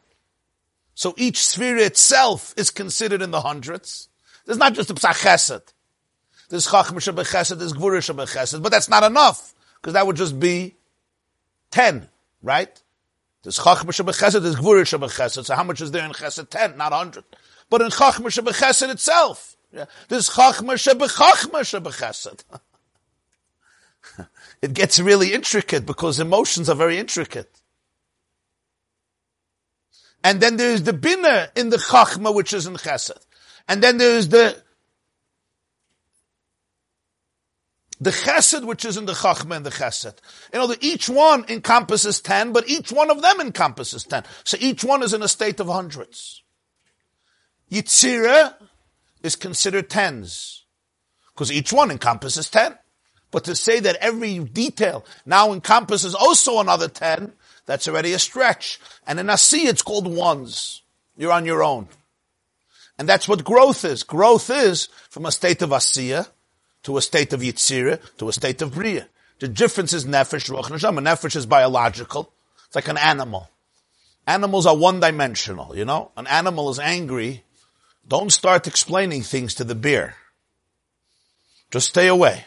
So 0.95 1.13
each 1.15 1.45
sphere 1.45 1.77
itself 1.77 2.55
is 2.57 2.71
considered 2.71 3.21
in 3.21 3.29
the 3.29 3.41
hundreds. 3.41 4.09
There's 4.47 4.57
not 4.57 4.73
just 4.73 4.89
a 4.89 4.95
psach. 4.95 5.61
There's 6.49 6.67
chachma 6.67 6.95
shebechesed, 6.95 7.57
there's 7.59 7.73
gvura 7.73 7.99
shebechesed, 7.99 8.61
but 8.61 8.71
that's 8.71 8.89
not 8.89 9.03
enough, 9.03 9.53
because 9.75 9.93
that 9.93 10.07
would 10.07 10.15
just 10.15 10.39
be 10.39 10.75
10, 11.71 12.07
right? 12.41 12.81
There's 13.43 13.59
chachma 13.59 13.87
shebechesed, 13.87 14.41
there's 14.41 14.55
gvura 14.55 14.83
shebechesed, 14.83 15.45
so 15.45 15.55
how 15.55 15.63
much 15.63 15.81
is 15.81 15.91
there 15.91 16.05
in 16.05 16.11
chesed? 16.11 16.49
10, 16.49 16.77
not 16.77 16.91
100. 16.91 17.23
But 17.69 17.81
in 17.81 17.89
chachma 17.89 18.27
shebechesed 18.27 18.89
itself, 18.89 19.57
Yeah. 19.73 19.85
There's 20.07 20.29
chachma 20.29 20.75
shebechachma 20.75 22.43
it 24.61 24.73
gets 24.73 24.99
really 24.99 25.33
intricate 25.33 25.85
because 25.85 26.19
emotions 26.19 26.69
are 26.69 26.75
very 26.75 26.97
intricate. 26.97 27.61
And 30.23 30.41
then 30.41 30.57
there's 30.57 30.83
the 30.83 30.93
bina 30.93 31.49
in 31.55 31.69
the 31.69 31.77
chachma, 31.77 32.33
which 32.33 32.53
is 32.53 32.67
in 32.67 32.75
chesed. 32.75 33.25
And 33.67 33.83
then 33.83 33.97
there's 33.97 34.29
the 34.29 34.61
the 37.99 38.11
chesed, 38.11 38.65
which 38.65 38.85
is 38.85 38.97
in 38.97 39.05
the 39.05 39.13
chachma 39.13 39.55
and 39.55 39.65
the 39.65 39.71
chesed. 39.71 40.17
You 40.53 40.59
know, 40.59 40.67
that 40.67 40.83
each 40.83 41.09
one 41.09 41.45
encompasses 41.49 42.21
ten, 42.21 42.53
but 42.53 42.69
each 42.69 42.91
one 42.91 43.09
of 43.09 43.21
them 43.21 43.41
encompasses 43.41 44.03
ten. 44.03 44.23
So 44.43 44.57
each 44.59 44.83
one 44.83 45.03
is 45.03 45.13
in 45.13 45.23
a 45.23 45.27
state 45.27 45.59
of 45.59 45.67
hundreds. 45.67 46.43
Yitzira 47.71 48.53
is 49.23 49.35
considered 49.35 49.89
tens, 49.89 50.65
because 51.33 51.51
each 51.51 51.73
one 51.73 51.91
encompasses 51.91 52.49
ten. 52.49 52.77
But 53.29 53.43
to 53.43 53.55
say 53.55 53.81
that 53.81 53.97
every 53.97 54.39
detail 54.39 55.03
now 55.25 55.51
encompasses 55.51 56.15
also 56.15 56.59
another 56.59 56.87
ten, 56.87 57.33
that's 57.65 57.87
already 57.87 58.13
a 58.13 58.19
stretch. 58.19 58.79
And 59.05 59.19
in 59.19 59.29
Asi, 59.29 59.67
it's 59.67 59.81
called 59.81 60.07
ones. 60.07 60.81
You're 61.17 61.33
on 61.33 61.45
your 61.45 61.63
own. 61.63 61.89
And 62.97 63.09
that's 63.09 63.27
what 63.27 63.43
growth 63.43 63.83
is. 63.83 64.03
Growth 64.03 64.49
is 64.49 64.87
from 65.09 65.25
a 65.25 65.31
state 65.31 65.61
of 65.61 65.71
Asiya 65.71 66.29
to 66.87 66.95
a 66.95 67.01
state 67.01 67.33
of 67.33 67.41
Yitzira 67.41 67.99
to 68.17 68.29
a 68.29 68.31
state 68.31 68.61
of 68.61 68.73
Bria. 68.73 69.09
The 69.39 69.49
difference 69.49 69.91
is 69.91 70.05
Nefesh, 70.05 70.49
Ruach, 70.49 70.69
Neshama. 70.71 71.01
Nefesh 71.03 71.35
is 71.35 71.45
biological. 71.45 72.31
It's 72.65 72.75
like 72.75 72.87
an 72.87 72.97
animal. 72.97 73.49
Animals 74.25 74.65
are 74.65 74.77
one 74.77 75.01
dimensional, 75.01 75.75
you 75.75 75.83
know? 75.83 76.11
An 76.15 76.27
animal 76.27 76.69
is 76.69 76.79
angry. 76.79 77.43
Don't 78.07 78.31
start 78.31 78.67
explaining 78.67 79.21
things 79.21 79.53
to 79.55 79.65
the 79.65 79.75
bear. 79.75 80.15
Just 81.71 81.89
stay 81.89 82.07
away. 82.07 82.45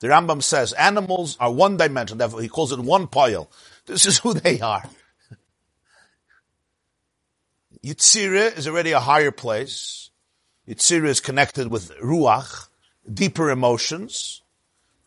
The 0.00 0.08
Rambam 0.08 0.42
says 0.42 0.72
animals 0.72 1.36
are 1.38 1.52
one 1.52 1.76
dimensional. 1.76 2.38
He 2.38 2.48
calls 2.48 2.72
it 2.72 2.80
one 2.80 3.06
pile. 3.06 3.48
This 3.86 4.06
is 4.06 4.18
who 4.18 4.34
they 4.34 4.58
are. 4.58 4.82
Yitzira 7.84 8.58
is 8.58 8.66
already 8.66 8.90
a 8.90 8.98
higher 8.98 9.30
place. 9.30 10.05
Yitzira 10.68 11.06
is 11.06 11.20
connected 11.20 11.68
with 11.68 11.96
ruach, 11.98 12.68
deeper 13.12 13.50
emotions, 13.50 14.42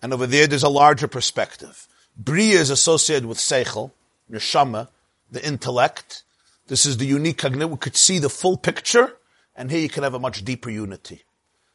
and 0.01 0.13
over 0.13 0.25
there 0.25 0.47
there's 0.47 0.63
a 0.63 0.69
larger 0.69 1.07
perspective. 1.07 1.87
Bria 2.17 2.59
is 2.59 2.69
associated 2.69 3.25
with 3.25 3.37
seichel, 3.37 3.91
neshama, 4.31 4.87
the 5.31 5.45
intellect. 5.45 6.23
This 6.67 6.85
is 6.85 6.97
the 6.97 7.05
unique 7.05 7.37
cognitive. 7.39 7.71
We 7.71 7.77
could 7.77 7.97
see 7.97 8.19
the 8.19 8.29
full 8.29 8.57
picture, 8.57 9.17
and 9.55 9.69
here 9.69 9.81
you 9.81 9.89
can 9.89 10.03
have 10.03 10.13
a 10.13 10.19
much 10.19 10.45
deeper 10.45 10.69
unity. 10.69 11.23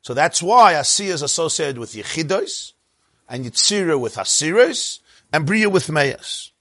So 0.03 0.15
that's 0.15 0.43
why 0.43 0.75
Asiya 0.75 1.09
is 1.09 1.23
associated 1.23 1.79
with 1.79 1.93
Yechidos, 1.93 2.73
and 3.29 3.45
Yitzira 3.45 4.01
with 4.01 4.17
Asiros, 4.17 5.01
and 5.33 5.47
Bria 5.47 5.69
with 5.69 5.91
Meas. 5.91 6.53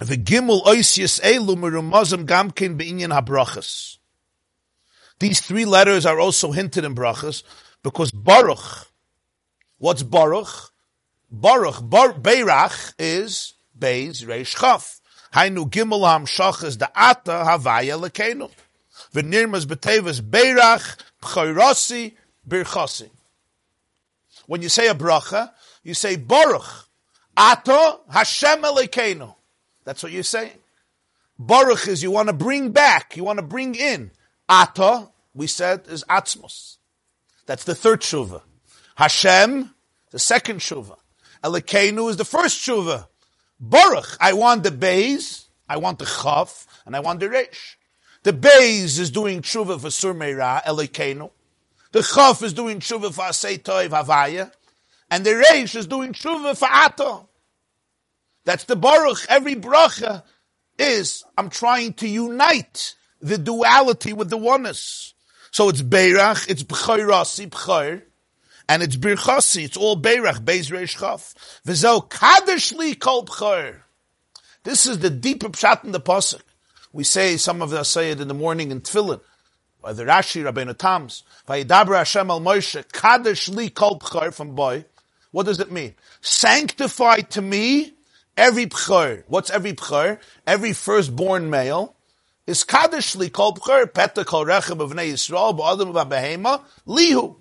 The 0.00 0.16
Gimel 0.16 0.64
Oisius 0.64 1.20
Elu 1.20 1.56
Merumazim 1.56 2.24
Gamkin 2.24 2.76
Be'inyan 2.76 3.12
HaBrachas. 3.12 3.98
These 5.20 5.40
three 5.40 5.66
letters 5.66 6.06
are 6.06 6.18
also 6.18 6.50
hinted 6.50 6.84
in 6.84 6.94
brachas 6.94 7.42
because 7.82 8.10
Baruch, 8.10 8.88
what's 9.78 10.02
Baruch? 10.02 10.72
Baruch, 11.30 11.88
Bar, 11.88 12.14
Beirach 12.14 12.94
is 12.98 13.54
Beis 13.78 14.24
Reish 14.24 14.58
Chaf. 14.58 15.00
Hainu 15.34 15.70
Gimel 15.70 16.00
Hamshach 16.00 16.64
is 16.64 16.78
the 16.78 16.90
Ata 16.96 17.44
Havaya 17.46 18.00
Lekenu. 18.00 18.50
V'nirmas 19.14 19.66
B'tevas 19.66 20.22
Beirach 20.22 20.96
Pchairasi 21.22 22.14
Birchasi. 22.48 23.10
When 24.46 24.62
you 24.62 24.68
say 24.68 24.88
a 24.88 24.94
bracha, 24.94 25.52
you 25.84 25.94
say 25.94 26.16
Baruch, 26.16 26.88
Ata 27.36 27.98
Hashem 28.10 28.62
Elekenu. 28.62 29.34
That's 29.84 30.02
what 30.02 30.12
you're 30.12 30.22
saying. 30.22 30.58
Baruch 31.38 31.88
is 31.88 32.02
you 32.02 32.10
want 32.10 32.28
to 32.28 32.34
bring 32.34 32.70
back, 32.72 33.16
you 33.16 33.22
want 33.22 33.38
to 33.38 33.44
bring 33.44 33.74
in. 33.74 34.10
Ata, 34.50 35.08
we 35.32 35.46
said, 35.46 35.86
is 35.88 36.02
Atzmos. 36.10 36.78
That's 37.46 37.62
the 37.62 37.74
third 37.74 38.00
shuva. 38.00 38.42
Hashem, 38.96 39.72
the 40.10 40.18
second 40.18 40.58
shuva. 40.58 40.96
Elekenu 41.44 42.10
is 42.10 42.16
the 42.16 42.24
first 42.24 42.60
shuva. 42.60 43.06
Baruch, 43.60 44.16
I 44.20 44.32
want 44.32 44.64
the 44.64 44.70
Beis, 44.70 45.46
I 45.68 45.76
want 45.76 46.00
the 46.00 46.04
Chaf, 46.04 46.66
and 46.84 46.96
I 46.96 47.00
want 47.00 47.20
the 47.20 47.26
Reish. 47.26 47.76
The 48.24 48.32
Beis 48.32 48.98
is 48.98 49.12
doing 49.12 49.40
tshuva 49.40 49.80
for 49.80 49.88
Surmeira, 49.88 50.62
Elekenu. 50.64 51.30
The 51.92 52.02
Chaf 52.02 52.42
is 52.42 52.52
doing 52.52 52.80
tshuva 52.80 53.14
for 53.14 53.22
Asay 53.22 53.62
Toiv 53.62 53.90
Havaya. 53.90 54.50
And 55.10 55.24
the 55.24 55.30
Reish 55.30 55.76
is 55.76 55.86
doing 55.86 56.12
tshuva 56.12 56.56
for 56.56 56.68
Ata. 56.68 57.26
That's 58.44 58.64
the 58.64 58.76
Baruch. 58.76 59.26
Every 59.28 59.54
bracha 59.54 60.24
is, 60.76 61.24
I'm 61.38 61.50
trying 61.50 61.92
to 61.94 62.08
unite 62.08 62.96
the 63.20 63.38
duality 63.38 64.12
with 64.12 64.30
the 64.30 64.36
oneness. 64.36 65.14
So 65.50 65.68
it's 65.68 65.82
Beirach, 65.82 66.48
it's 66.48 66.62
B'chayrasi, 66.62 67.48
B'chayr, 67.48 68.02
and 68.68 68.82
it's 68.82 68.96
Birchasi, 68.96 69.64
it's 69.64 69.76
all 69.76 70.00
Beirach, 70.00 70.40
Beis 70.44 70.70
Reish 70.70 70.98
Chaf. 70.98 71.34
Kol 73.00 73.24
B'chayr. 73.24 73.76
This 74.62 74.86
is 74.86 74.98
the 74.98 75.10
deeper 75.10 75.48
pshat 75.48 75.84
in 75.84 75.92
the 75.92 76.00
pasuk. 76.00 76.42
We 76.92 77.04
say, 77.04 77.36
some 77.36 77.62
of 77.62 77.72
us 77.72 77.88
say 77.88 78.10
it 78.10 78.20
in 78.20 78.28
the 78.28 78.34
morning 78.34 78.70
in 78.70 78.80
Tefillin, 78.80 79.20
by 79.82 79.92
the 79.92 80.04
Rashi, 80.04 80.44
Rabbeinu 80.44 80.76
Tams, 80.76 81.22
Vayidabra 81.48 81.98
Hashem 81.98 82.30
al 82.30 82.40
Moshe, 82.40 82.86
Kadesh 82.92 83.48
li 83.48 83.70
kol 83.70 83.98
B'chayr 83.98 84.32
from 84.32 84.54
boy. 84.54 84.84
What 85.30 85.46
does 85.46 85.60
it 85.60 85.72
mean? 85.72 85.94
Sanctify 86.20 87.20
to 87.30 87.42
me 87.42 87.94
every 88.36 88.66
B'chayr. 88.66 89.24
What's 89.26 89.50
every 89.50 89.72
B'chayr? 89.72 90.20
Every 90.46 90.72
firstborn 90.72 91.50
male 91.50 91.96
is 92.50 92.64
Kadishli 92.64 93.30
called 93.32 93.60
B'chor, 93.60 93.94
Peta 93.94 94.24
Kol 94.24 94.44
Rechem 94.44 94.80
of 94.80 94.90
Bnei 94.90 95.12
Yisrael, 95.12 95.56
Ba'adam 95.56 95.92
Behema, 96.08 96.62
Lihu. 96.86 97.36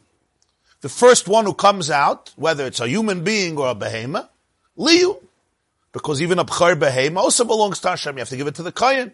The 0.82 0.90
first 0.90 1.28
one 1.28 1.46
who 1.46 1.56
comes 1.56 1.90
out, 1.90 2.32
whether 2.36 2.68
it's 2.68 2.80
a 2.80 2.88
human 2.88 3.24
being 3.24 3.58
or 3.58 3.72
a 3.72 3.76
behema, 3.76 4.30
Lihu. 4.78 5.22
Because 5.92 6.22
even 6.22 6.38
a 6.38 6.46
B'chor 6.46 6.76
behema 6.76 7.18
also 7.18 7.44
belongs 7.44 7.80
to 7.80 7.90
Hashem. 7.90 8.16
You 8.16 8.20
have 8.20 8.30
to 8.30 8.38
give 8.38 8.46
it 8.46 8.56
to 8.56 8.64
the 8.64 8.72
Kayan, 8.72 9.12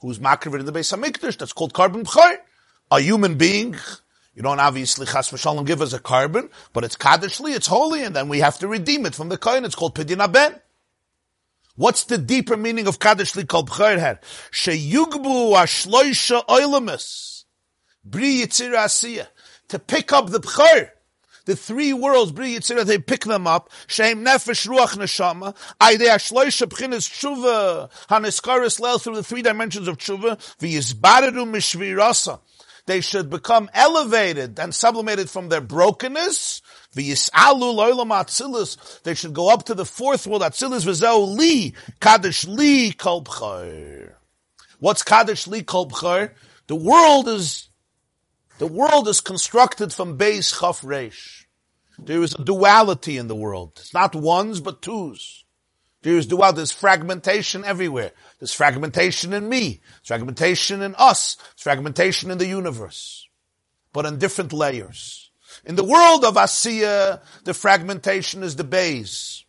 who's 0.00 0.18
makriv 0.18 0.58
in 0.58 0.66
the 0.66 0.72
Beis 0.72 0.92
HaMikdash. 0.92 1.38
That's 1.38 1.52
called 1.52 1.72
korban 1.72 2.02
B'chor. 2.02 2.36
A 2.90 3.00
human 3.00 3.38
being, 3.38 3.76
you 4.34 4.42
don't 4.42 4.58
obviously 4.58 5.06
chas 5.06 5.30
v'shalom 5.30 5.64
give 5.64 5.80
us 5.80 5.92
a 5.92 6.00
korban, 6.00 6.50
but 6.72 6.82
it's 6.82 6.96
Kadishli, 6.96 7.54
it's 7.54 7.68
holy, 7.68 8.02
and 8.02 8.16
then 8.16 8.28
we 8.28 8.40
have 8.40 8.58
to 8.58 8.66
redeem 8.66 9.06
it 9.06 9.14
from 9.14 9.28
the 9.28 9.38
Kayan. 9.38 9.64
It's 9.64 9.76
called 9.76 9.94
Pidyon 9.94 10.32
Ben. 10.32 10.60
What's 11.76 12.04
the 12.04 12.18
deeper 12.18 12.56
meaning 12.56 12.86
of 12.86 13.00
Kaddish 13.00 13.32
Likol 13.32 13.66
B'chayr? 13.66 14.20
Sheyugbu 14.52 15.54
ashloisha 15.56 16.46
oilamus. 16.46 17.44
Bri 18.04 18.42
Yitzir. 18.42 19.26
To 19.68 19.78
pick 19.80 20.12
up 20.12 20.30
the 20.30 20.38
B'chayr. 20.38 20.90
The 21.46 21.56
three 21.56 21.92
worlds, 21.92 22.30
Bri 22.30 22.54
Yitzir, 22.54 22.84
they 22.84 22.98
pick 22.98 23.24
them 23.24 23.48
up. 23.48 23.70
Sheim 23.88 24.24
Nefesh 24.24 24.68
Ruach 24.68 24.96
Neshama. 24.96 25.56
Aide 25.82 26.08
ashloisha 26.08 26.68
b'chinas 26.68 27.10
tshuva. 27.10 27.90
Haneskaris 28.06 28.78
lel 28.78 29.00
through 29.00 29.16
the 29.16 29.24
three 29.24 29.42
dimensions 29.42 29.88
of 29.88 29.98
tshuva. 29.98 30.38
V'yizbaredu 30.60 31.44
mishvirasa. 31.44 32.38
They 32.86 33.00
should 33.00 33.30
become 33.30 33.70
elevated 33.72 34.58
and 34.58 34.74
sublimated 34.74 35.30
from 35.30 35.48
their 35.48 35.62
brokenness 35.62 36.60
they 36.94 37.14
should 39.14 39.34
go 39.34 39.52
up 39.52 39.64
to 39.64 39.74
the 39.74 39.84
fourth 39.84 40.26
world. 40.26 40.42
Atzilus 40.42 40.84
v'zeu 40.84 41.36
li 41.36 41.74
kadosh 42.00 42.46
li 42.46 42.92
kol 42.92 43.24
What's 44.78 45.02
kadosh 45.02 45.48
li 45.48 45.62
kol 45.62 45.86
The 45.86 46.76
world 46.76 47.28
is 47.28 47.68
the 48.58 48.66
world 48.68 49.08
is 49.08 49.20
constructed 49.20 49.92
from 49.92 50.16
base 50.16 50.52
chaf 50.52 50.82
reish. 50.82 51.46
There 51.98 52.22
is 52.22 52.34
a 52.34 52.44
duality 52.44 53.18
in 53.18 53.26
the 53.28 53.34
world. 53.34 53.72
It's 53.76 53.94
not 53.94 54.14
ones 54.14 54.60
but 54.60 54.82
twos. 54.82 55.44
There 56.02 56.16
is 56.16 56.26
duality. 56.26 56.56
There's 56.56 56.72
fragmentation 56.72 57.64
everywhere. 57.64 58.12
There's 58.44 58.52
fragmentation 58.52 59.32
in 59.32 59.48
me. 59.48 59.80
There's 59.80 60.08
fragmentation 60.08 60.82
in 60.82 60.94
us. 60.98 61.36
There's 61.36 61.62
fragmentation 61.62 62.30
in 62.30 62.36
the 62.36 62.46
universe, 62.46 63.26
but 63.90 64.04
in 64.04 64.18
different 64.18 64.52
layers. 64.52 65.30
In 65.64 65.76
the 65.76 65.82
world 65.82 66.26
of 66.26 66.34
Asiya, 66.34 67.22
the 67.44 67.54
fragmentation 67.54 68.42
is 68.42 68.56
the 68.56 68.62
base. 68.62 69.46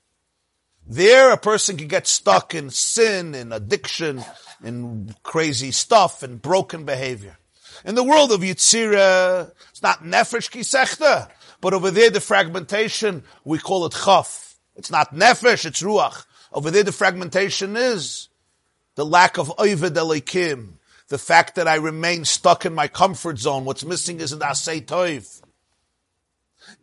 There, 0.87 1.33
a 1.33 1.37
person 1.37 1.75
can 1.75 1.89
get 1.89 2.07
stuck 2.07 2.55
in 2.55 2.69
sin, 2.69 3.35
in 3.35 3.51
addiction, 3.51 4.23
in 4.63 5.13
crazy 5.23 5.71
stuff, 5.73 6.23
and 6.23 6.41
broken 6.41 6.85
behavior. 6.85 7.37
In 7.83 7.95
the 7.95 8.03
world 8.03 8.31
of 8.31 8.39
Yitzira, 8.39 9.51
it's 9.71 9.83
not 9.83 10.03
nefesh 10.03 10.49
kisechta, 10.49 11.29
but 11.59 11.73
over 11.73 11.91
there 11.91 12.11
the 12.11 12.21
fragmentation, 12.21 13.23
we 13.43 13.57
call 13.59 13.87
it 13.87 13.91
chaf. 14.05 14.55
It's 14.77 14.89
not 14.89 15.13
nefesh, 15.13 15.65
it's 15.65 15.83
ruach. 15.83 16.25
Over 16.53 16.71
there 16.71 16.83
the 16.83 16.93
fragmentation 16.93 17.75
is 17.75 18.29
the 18.95 19.05
lack 19.05 19.37
of 19.37 19.47
oived 19.57 19.95
elikim, 19.95 20.73
The 21.07 21.17
fact 21.17 21.55
that 21.55 21.67
I 21.67 21.75
remain 21.75 22.25
stuck 22.25 22.65
in 22.65 22.73
my 22.73 22.87
comfort 22.87 23.37
zone. 23.37 23.65
What's 23.65 23.85
missing 23.85 24.19
is 24.19 24.31
an 24.31 24.39
asay 24.39 24.85
toiv. 24.85 25.41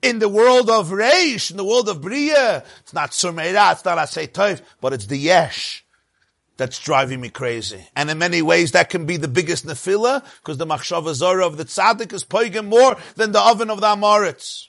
In 0.00 0.18
the 0.18 0.28
world 0.28 0.70
of 0.70 0.90
Reish, 0.90 1.50
in 1.50 1.56
the 1.56 1.64
world 1.64 1.88
of 1.88 2.00
Bria, 2.00 2.64
it's 2.80 2.92
not 2.92 3.10
Surmeira, 3.10 3.72
it's 3.72 3.84
not 3.84 3.98
Asay 3.98 4.28
Toiv, 4.28 4.62
but 4.80 4.92
it's 4.92 5.06
the 5.06 5.16
Yesh 5.16 5.84
that's 6.56 6.78
driving 6.78 7.20
me 7.20 7.28
crazy. 7.28 7.84
And 7.96 8.10
in 8.10 8.18
many 8.18 8.42
ways, 8.42 8.72
that 8.72 8.90
can 8.90 9.06
be 9.06 9.16
the 9.16 9.28
biggest 9.28 9.66
nefillah, 9.66 10.24
because 10.40 10.58
the 10.58 10.66
machshava 10.66 11.14
zora 11.14 11.46
of 11.46 11.56
the 11.56 11.64
tzaddik 11.64 12.12
is 12.12 12.24
poigim 12.24 12.66
more 12.66 12.96
than 13.16 13.32
the 13.32 13.40
oven 13.40 13.70
of 13.70 13.80
the 13.80 13.86
Amoritz. 13.86 14.68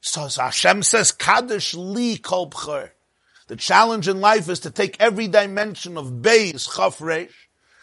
So 0.00 0.28
Hashem 0.28 0.82
says, 0.82 1.10
Kaddish 1.10 1.74
li 1.74 2.18
kol. 2.18 2.52
The 3.48 3.56
challenge 3.56 4.08
in 4.08 4.20
life 4.20 4.48
is 4.48 4.60
to 4.60 4.70
take 4.70 4.96
every 5.00 5.28
dimension 5.28 5.96
of 5.96 6.20
Beis, 6.22 6.76
Chaf 6.76 7.00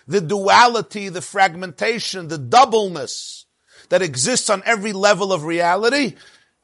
the 0.05 0.21
duality, 0.21 1.09
the 1.09 1.21
fragmentation, 1.21 2.27
the 2.27 2.37
doubleness 2.37 3.45
that 3.89 4.01
exists 4.01 4.49
on 4.49 4.63
every 4.65 4.91
level 4.91 5.31
of 5.31 5.45
reality, 5.45 6.15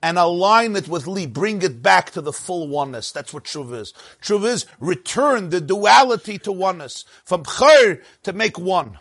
and 0.02 0.18
align 0.18 0.76
it 0.76 0.88
with 0.88 1.08
Li, 1.08 1.26
bring 1.26 1.62
it 1.62 1.82
back 1.82 2.12
to 2.12 2.22
the 2.22 2.34
full 2.34 2.68
oneness. 2.68 3.12
That's 3.12 3.34
what 3.34 3.44
Shuv 3.46 3.74
is. 3.74 3.94
Shuv 4.22 4.46
is 4.46 4.66
return 4.80 5.50
the 5.50 5.62
duality 5.62 6.38
to 6.40 6.52
oneness, 6.52 7.06
from 7.24 7.44
Chor 7.44 8.00
to 8.24 8.34
make 8.34 8.58
one. 8.58 9.00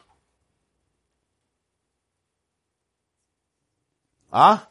Ah? 4.33 4.57
Huh? 4.57 4.65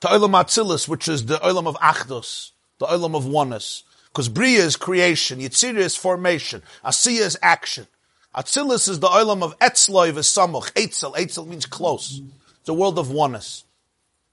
To 0.00 0.08
Olam 0.08 0.40
Atzilus, 0.40 0.86
which 0.86 1.08
is 1.08 1.26
the 1.26 1.38
Olam 1.38 1.66
of 1.66 1.74
Achdus, 1.76 2.52
the 2.78 2.86
Olam 2.86 3.16
of 3.16 3.26
oneness. 3.26 3.82
Because 4.12 4.28
Bria 4.28 4.60
is 4.60 4.76
creation, 4.76 5.38
Yitzirah 5.38 5.78
is 5.78 5.96
formation, 5.96 6.62
Asiya 6.84 7.20
is 7.20 7.38
action. 7.42 7.86
Atzilus 8.34 8.88
is 8.88 9.00
the 9.00 9.08
Olam 9.08 9.42
of 9.42 9.58
Etzloi 9.58 10.12
v'samuch, 10.12 10.72
Eitzel, 10.74 11.14
Eitzel 11.16 11.46
means 11.46 11.66
close. 11.66 12.20
It's 12.60 12.68
a 12.68 12.74
world 12.74 12.98
of 12.98 13.10
oneness. 13.10 13.64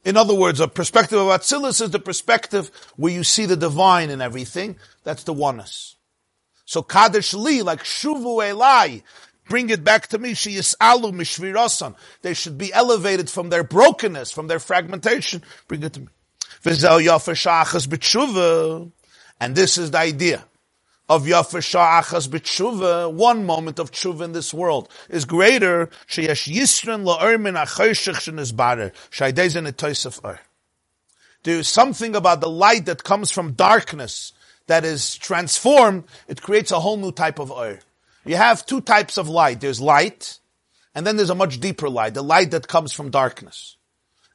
In 0.03 0.17
other 0.17 0.35
words, 0.35 0.59
a 0.59 0.67
perspective 0.67 1.17
of 1.17 1.27
Atzilus 1.27 1.81
is 1.81 1.91
the 1.91 1.99
perspective 1.99 2.69
where 2.95 3.13
you 3.13 3.23
see 3.23 3.45
the 3.45 3.55
divine 3.57 4.09
in 4.09 4.21
everything. 4.21 4.77
That's 5.03 5.23
the 5.23 5.33
oneness. 5.33 5.95
So 6.65 6.83
Kadesh 6.83 7.33
Li, 7.33 7.61
like 7.61 7.83
Shuvu 7.83 8.23
Elai, 8.23 9.03
bring 9.49 9.69
it 9.69 9.83
back 9.83 10.07
to 10.07 10.19
me. 10.19 10.33
She 10.33 10.55
is 10.55 10.75
alu 10.79 11.11
mishvirasan. 11.11 11.95
They 12.21 12.33
should 12.33 12.57
be 12.57 12.73
elevated 12.73 13.29
from 13.29 13.49
their 13.49 13.63
brokenness, 13.63 14.31
from 14.31 14.47
their 14.47 14.59
fragmentation. 14.59 15.43
Bring 15.67 15.83
it 15.83 15.93
to 15.93 16.01
me. 16.01 16.07
And 19.39 19.55
this 19.55 19.77
is 19.77 19.91
the 19.91 19.99
idea 19.99 20.45
of 21.07 21.23
Yafa 21.23 21.59
Sha'achas 21.59 22.27
B'tshuva, 22.27 23.13
one 23.13 23.45
moment 23.45 23.79
of 23.79 23.91
tshuva 23.91 24.21
in 24.21 24.31
this 24.31 24.53
world 24.53 24.89
is 25.09 25.25
greater, 25.25 25.87
sheyesh 26.07 26.51
yisran 26.51 27.03
la'ermin 27.03 27.61
achoshech 27.63 28.15
shenizbarer, 28.15 28.91
shaidezen 29.11 29.71
etoisef 29.71 30.23
er. 30.25 30.39
There's 31.43 31.67
something 31.67 32.15
about 32.15 32.41
the 32.41 32.49
light 32.49 32.85
that 32.85 33.03
comes 33.03 33.29
from 33.29 33.51
darkness 33.51 34.33
that 34.67 34.83
is 34.83 35.15
transformed, 35.15 36.05
it 36.27 36.41
creates 36.41 36.71
a 36.71 36.79
whole 36.79 36.97
new 36.97 37.11
type 37.11 37.37
of 37.37 37.51
er. 37.51 37.79
You 38.25 38.35
have 38.37 38.65
two 38.65 38.81
types 38.81 39.17
of 39.17 39.29
light. 39.29 39.61
There's 39.61 39.79
light, 39.79 40.39
and 40.95 41.05
then 41.05 41.15
there's 41.15 41.29
a 41.29 41.35
much 41.35 41.59
deeper 41.59 41.87
light, 41.87 42.15
the 42.15 42.23
light 42.23 42.51
that 42.51 42.67
comes 42.67 42.91
from 42.91 43.11
darkness. 43.11 43.77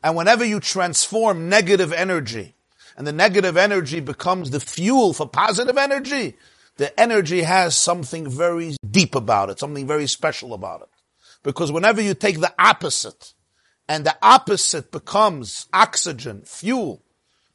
And 0.03 0.17
whenever 0.17 0.45
you 0.45 0.61
transform 0.61 1.49
negative 1.49 1.93
energy, 1.93 2.55
and 2.97 3.07
the 3.07 3.13
negative 3.13 3.57
energy 3.57 4.01
becomes 4.01 4.51
the 4.51 4.61
fuel 4.61 5.13
for 5.13 5.29
positive 5.29 5.79
energy, 5.79 6.37
the 6.77 6.99
energy 6.99 7.43
has 7.43 7.77
something 7.77 8.29
very 8.29 8.77
deep 8.89 9.15
about 9.15 9.51
it, 9.51 9.59
something 9.59 9.87
very 9.87 10.07
special 10.07 10.55
about 10.55 10.83
it. 10.83 10.89
Because 11.43 11.73
whenever 11.73 12.01
you 12.01 12.15
take 12.15 12.41
the 12.41 12.55
opposite, 12.59 13.35
and 13.91 14.07
the 14.07 14.17
opposite 14.23 14.93
becomes 14.93 15.67
oxygen, 15.73 16.43
fuel, 16.45 17.03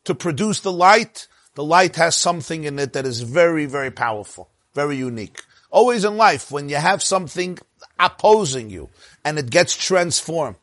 to 0.03 0.13
produce 0.13 0.59
the 0.59 0.71
light, 0.71 1.27
the 1.53 1.63
light 1.63 1.95
has 1.95 2.15
something 2.15 2.65
in 2.65 2.77
it 2.77 2.91
that 2.91 3.05
is 3.05 3.21
very, 3.21 3.65
very 3.65 3.89
powerful, 3.89 4.49
very 4.73 4.97
unique. 4.97 5.41
Always 5.71 6.03
in 6.03 6.17
life, 6.17 6.51
when 6.51 6.67
you 6.67 6.75
have 6.75 7.01
something 7.01 7.57
opposing 7.97 8.69
you, 8.69 8.89
and 9.23 9.39
it 9.39 9.49
gets 9.49 9.75
transformed, 9.75 10.57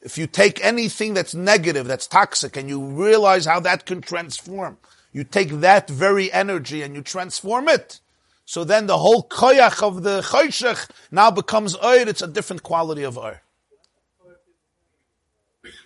if 0.00 0.16
you 0.16 0.26
take 0.26 0.64
anything 0.64 1.14
that's 1.14 1.34
negative, 1.34 1.86
that's 1.86 2.06
toxic, 2.06 2.56
and 2.56 2.68
you 2.68 2.80
realize 2.80 3.46
how 3.46 3.60
that 3.60 3.84
can 3.84 4.00
transform, 4.00 4.78
you 5.12 5.24
take 5.24 5.50
that 5.60 5.88
very 5.90 6.32
energy 6.32 6.82
and 6.82 6.94
you 6.94 7.02
transform 7.02 7.68
it. 7.68 8.00
So 8.44 8.64
then 8.64 8.86
the 8.86 8.98
whole 8.98 9.24
koyach 9.24 9.82
of 9.82 10.02
the 10.02 10.22
choshech 10.22 10.88
now 11.10 11.30
becomes 11.30 11.76
oir. 11.76 12.08
It's 12.08 12.22
a 12.22 12.26
different 12.26 12.62
quality 12.62 13.02
of 13.02 13.18
oir. 13.18 13.42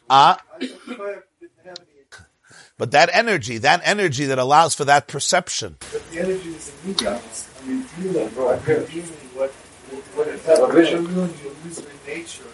Ah. 0.08 0.38
But 2.78 2.90
that 2.92 3.10
energy, 3.12 3.58
that 3.58 3.80
energy 3.84 4.26
that 4.26 4.38
allows 4.38 4.74
for 4.74 4.84
that 4.84 5.06
perception. 5.06 5.76
But 5.92 6.10
the 6.10 6.18
energy 6.20 6.50
is 6.50 6.72
in 6.84 6.88
you 6.90 6.94
guys. 6.94 7.48
I 7.62 7.66
mean, 7.66 7.82
feeling, 7.82 8.28
bro. 8.28 8.56
Feeling 8.58 9.08
what, 9.34 9.50
what 9.50 10.28
it 10.28 10.40
has. 10.42 10.58
Feeling 10.58 11.04
you 11.42 11.56
lose 11.64 11.76
the 11.76 11.90
nature 12.06 12.44
of 12.44 12.51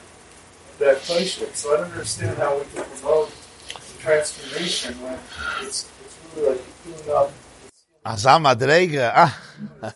that 0.79 0.99
choshech. 0.99 1.55
So 1.55 1.74
I 1.74 1.79
don't 1.79 1.93
understand 1.93 2.39
how 2.39 2.59
we 2.59 2.64
can 2.74 2.85
promote 2.85 3.31
the 3.31 4.01
transformation 4.01 4.95
when 5.03 5.18
it's 5.62 5.91
really 6.37 6.51
like 6.51 6.61
filling 6.61 7.16
up. 7.16 7.33
Azam 8.07 8.47
Ah. 9.14 9.43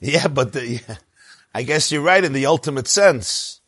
yeah, 0.00 0.28
but 0.28 0.52
the, 0.52 0.66
yeah, 0.66 0.96
I 1.54 1.62
guess 1.62 1.90
you're 1.90 2.02
right 2.02 2.22
in 2.22 2.32
the 2.32 2.46
ultimate 2.46 2.88
sense. 2.88 3.60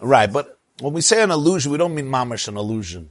Right, 0.00 0.32
but 0.32 0.58
when 0.80 0.92
we 0.92 1.00
say 1.00 1.22
an 1.22 1.32
illusion, 1.32 1.72
we 1.72 1.78
don't 1.78 1.94
mean 1.94 2.06
mamash 2.06 2.46
an 2.46 2.56
illusion. 2.56 3.10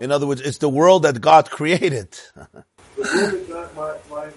In 0.00 0.10
other 0.10 0.26
words, 0.26 0.40
it's 0.40 0.58
the 0.58 0.68
world 0.68 1.04
that 1.04 1.20
God 1.20 1.50
created. 1.50 2.18
the 2.34 2.64
world 2.96 2.96
that 2.96 3.48
God, 3.48 4.00
my, 4.10 4.16
my 4.16 4.30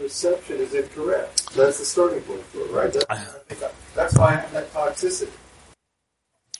perception 0.00 0.56
is 0.56 0.74
incorrect. 0.74 1.54
That's 1.54 1.78
the 1.78 1.84
starting 1.84 2.22
point 2.22 2.42
for 2.44 2.60
it, 2.60 2.70
right? 2.70 2.92
That's, 2.92 3.64
that's 3.94 4.16
why 4.16 4.28
I 4.28 4.36
have 4.36 4.52
that 4.52 4.72
toxicity. 4.72 5.30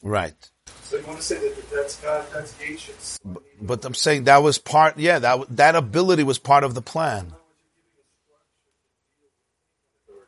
Right. 0.03 0.51
So 0.85 0.97
you 0.97 1.07
want 1.07 1.19
to 1.19 1.25
say 1.25 1.37
that 1.37 1.71
that's 1.71 1.97
God, 2.01 2.27
that's 2.33 2.55
ancient. 2.63 3.19
But, 3.25 3.43
but 3.61 3.85
I'm 3.85 3.95
saying 3.95 4.25
that 4.25 4.43
was 4.43 4.59
part, 4.59 4.99
yeah, 4.99 5.19
that, 5.21 5.57
that 5.57 5.75
ability 5.75 6.23
was 6.23 6.39
part 6.39 6.65
of 6.65 6.75
the 6.75 6.83
plan. 6.83 7.33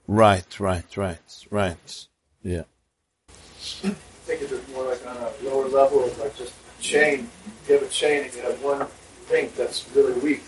Right, 0.06 0.60
right, 0.60 0.96
right, 0.96 1.46
right. 1.50 2.06
Yeah. 2.42 2.62
I 3.84 3.94
think 4.24 4.42
it's 4.42 4.68
more 4.72 4.84
like 4.84 5.06
on 5.06 5.16
a 5.16 5.32
lower 5.44 5.68
level 5.68 6.04
of 6.04 6.18
like 6.18 6.36
just 6.36 6.54
chain. 6.80 7.28
You 7.68 7.74
have 7.74 7.82
a 7.82 7.88
chain 7.88 8.24
and 8.24 8.34
you 8.34 8.42
have 8.42 8.62
one 8.62 8.86
link 9.30 9.54
that's 9.54 9.88
really 9.94 10.18
weak. 10.20 10.42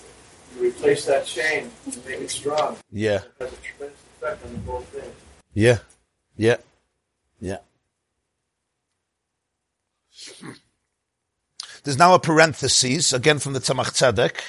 You 0.54 0.68
replace 0.68 1.04
that 1.06 1.26
chain 1.26 1.70
and 1.84 2.06
make 2.06 2.20
it 2.20 2.30
strong. 2.30 2.76
Yeah. 2.92 3.16
It 3.16 3.32
has 3.40 3.52
a 3.52 3.56
tremendous 3.56 4.00
effect 4.16 4.44
on 4.44 4.52
the 4.52 4.60
whole 4.70 4.80
thing. 4.80 5.10
Yeah. 5.52 5.78
Yeah. 6.36 6.56
Yeah. 7.40 7.58
There's 11.82 11.98
now 11.98 12.14
a 12.14 12.18
parenthesis, 12.18 13.12
again 13.12 13.38
from 13.38 13.52
the 13.52 13.60
Tzemach 13.60 13.92
Tzedek, 13.92 14.40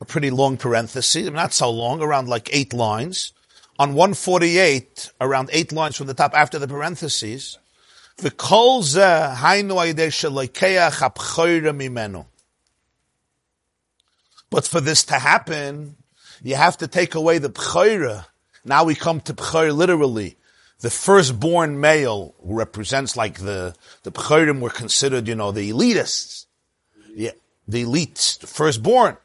a 0.00 0.04
pretty 0.04 0.30
long 0.30 0.56
parenthesis, 0.56 1.28
not 1.30 1.52
so 1.52 1.70
long, 1.70 2.00
around 2.00 2.28
like 2.28 2.48
eight 2.52 2.72
lines. 2.72 3.32
On 3.78 3.94
148, 3.94 5.12
around 5.20 5.50
eight 5.52 5.70
lines 5.70 5.96
from 5.96 6.06
the 6.06 6.14
top 6.14 6.32
after 6.34 6.58
the 6.58 6.66
parentheses, 6.66 7.58
V'kol 8.18 8.82
zeh 8.82 9.36
hainu 9.36 9.74
ayidei 9.76 10.10
sheleikeach 10.10 10.98
hapchoyre 10.98 11.72
mimenu. 11.76 12.26
But 14.50 14.66
for 14.66 14.80
this 14.80 15.04
to 15.04 15.14
happen, 15.14 15.96
you 16.42 16.54
have 16.54 16.78
to 16.78 16.88
take 16.88 17.14
away 17.14 17.38
the 17.38 17.50
pchoira. 17.50 18.26
Now 18.64 18.84
we 18.84 18.94
come 18.94 19.20
to 19.22 19.34
pchoir 19.34 19.74
literally 19.74 20.38
the 20.80 20.90
firstborn 20.90 21.80
male 21.80 22.34
represents 22.40 23.16
like 23.16 23.40
the, 23.40 23.74
the 24.04 24.12
B'chorim 24.12 24.60
were 24.60 24.70
considered, 24.70 25.26
you 25.26 25.34
know, 25.34 25.50
the 25.50 25.70
elitists. 25.70 26.46
Yeah, 27.14 27.32
the 27.66 27.84
elites, 27.84 28.38
the 28.38 28.46
firstborn. 28.46 29.16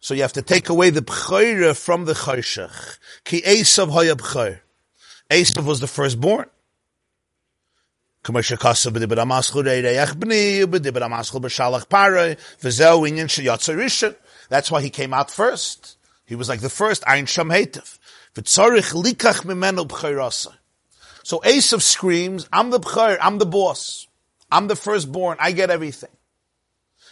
So 0.00 0.14
you 0.14 0.22
have 0.22 0.34
to 0.34 0.42
take 0.42 0.68
away 0.68 0.90
the 0.90 1.02
B'choira 1.02 1.76
from 1.76 2.04
the 2.04 2.12
Choshech. 2.12 2.98
Ki 3.24 3.42
Esav 3.42 3.88
hoya 3.88 4.14
B'choir. 4.14 4.60
Esav 5.28 5.64
was 5.64 5.80
the 5.80 5.88
firstborn. 5.88 6.48
That's 14.48 14.70
why 14.70 14.82
he 14.82 14.90
came 14.90 15.12
out 15.12 15.30
first. 15.30 15.96
He 16.24 16.34
was 16.34 16.48
like 16.48 16.60
the 16.60 16.68
first, 16.68 17.04
Ein 17.06 17.26
Sham. 17.26 17.50
So 17.50 17.80
Esav 21.40 21.82
screams, 21.82 22.48
I'm 22.52 22.70
the 22.70 22.80
b'chayr, 22.80 23.18
I'm 23.20 23.38
the 23.38 23.46
boss. 23.46 24.06
I'm 24.50 24.66
the 24.66 24.76
firstborn, 24.76 25.36
I 25.40 25.52
get 25.52 25.70
everything. 25.70 26.10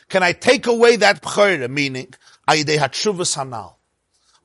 Can 0.08 0.22
I 0.22 0.32
take 0.32 0.66
away 0.66 0.96
that 0.96 1.22
b'chayr, 1.22 1.68
meaning, 1.68 2.14
Hanal. 2.48 3.74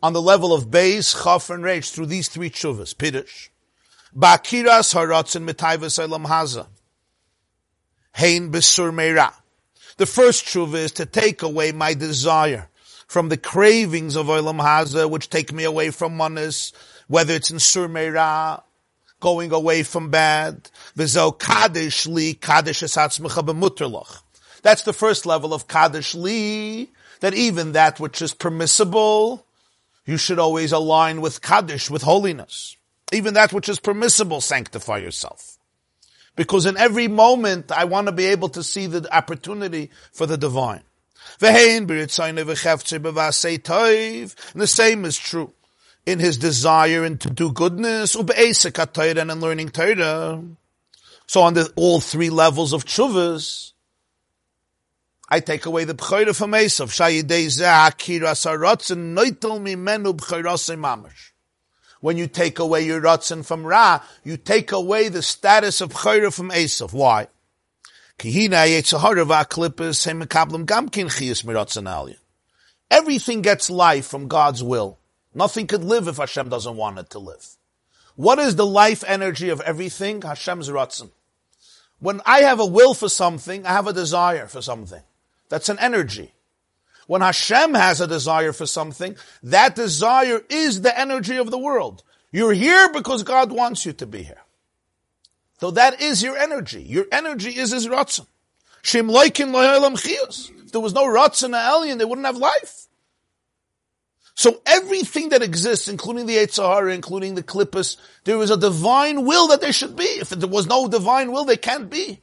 On 0.03 0.13
the 0.13 0.21
level 0.21 0.53
of 0.53 0.71
Beis, 0.71 1.23
Chaf, 1.23 1.49
and 1.49 1.63
Reish, 1.63 1.91
through 1.91 2.07
these 2.07 2.27
three 2.27 2.49
Chuvas, 2.49 2.95
Pidush. 2.95 3.49
Ba'kiras 4.17 4.95
haratzin 4.95 5.47
mitayvas 5.47 5.99
elam 5.99 6.25
haza. 6.25 6.67
Hein 8.13 8.51
besur 8.51 8.91
meira. 8.91 9.33
The 9.97 10.05
first 10.05 10.45
tshuva 10.45 10.75
is 10.75 10.91
to 10.93 11.05
take 11.05 11.43
away 11.43 11.71
my 11.71 11.93
desire 11.93 12.69
from 13.11 13.27
the 13.27 13.35
cravings 13.35 14.15
of 14.15 14.27
Olam 14.27 14.61
Haza, 14.61 15.09
which 15.09 15.29
take 15.29 15.51
me 15.51 15.65
away 15.65 15.91
from 15.91 16.15
manas, 16.15 16.71
whether 17.09 17.33
it's 17.33 17.51
in 17.51 17.59
Sur 17.59 17.89
Meira, 17.89 18.63
going 19.19 19.51
away 19.51 19.83
from 19.83 20.09
bad. 20.09 20.69
Kaddish 20.95 22.07
li, 22.07 22.33
Kaddish 22.35 22.81
b'muterloch. 22.81 24.21
That's 24.61 24.83
the 24.83 24.93
first 24.93 25.25
level 25.25 25.53
of 25.53 25.67
Kaddish 25.67 26.15
li, 26.15 26.89
that 27.19 27.33
even 27.33 27.73
that 27.73 27.99
which 27.99 28.21
is 28.21 28.33
permissible, 28.33 29.45
you 30.05 30.15
should 30.15 30.39
always 30.39 30.71
align 30.71 31.19
with 31.19 31.41
Kaddish, 31.41 31.89
with 31.89 32.03
holiness. 32.03 32.77
Even 33.11 33.33
that 33.33 33.51
which 33.51 33.67
is 33.67 33.77
permissible, 33.77 34.39
sanctify 34.39 34.99
yourself. 34.99 35.57
Because 36.37 36.65
in 36.65 36.77
every 36.77 37.09
moment, 37.09 37.73
I 37.73 37.83
want 37.83 38.07
to 38.07 38.13
be 38.13 38.27
able 38.27 38.47
to 38.47 38.63
see 38.63 38.85
the 38.87 39.13
opportunity 39.13 39.89
for 40.13 40.25
the 40.25 40.37
divine. 40.37 40.83
The 41.39 41.51
same 44.67 45.05
is 45.05 45.17
true 45.17 45.53
in 46.05 46.19
his 46.19 46.37
desire 46.37 47.03
and 47.03 47.21
to 47.21 47.29
do 47.29 47.51
goodness, 47.51 48.15
and 48.15 49.31
in 49.31 49.39
learning 49.39 49.69
Torah. 49.69 50.43
So 51.27 51.41
on 51.41 51.53
the, 51.53 51.71
all 51.75 51.99
three 51.99 52.29
levels 52.29 52.73
of 52.73 52.85
chuvas, 52.85 53.71
I 55.29 55.39
take 55.39 55.65
away 55.65 55.85
the 55.85 55.93
b'chayra 55.93 56.35
from 56.35 56.51
Esav. 56.51 56.89
When 62.01 62.17
you 62.17 62.27
take 62.27 62.59
away 62.59 62.81
your 62.81 62.99
ratzin 62.99 63.45
from 63.45 63.63
Ra, 63.63 64.01
you 64.23 64.35
take 64.35 64.73
away 64.73 65.07
the 65.07 65.21
status 65.21 65.79
of 65.79 65.91
b'chayra 65.91 66.33
from 66.33 66.49
Esav. 66.49 66.91
Why? 66.91 67.27
Everything 72.91 73.41
gets 73.41 73.69
life 73.69 74.05
from 74.05 74.27
God's 74.27 74.63
will. 74.63 74.97
Nothing 75.33 75.67
could 75.67 75.83
live 75.83 76.07
if 76.07 76.17
Hashem 76.17 76.49
doesn't 76.49 76.75
want 76.75 76.99
it 76.99 77.09
to 77.11 77.19
live. 77.19 77.55
What 78.15 78.37
is 78.37 78.55
the 78.55 78.65
life 78.65 79.03
energy 79.07 79.49
of 79.49 79.61
everything? 79.61 80.21
Hashem's 80.21 80.69
ratzon. 80.69 81.09
When 81.99 82.21
I 82.25 82.41
have 82.41 82.59
a 82.59 82.65
will 82.65 82.93
for 82.93 83.09
something, 83.09 83.65
I 83.65 83.69
have 83.69 83.87
a 83.87 83.93
desire 83.93 84.47
for 84.47 84.61
something. 84.61 85.01
That's 85.49 85.69
an 85.69 85.79
energy. 85.79 86.33
When 87.07 87.21
Hashem 87.21 87.73
has 87.73 88.01
a 88.01 88.07
desire 88.07 88.53
for 88.53 88.65
something, 88.65 89.15
that 89.43 89.75
desire 89.75 90.41
is 90.49 90.81
the 90.81 90.97
energy 90.97 91.37
of 91.37 91.49
the 91.49 91.57
world. 91.57 92.03
You're 92.31 92.53
here 92.53 92.91
because 92.91 93.23
God 93.23 93.51
wants 93.51 93.85
you 93.85 93.93
to 93.93 94.05
be 94.05 94.23
here. 94.23 94.40
So 95.61 95.69
that 95.71 96.01
is 96.01 96.23
your 96.23 96.35
energy. 96.37 96.81
Your 96.81 97.05
energy 97.11 97.55
is 97.55 97.71
his 97.71 97.87
ratzon. 97.87 98.25
Shem 98.81 99.07
loikin 99.07 99.51
lo'olam 99.51 99.93
chiyus. 99.93 100.49
If 100.65 100.71
there 100.71 100.81
was 100.81 100.93
no 100.93 101.05
ratzon 101.05 101.53
alien, 101.55 101.99
they 101.99 102.05
wouldn't 102.05 102.25
have 102.25 102.37
life. 102.37 102.87
So 104.33 104.59
everything 104.65 105.29
that 105.29 105.43
exists, 105.43 105.87
including 105.87 106.25
the 106.25 106.37
Eitzahara, 106.37 106.95
including 106.95 107.35
the 107.35 107.43
Klippus, 107.43 107.97
there 108.23 108.41
is 108.41 108.49
a 108.49 108.57
divine 108.57 109.23
will 109.23 109.49
that 109.49 109.61
they 109.61 109.71
should 109.71 109.95
be. 109.95 110.03
If 110.03 110.29
there 110.29 110.49
was 110.49 110.65
no 110.65 110.87
divine 110.87 111.31
will, 111.31 111.45
they 111.45 111.57
can't 111.57 111.91
be. 111.91 112.21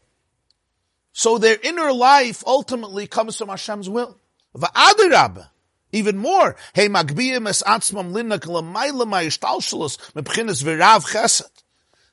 So 1.12 1.38
their 1.38 1.58
inner 1.62 1.92
life 1.92 2.42
ultimately 2.44 3.06
comes 3.06 3.36
from 3.36 3.50
Hashem's 3.50 3.88
will. 3.88 4.18
Va'adirab. 4.56 5.48
Even 5.92 6.18
more, 6.18 6.56
hey 6.74 6.88
magbiyim 6.88 7.48
es 7.48 7.62
atzmam 7.62 8.12
linnak 8.12 8.46
l'mayla 8.46 9.06
ma'ishtalshalos 9.06 10.12
mebchinas 10.12 10.64
v'rav 10.64 11.06
chesed 11.12 11.50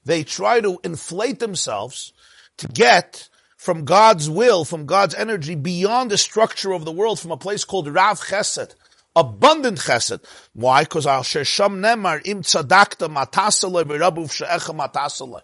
they 0.06 0.24
try 0.24 0.62
to 0.62 0.80
inflate 0.84 1.40
themselves 1.40 2.14
to 2.58 2.68
get 2.68 3.28
from 3.58 3.84
God's 3.84 4.30
will, 4.30 4.64
from 4.64 4.86
God's 4.86 5.16
energy 5.16 5.56
beyond 5.56 6.12
the 6.12 6.18
structure 6.18 6.72
of 6.72 6.86
the 6.86 6.92
world, 6.92 7.20
from 7.20 7.32
a 7.32 7.38
place 7.38 7.66
called 7.66 7.88
Rav 7.88 8.20
Chesed, 8.20 8.76
abundant 9.16 9.80
Chesed. 9.80 10.24
Why? 10.54 10.84
Because 10.84 11.08
Al 11.08 11.24
Shesham 11.24 11.80
Nemar 11.80 12.22
im 12.26 12.44
tzadakta 12.44 13.12
matasale 13.12 13.84
v'rabuv 13.84 14.32
she'echa 14.32 14.74
matasale. 14.74 15.42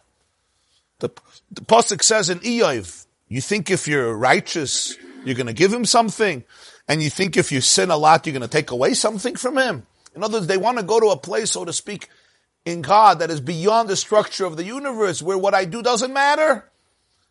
The, 1.00 1.10
the 1.50 1.62
Pasuk 1.62 2.04
says 2.04 2.30
in 2.30 2.40
Iyov, 2.40 3.08
you 3.28 3.42
think 3.42 3.72
if 3.72 3.88
you're 3.88 4.16
righteous, 4.16 4.96
you're 5.26 5.36
going 5.36 5.48
to 5.48 5.54
give 5.54 5.74
him 5.74 5.86
something, 5.86 6.44
and 6.88 7.02
you 7.02 7.10
think 7.10 7.38
if 7.38 7.52
you 7.52 7.62
sin 7.62 7.90
a 7.90 7.98
lot, 7.98 8.28
you're 8.28 8.34
going 8.34 8.42
to 8.42 8.48
take 8.48 8.70
away 8.70 8.94
something 8.94 9.36
from 9.36 9.58
him. 9.58 9.88
In 10.16 10.24
other 10.24 10.38
words, 10.38 10.48
they 10.48 10.58
want 10.58 10.78
to 10.78 10.84
go 10.84 11.00
to 11.00 11.08
a 11.08 11.18
place, 11.18 11.52
so 11.52 11.66
to 11.66 11.74
speak, 11.74 12.10
in 12.66 12.82
God 12.82 13.20
that 13.20 13.32
is 13.32 13.42
beyond 13.42 13.90
the 13.90 13.96
structure 13.96 14.46
of 14.46 14.58
the 14.58 14.64
universe 14.64 15.22
where 15.22 15.38
what 15.38 15.54
I 15.54 15.66
do 15.66 15.82
doesn't 15.82 16.14
matter. 16.14 16.70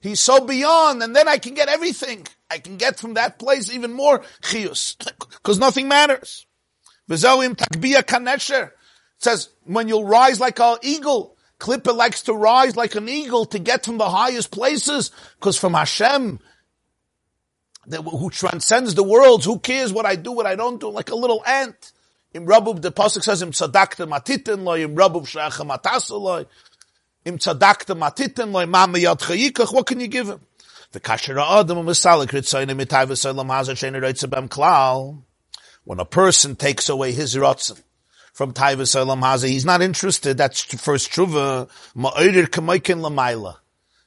He's 0.00 0.20
so 0.20 0.44
beyond 0.44 1.02
and 1.02 1.14
then 1.14 1.28
I 1.28 1.38
can 1.38 1.54
get 1.54 1.68
everything. 1.68 2.26
I 2.50 2.58
can 2.58 2.76
get 2.76 2.98
from 2.98 3.14
that 3.14 3.38
place 3.38 3.72
even 3.72 3.92
more 3.92 4.20
chiyus 4.42 4.96
because 5.30 5.58
nothing 5.58 5.88
matters. 5.88 6.46
It 7.08 9.24
says 9.24 9.48
when 9.64 9.88
you'll 9.88 10.04
rise 10.04 10.40
like 10.40 10.60
an 10.60 10.78
eagle, 10.82 11.36
Klippa 11.58 11.94
likes 11.94 12.22
to 12.22 12.32
rise 12.32 12.76
like 12.76 12.94
an 12.94 13.08
eagle 13.08 13.44
to 13.46 13.58
get 13.58 13.84
from 13.84 13.98
the 13.98 14.08
highest 14.08 14.50
places 14.50 15.10
because 15.38 15.58
from 15.58 15.74
Hashem, 15.74 16.40
who 17.88 18.30
transcends 18.30 18.94
the 18.94 19.02
worlds, 19.02 19.44
who 19.44 19.58
cares 19.58 19.92
what 19.92 20.06
I 20.06 20.16
do, 20.16 20.32
what 20.32 20.46
I 20.46 20.56
don't 20.56 20.80
do, 20.80 20.88
like 20.88 21.10
a 21.10 21.14
little 21.14 21.44
ant. 21.44 21.92
Im 22.32 22.46
Rabub, 22.46 22.80
the 22.80 22.92
Pasuk 22.92 23.22
says, 23.22 23.42
Im 23.42 23.50
tzadakta 23.50 24.08
matitin 24.08 24.62
loy, 24.62 24.84
Im 24.84 24.94
Rabub 24.94 25.26
she'echa 25.26 25.66
matasa 25.66 26.20
loy, 26.20 26.46
Im 27.24 27.38
tzadakta 27.38 27.98
matitin 27.98 28.52
loy, 28.52 28.66
Mama 28.66 28.98
yad 28.98 29.20
chayikach, 29.20 29.72
what 29.72 29.86
can 29.86 30.00
you 30.00 30.08
give 30.08 30.28
him? 30.28 30.40
The 30.92 31.00
kasher 31.00 31.36
ha'adam 31.36 31.78
u'misalik 31.78 32.28
ritzoyne 32.28 32.70
mitay 32.70 33.06
v'soylam 33.06 33.46
hazar 33.46 33.76
she'ene 33.76 33.94
roitze 33.94 34.28
bem 34.28 34.48
klal. 34.48 35.22
When 35.84 35.98
a 35.98 36.04
person 36.04 36.56
takes 36.56 36.88
away 36.88 37.12
his 37.12 37.34
rotzen 37.36 37.80
from 38.32 38.52
Taiva 38.52 38.82
Olam 38.82 39.22
Haza, 39.22 39.48
he's 39.48 39.64
not 39.64 39.82
interested. 39.82 40.36
That's 40.36 40.62
first 40.62 41.10
tshuva. 41.10 41.68
Ma'odir 41.96 42.46
kamoikin 42.46 43.00
lamaila. 43.00 43.56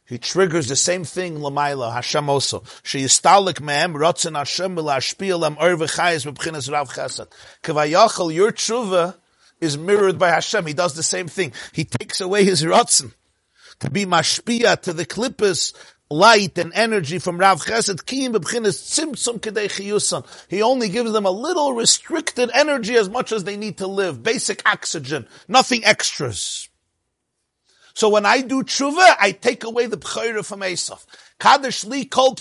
He 0.06 0.18
triggers 0.18 0.68
the 0.68 0.76
same 0.76 1.06
thing, 1.06 1.38
Lamaila, 1.38 1.94
Hashem 1.94 2.30
also. 2.30 2.64
She 2.84 3.06
yistalik 3.06 3.62
mehem, 3.62 3.94
rotzen 3.94 4.36
Hashem, 4.38 4.76
milashpiyal 4.76 5.46
em 5.46 5.58
or 5.60 5.78
v'chayis 5.78 6.30
b'bchinas 6.30 6.72
rav 6.72 6.90
chesed. 6.90 7.28
Kavayachal, 7.64 8.34
your 8.34 8.52
tshuva 8.52 9.16
is 9.62 9.78
mirrored 9.78 10.20
by 10.20 10.30
Hashem. 10.30 10.66
He 10.66 10.74
does 10.74 10.96
the 10.96 11.04
same 11.04 11.28
thing. 11.28 11.54
He 11.72 11.86
takes 11.86 12.20
away 12.20 12.44
his 12.44 12.64
rotzen 12.64 13.14
to 13.80 13.90
be 13.90 14.06
mashpia 14.06 14.80
to 14.82 14.94
the 14.94 15.06
klippus, 15.06 15.74
light 16.10 16.58
and 16.58 16.74
energy 16.74 17.18
from 17.18 17.38
Rav 17.38 17.64
Chesed, 17.64 18.04
kiyim 18.04 18.34
b'bchinas 18.34 18.78
tzimtzum 18.82 19.40
kedei 19.40 19.70
chiyusan. 19.70 20.28
He 20.50 20.62
only 20.62 20.90
gives 20.90 21.14
them 21.14 21.26
a 21.26 21.32
little 21.32 21.74
restricted 21.74 22.52
energy 22.54 22.96
as 22.96 23.10
much 23.10 23.32
as 23.32 23.46
they 23.46 23.58
need 23.58 23.78
to 23.78 23.88
live. 23.88 24.22
Basic 24.22 24.62
oxygen. 24.68 25.28
Nothing 25.48 25.86
extras. 25.86 26.70
So 27.94 28.10
when 28.10 28.26
I 28.26 28.42
do 28.42 28.64
tshuva, 28.64 29.16
I 29.20 29.32
take 29.32 29.64
away 29.64 29.86
the 29.86 29.98
b'chayr 29.98 30.44
from 30.44 30.62
Esav. 30.62 31.06
Kaddish 31.40 31.86
li 31.86 32.06
kol. 32.06 32.36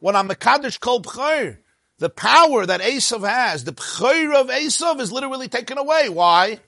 When 0.00 0.14
I'm 0.14 0.30
a 0.30 0.36
kaddish 0.36 0.78
kol 0.78 1.02
b'chayr, 1.02 1.58
the 1.98 2.08
power 2.08 2.64
that 2.64 2.80
Esav 2.80 3.28
has, 3.28 3.64
the 3.64 3.72
b'chayr 3.72 4.40
of 4.40 4.48
Esav 4.48 5.00
is 5.00 5.10
literally 5.10 5.48
taken 5.48 5.76
away. 5.76 6.08
Why? 6.08 6.60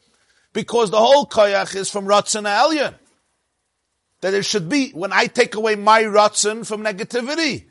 Because 0.53 0.91
the 0.91 0.99
whole 0.99 1.27
koyach 1.27 1.77
is 1.77 1.89
from 1.89 2.07
Ratzon 2.07 2.45
Elyon. 2.45 2.95
That 4.21 4.35
it 4.35 4.45
should 4.45 4.69
be, 4.69 4.91
when 4.91 5.13
I 5.13 5.27
take 5.27 5.55
away 5.55 5.77
my 5.77 6.03
Ratzon 6.03 6.67
from 6.67 6.83
negativity, 6.83 7.67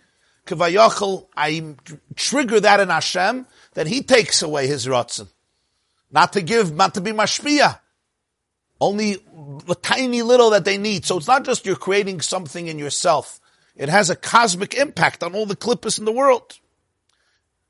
Kavayachal, 0.47 1.27
I 1.35 1.75
trigger 2.15 2.61
that 2.61 2.79
in 2.79 2.89
Hashem, 2.89 3.45
that 3.73 3.87
He 3.87 4.01
takes 4.01 4.41
away 4.41 4.65
His 4.65 4.87
Ratzon. 4.87 5.27
Not 6.09 6.33
to 6.33 6.41
give, 6.41 6.73
not 6.73 6.93
to 6.93 7.01
be 7.01 7.11
mashpiyah. 7.11 7.79
Only 8.81 9.17
a 9.67 9.75
tiny 9.75 10.21
little 10.21 10.51
that 10.51 10.65
they 10.65 10.77
need. 10.77 11.05
So 11.05 11.17
it's 11.17 11.27
not 11.27 11.45
just 11.45 11.65
you're 11.65 11.75
creating 11.75 12.21
something 12.21 12.67
in 12.67 12.79
yourself. 12.79 13.39
It 13.75 13.89
has 13.89 14.09
a 14.09 14.15
cosmic 14.15 14.73
impact 14.73 15.23
on 15.23 15.35
all 15.35 15.45
the 15.45 15.55
klippas 15.55 15.99
in 15.99 16.05
the 16.05 16.11
world. 16.11 16.59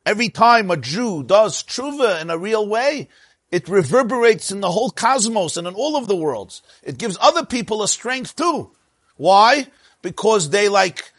Every 0.06 0.30
time 0.30 0.72
a 0.72 0.78
Jew 0.78 1.24
does 1.24 1.64
tshuva 1.64 2.22
in 2.22 2.30
a 2.30 2.38
real 2.38 2.68
way, 2.68 3.10
it 3.52 3.68
reverberates 3.68 4.52
in 4.52 4.62
the 4.62 4.72
whole 4.72 4.92
cosmos 4.92 5.58
and 5.58 5.68
in 5.68 5.74
all 5.74 5.96
of 5.96 6.08
the 6.08 6.16
worlds. 6.16 6.62
It 6.84 6.98
gives 6.98 7.18
other 7.20 7.46
people 7.46 7.84
a 7.84 7.88
strength 7.88 8.36
too. 8.36 8.72
Why? 9.18 9.68
Because 10.02 10.50
they 10.50 10.70
like, 10.70 11.12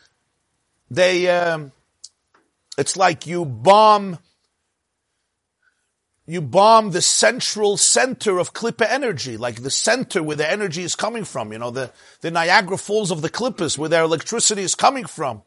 they, 0.91 1.29
um, 1.29 1.73
it's 2.79 2.97
like 2.97 3.27
you 3.27 3.45
bomb 3.45 4.19
you 6.33 6.41
bomb 6.41 6.93
the 6.93 7.03
central 7.03 7.77
center 7.77 8.39
of 8.39 8.53
Klippa 8.53 8.87
energy, 8.89 9.37
like 9.37 9.63
the 9.63 9.71
center 9.71 10.23
where 10.23 10.37
the 10.37 10.51
energy 10.51 10.83
is 10.83 10.95
coming 10.95 11.25
from, 11.25 11.53
you 11.53 11.59
know, 11.59 11.71
the, 11.71 11.91
the 12.21 12.31
Niagara 12.31 12.77
Falls 12.77 13.11
of 13.11 13.23
the 13.23 13.31
Klippas, 13.31 13.77
where 13.77 13.89
their 13.89 14.05
electricity 14.05 14.63
is 14.63 14.75
coming 14.75 15.07
from. 15.07 15.43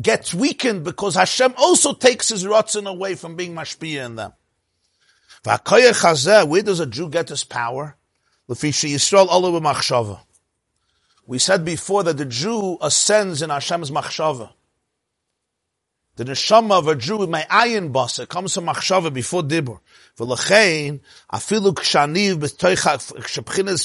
gets 0.00 0.32
weakened 0.34 0.84
because 0.84 1.14
Hashem 1.14 1.54
also 1.56 1.92
takes 1.92 2.28
his 2.28 2.44
rotzen 2.44 2.88
away 2.88 3.14
from 3.14 3.36
being 3.36 3.54
mashpia 3.54 4.06
in 4.06 4.16
them. 4.16 4.32
Where 5.44 6.62
does 6.62 6.80
a 6.80 6.86
Jew 6.86 7.08
get 7.08 7.28
his 7.28 7.44
power? 7.44 7.96
We 11.26 11.38
said 11.38 11.64
before 11.64 12.02
that 12.04 12.16
the 12.16 12.24
Jew 12.24 12.78
ascends 12.80 13.42
in 13.42 13.50
Hashem's 13.50 13.90
machshava. 13.90 14.50
The 16.14 16.24
neshama 16.24 16.78
of 16.78 16.88
a 16.88 16.94
Jew, 16.94 17.26
my 17.26 17.46
ayin 17.50 17.90
basa, 17.90 18.28
comes 18.28 18.52
from 18.52 18.66
machshava 18.66 19.10
before 19.10 19.42
dibur. 19.42 19.80
V'lachein, 20.18 21.00
afilu 21.32 21.72
kshaniv 21.72 22.34
b'toicha, 22.34 22.98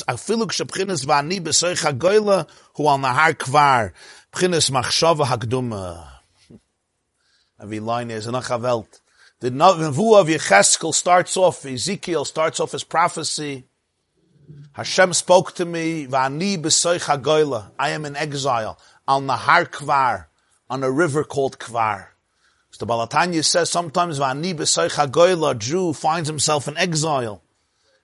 afilu 0.04 0.44
kshapchinas 0.44 1.06
v'ani 1.06 1.40
b'soicha 1.40 1.98
goyla, 1.98 2.46
hu 2.74 2.86
al 2.86 2.98
nahar 2.98 3.34
kvar, 3.34 3.94
pchinas 4.34 4.70
machshava 4.70 5.24
hagduma. 5.24 6.06
Every 7.62 7.80
line 7.80 8.12
is, 8.12 8.28
anach 8.28 8.62
welt. 8.62 9.00
The 9.40 9.50
Nevu 9.50 10.20
of 10.20 10.28
Yecheskel 10.28 10.94
starts 10.94 11.38
off, 11.38 11.66
Ezekiel 11.66 12.26
starts 12.26 12.60
off 12.60 12.74
his 12.74 12.84
prophecy. 12.84 13.68
Hashem 14.74 15.14
spoke 15.14 15.56
to 15.56 15.64
me, 15.64 16.08
V'ani 16.08 16.58
b'soicha 16.58 17.22
goyla, 17.22 17.72
I 17.80 17.92
am 17.92 18.04
in 18.04 18.18
exile, 18.18 18.78
al 19.08 19.22
nahar 19.22 19.70
kvar, 19.70 20.26
on 20.70 20.84
a 20.84 20.92
river 20.92 21.24
called 21.24 21.58
Kvar. 21.58 22.08
So 22.78 22.86
the 22.86 22.90
Baal 22.90 23.08
HaTanya 23.08 23.44
says 23.44 23.72
sometimes 23.72 24.20
Goyla, 24.20 25.58
Jew 25.58 25.94
finds 25.94 26.30
himself 26.30 26.68
in 26.68 26.78
exile. 26.78 27.42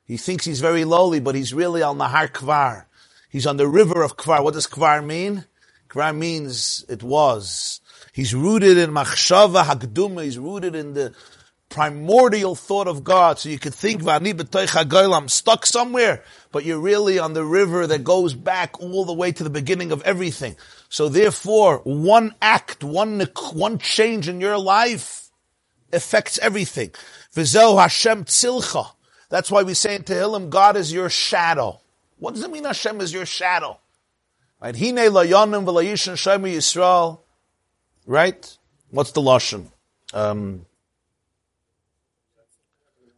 He 0.03 0.17
thinks 0.17 0.45
he's 0.45 0.61
very 0.61 0.83
lowly, 0.83 1.19
but 1.19 1.35
he's 1.35 1.53
really 1.53 1.83
al 1.83 1.95
Nahar 1.95 2.27
Kvar. 2.31 2.85
He's 3.29 3.45
on 3.45 3.57
the 3.57 3.67
river 3.67 4.01
of 4.01 4.17
Kvar. 4.17 4.43
What 4.43 4.55
does 4.55 4.65
Kvar 4.65 5.05
mean? 5.05 5.45
Kvar 5.89 6.17
means 6.17 6.85
it 6.89 7.03
was. 7.03 7.81
He's 8.13 8.33
rooted 8.33 8.79
in 8.79 8.89
Machshava 8.89 9.63
Hagduma. 9.63 10.23
He's 10.23 10.39
rooted 10.39 10.73
in 10.73 10.95
the 10.95 11.13
primordial 11.73 12.53
thought 12.53 12.87
of 12.87 13.03
God. 13.03 13.39
So 13.39 13.49
you 13.49 13.57
could 13.57 13.73
think, 13.73 14.07
I'm 14.07 15.27
stuck 15.27 15.65
somewhere, 15.65 16.23
but 16.51 16.63
you're 16.63 16.79
really 16.79 17.17
on 17.17 17.33
the 17.33 17.43
river 17.43 17.87
that 17.87 18.03
goes 18.03 18.35
back 18.35 18.79
all 18.79 19.05
the 19.05 19.13
way 19.13 19.31
to 19.31 19.43
the 19.43 19.49
beginning 19.49 19.91
of 19.91 20.03
everything. 20.03 20.55
So 20.89 21.09
therefore, 21.09 21.79
one 21.79 22.35
act, 22.41 22.83
one, 22.83 23.27
one 23.53 23.79
change 23.79 24.29
in 24.29 24.39
your 24.39 24.59
life 24.59 25.31
affects 25.91 26.37
everything. 26.39 26.91
Vizel 27.35 27.81
Hashem 27.81 28.25
tzilcha. 28.25 28.91
That's 29.29 29.49
why 29.49 29.63
we 29.63 29.73
say 29.73 29.95
in 29.95 30.03
Tehillim, 30.03 30.51
God 30.51 30.77
is 30.77 30.93
your 30.93 31.09
shadow. 31.09 31.81
What 32.19 32.35
does 32.35 32.43
it 32.43 32.51
mean 32.51 32.65
Hashem 32.65 33.01
is 33.01 33.11
your 33.11 33.25
shadow? 33.25 33.79
Right? 34.61 34.75
Hine 34.75 35.11
la 35.11 35.23
yonim 35.23 35.65
v'layishan 35.65 36.13
shemi 36.13 36.55
Yisrael. 36.55 37.19
Right? 38.05 38.57
What's 38.91 39.11
the 39.13 39.21
Lashon? 39.21 39.71
Um, 40.13 40.67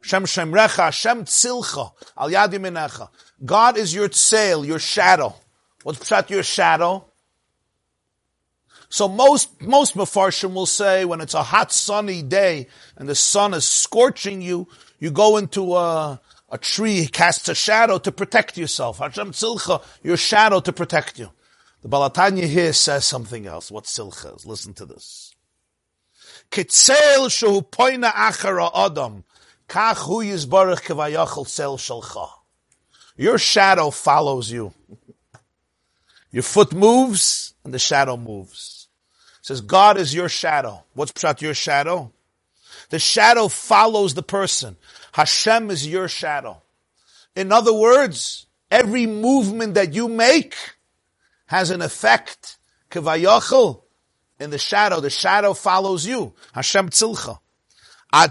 Shem 0.06 0.26
Shemrecha, 0.26 0.92
Shem 0.92 1.26
Tzilcha, 1.26 1.92
Al 2.16 2.30
Yadi 2.30 3.10
God 3.44 3.76
is 3.76 3.92
your 3.92 4.08
tsail, 4.08 4.64
your 4.64 4.78
shadow. 4.78 5.34
What's 5.82 5.98
Pshat 5.98 6.30
your 6.30 6.44
shadow? 6.44 7.06
So 8.88 9.08
most, 9.08 9.60
most 9.64 9.96
Mefarshim 9.96 10.54
will 10.54 10.68
say 10.68 11.06
when 11.06 11.22
it's 11.22 11.34
a 11.34 11.42
hot 11.42 11.72
sunny 11.72 12.22
day 12.22 12.68
and 12.96 13.10
the 13.10 13.16
sun 13.16 13.56
is 13.56 13.68
scorching 13.68 14.44
you, 14.44 14.68
you 15.00 15.10
go 15.10 15.38
into 15.38 15.76
a, 15.76 16.22
a 16.50 16.58
tree, 16.60 17.08
casts 17.08 17.50
a 17.50 17.56
shadow 17.56 17.98
to 17.98 18.12
protect 18.12 18.60
yourself. 18.60 19.00
Hashem 19.00 19.32
tzilcha, 19.32 19.84
your 20.04 20.18
shadow 20.18 20.60
to 20.60 20.72
protect 20.72 21.18
you. 21.18 21.32
The 21.82 21.88
Baal 21.88 22.12
HaTanya 22.12 22.46
here 22.46 22.74
says 22.74 23.06
something 23.06 23.48
else. 23.48 23.72
What 23.72 23.86
tzilcha 23.86 24.38
is? 24.38 24.46
Listen 24.46 24.76
to 24.76 24.86
this. 24.86 25.34
Kitzel 26.52 27.26
shehu 27.26 27.68
poina 27.68 28.12
achara 28.12 28.70
adam. 28.76 29.24
Kach 29.68 29.98
hu 29.98 30.24
yizbarach. 30.24 30.86
Your 33.18 33.38
shadow 33.38 33.90
follows 33.90 34.52
you. 34.52 34.74
Your 36.32 36.44
foot 36.44 36.74
moves 36.74 37.54
and 37.64 37.74
the 37.74 37.80
shadow 37.80 38.18
moves. 38.18 38.88
It 39.40 39.46
says 39.46 39.62
God 39.62 39.98
is 39.98 40.14
your 40.14 40.28
shadow. 40.28 40.84
What's 40.94 41.14
pshat 41.14 41.42
your 41.42 41.54
shadow? 41.54 42.12
The 42.90 43.00
shadow 43.00 43.48
follows 43.48 44.14
the 44.14 44.24
person. 44.24 44.76
Hashem 45.14 45.72
is 45.72 45.88
your 45.88 46.08
shadow. 46.08 46.62
In 47.36 47.52
other 47.52 47.74
words, 47.74 48.48
every 48.70 49.06
movement 49.06 49.76
that 49.76 49.94
you 49.94 50.08
make 50.08 50.56
has 51.48 51.70
an 51.70 51.82
effect. 51.82 52.58
Kevayachal 52.92 53.82
in 54.40 54.50
the 54.50 54.58
shadow. 54.58 55.00
The 55.00 55.10
shadow 55.10 55.54
follows 55.54 56.06
you. 56.06 56.34
Hashem 56.54 56.90
tzilcha. 56.90 57.40
So 58.18 58.30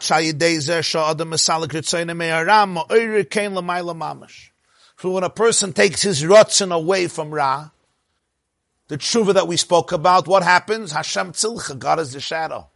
when 5.11 5.25
a 5.25 5.29
person 5.29 5.75
takes 5.75 6.01
his 6.01 6.23
rotzen 6.23 6.75
away 6.75 7.09
from 7.09 7.35
Ra, 7.35 7.69
the 8.89 8.97
tshuva 8.97 9.35
that 9.35 9.47
we 9.47 9.59
spoke 9.59 9.93
about, 9.93 10.27
what 10.27 10.43
happens? 10.43 10.93
Hashem 10.93 11.33
tzilcha, 11.33 11.79
God 11.79 12.01
is 12.01 12.15
the 12.15 12.21
shadow. 12.21 12.71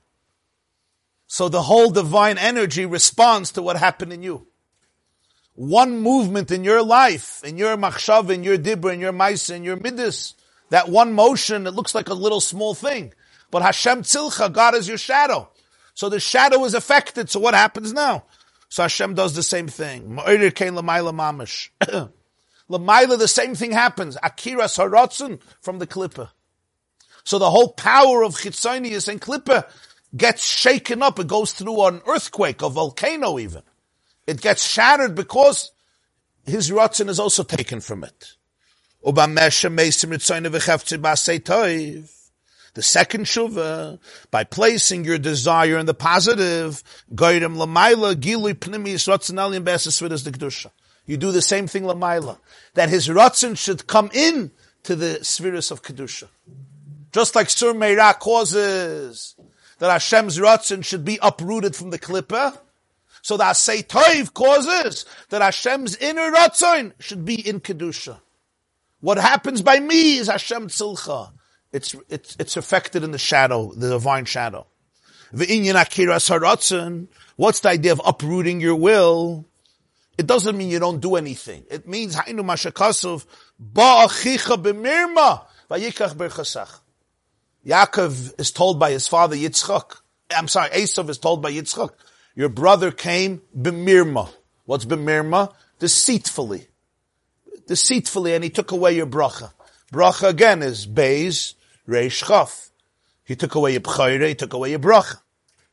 So 1.26 1.48
the 1.48 1.62
whole 1.62 1.90
divine 1.90 2.36
energy 2.36 2.84
responds 2.84 3.52
to 3.52 3.62
what 3.62 3.78
happened 3.78 4.12
in 4.12 4.22
you. 4.22 4.46
One 5.54 6.00
movement 6.00 6.50
in 6.50 6.62
your 6.62 6.82
life, 6.82 7.42
in 7.42 7.56
your 7.56 7.78
machshav, 7.78 8.28
in 8.28 8.44
your 8.44 8.58
dibra, 8.58 8.92
in 8.92 9.00
your 9.00 9.14
maisa, 9.14 9.56
in 9.56 9.64
your 9.64 9.76
midas, 9.76 10.34
that 10.68 10.90
one 10.90 11.14
motion, 11.14 11.66
it 11.66 11.72
looks 11.72 11.94
like 11.94 12.10
a 12.10 12.14
little 12.14 12.42
small 12.42 12.74
thing. 12.74 13.14
But 13.50 13.62
Hashem 13.62 14.02
tzilcha, 14.02 14.52
God 14.52 14.74
is 14.74 14.86
your 14.86 14.98
shadow. 14.98 15.48
So 15.98 16.08
the 16.08 16.20
shadow 16.20 16.64
is 16.64 16.74
affected. 16.74 17.28
So 17.28 17.40
what 17.40 17.54
happens 17.54 17.92
now? 17.92 18.22
So 18.68 18.82
Hashem 18.84 19.14
does 19.14 19.34
the 19.34 19.42
same 19.42 19.66
thing. 19.66 20.14
Lamaila, 20.16 21.72
the 23.18 23.26
same 23.26 23.56
thing 23.56 23.72
happens. 23.72 24.16
Akira 24.22 24.66
Saratzun 24.66 25.40
from 25.60 25.80
the 25.80 25.88
Klippa. 25.88 26.30
So 27.24 27.40
the 27.40 27.50
whole 27.50 27.70
power 27.72 28.22
of 28.22 28.36
Chitzonius 28.36 29.08
and 29.08 29.20
Klippa 29.20 29.68
gets 30.16 30.44
shaken 30.46 31.02
up. 31.02 31.18
It 31.18 31.26
goes 31.26 31.50
through 31.50 31.82
an 31.86 32.00
earthquake, 32.06 32.62
a 32.62 32.68
volcano 32.68 33.36
even. 33.40 33.62
It 34.24 34.40
gets 34.40 34.64
shattered 34.64 35.16
because 35.16 35.72
his 36.46 36.70
Ratzin 36.70 37.08
is 37.08 37.18
also 37.18 37.42
taken 37.42 37.80
from 37.80 38.04
it. 38.04 38.34
The 42.78 42.82
second 42.84 43.24
shuva, 43.24 43.98
by 44.30 44.44
placing 44.44 45.04
your 45.04 45.18
desire 45.18 45.78
in 45.78 45.86
the 45.86 45.94
positive, 45.94 46.84
goyim 47.12 47.56
lamaila 47.56 48.14
gilui 48.14 48.54
the 48.54 50.30
kedusha. 50.30 50.70
You 51.04 51.16
do 51.16 51.32
the 51.32 51.42
same 51.42 51.66
thing 51.66 51.82
lamaila, 51.82 52.38
that 52.74 52.88
his 52.88 53.08
ratzin 53.08 53.58
should 53.58 53.88
come 53.88 54.10
in 54.14 54.52
to 54.84 54.94
the 54.94 55.24
spheres 55.24 55.72
of 55.72 55.82
kedusha. 55.82 56.28
Just 57.10 57.34
like 57.34 57.50
Sur 57.50 57.74
Meira 57.74 58.16
causes 58.16 59.34
that 59.80 59.90
Hashem's 59.90 60.38
ratzin 60.38 60.84
should 60.84 61.04
be 61.04 61.18
uprooted 61.20 61.74
from 61.74 61.90
the 61.90 61.98
klippa, 61.98 62.56
so 63.22 63.36
that 63.38 63.56
Asay 63.56 63.84
Toiv 63.84 64.32
causes 64.34 65.04
that 65.30 65.42
Hashem's 65.42 65.96
inner 65.96 66.30
ratzin 66.30 66.92
should 67.00 67.24
be 67.24 67.44
in 67.44 67.58
kedusha. 67.58 68.20
What 69.00 69.18
happens 69.18 69.62
by 69.62 69.80
me 69.80 70.18
is 70.18 70.28
Hashem 70.28 70.68
tzilcha. 70.68 71.32
It's, 71.72 71.94
it's, 72.08 72.36
it's 72.38 72.56
affected 72.56 73.04
in 73.04 73.10
the 73.10 73.18
shadow, 73.18 73.72
the 73.72 73.90
divine 73.90 74.24
shadow. 74.24 74.66
What's 75.30 75.44
the 77.60 77.68
idea 77.68 77.92
of 77.92 78.00
uprooting 78.04 78.60
your 78.60 78.76
will? 78.76 79.46
It 80.16 80.26
doesn't 80.26 80.56
mean 80.56 80.70
you 80.70 80.78
don't 80.78 81.00
do 81.00 81.16
anything. 81.16 81.64
It 81.70 81.86
means 81.86 82.16
hainu 82.16 82.40
mashakasov 82.40 83.26
ba'achicha 83.62 84.62
b'mirma 84.62 85.44
vayikach 85.70 86.14
berchasach. 86.14 86.80
Yaakov 87.66 88.40
is 88.40 88.50
told 88.50 88.80
by 88.80 88.90
his 88.90 89.06
father 89.06 89.36
Yitzchak. 89.36 90.00
I'm 90.34 90.48
sorry, 90.48 90.70
Esav 90.70 91.10
is 91.10 91.18
told 91.18 91.42
by 91.42 91.52
Yitzchak. 91.52 91.90
Your 92.34 92.48
brother 92.48 92.90
came 92.90 93.42
b'mirma. 93.56 94.30
What's 94.64 94.86
b'mirma? 94.86 95.52
Deceitfully. 95.78 96.66
Deceitfully, 97.66 98.34
and 98.34 98.42
he 98.42 98.50
took 98.50 98.72
away 98.72 98.96
your 98.96 99.06
bracha. 99.06 99.52
Bracha 99.92 100.30
again 100.30 100.62
is 100.62 100.86
Beis, 100.86 101.54
Reish 101.88 102.26
Chaf. 102.26 102.70
He 103.24 103.34
took 103.34 103.54
away 103.54 103.72
your 103.72 103.80
Bchayre, 103.80 104.28
he 104.28 104.34
took 104.34 104.52
away 104.52 104.70
your 104.70 104.78
Bracha. 104.78 105.20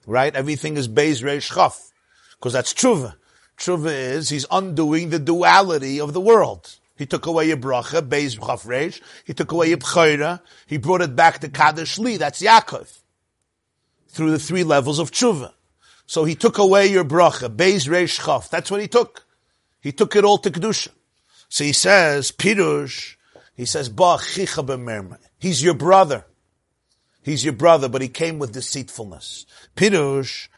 Right? 0.08 0.36
Everything 0.36 0.78
is 0.78 0.88
Beis 0.88 1.24
Reish 1.24 1.54
Chaf. 1.54 1.92
Because 2.38 2.54
that's 2.54 2.74
Tshuva. 2.74 3.16
Tshuva 3.58 3.92
is, 3.92 4.30
he's 4.30 4.46
undoing 4.52 5.10
the 5.10 5.20
duality 5.20 6.00
of 6.00 6.14
the 6.14 6.22
world. 6.22 6.78
He 6.98 7.06
took 7.06 7.26
away 7.26 7.48
your 7.48 7.58
bracha, 7.58 8.02
Beis 8.08 8.40
Chaf 8.40 8.64
Reish. 8.64 9.02
He 9.26 9.34
took 9.34 9.52
away 9.52 9.70
your 9.70 9.78
Bchayra. 9.78 10.40
He 10.66 10.78
brought 10.78 11.02
it 11.02 11.16
back 11.16 11.40
to 11.40 11.50
Kadosh 11.50 12.00
Li. 12.00 12.18
That's 12.18 12.42
Yaakov. 12.42 13.00
Through 14.08 14.32
the 14.32 14.40
three 14.40 14.64
levels 14.64 15.00
of 15.00 15.12
Tshuva. 15.12 15.52
So 16.06 16.24
he 16.24 16.36
took 16.36 16.58
away 16.58 16.88
your 16.88 17.04
bracha, 17.04 17.54
Beis 17.54 17.90
Reish 17.90 18.24
Chaf. 18.26 18.50
That's 18.50 18.72
what 18.72 18.80
he 18.80 18.88
took. 18.88 19.26
He 19.82 19.92
took 19.92 20.16
it 20.16 20.24
all 20.24 20.38
to 20.38 20.50
Kedusha. 20.50 20.90
So 21.50 21.64
he 21.64 21.74
says, 21.74 22.32
Pirush, 22.32 23.16
he 23.56 23.66
says, 23.66 23.92
He's 25.40 25.64
your 25.64 25.74
brother. 25.74 26.26
He's 27.24 27.44
your 27.44 27.54
brother, 27.54 27.90
but 27.90 28.02
he 28.02 28.08
came 28.08 28.38
with 28.38 28.52
deceitfulness. 28.52 29.46
Pirush. 29.76 30.50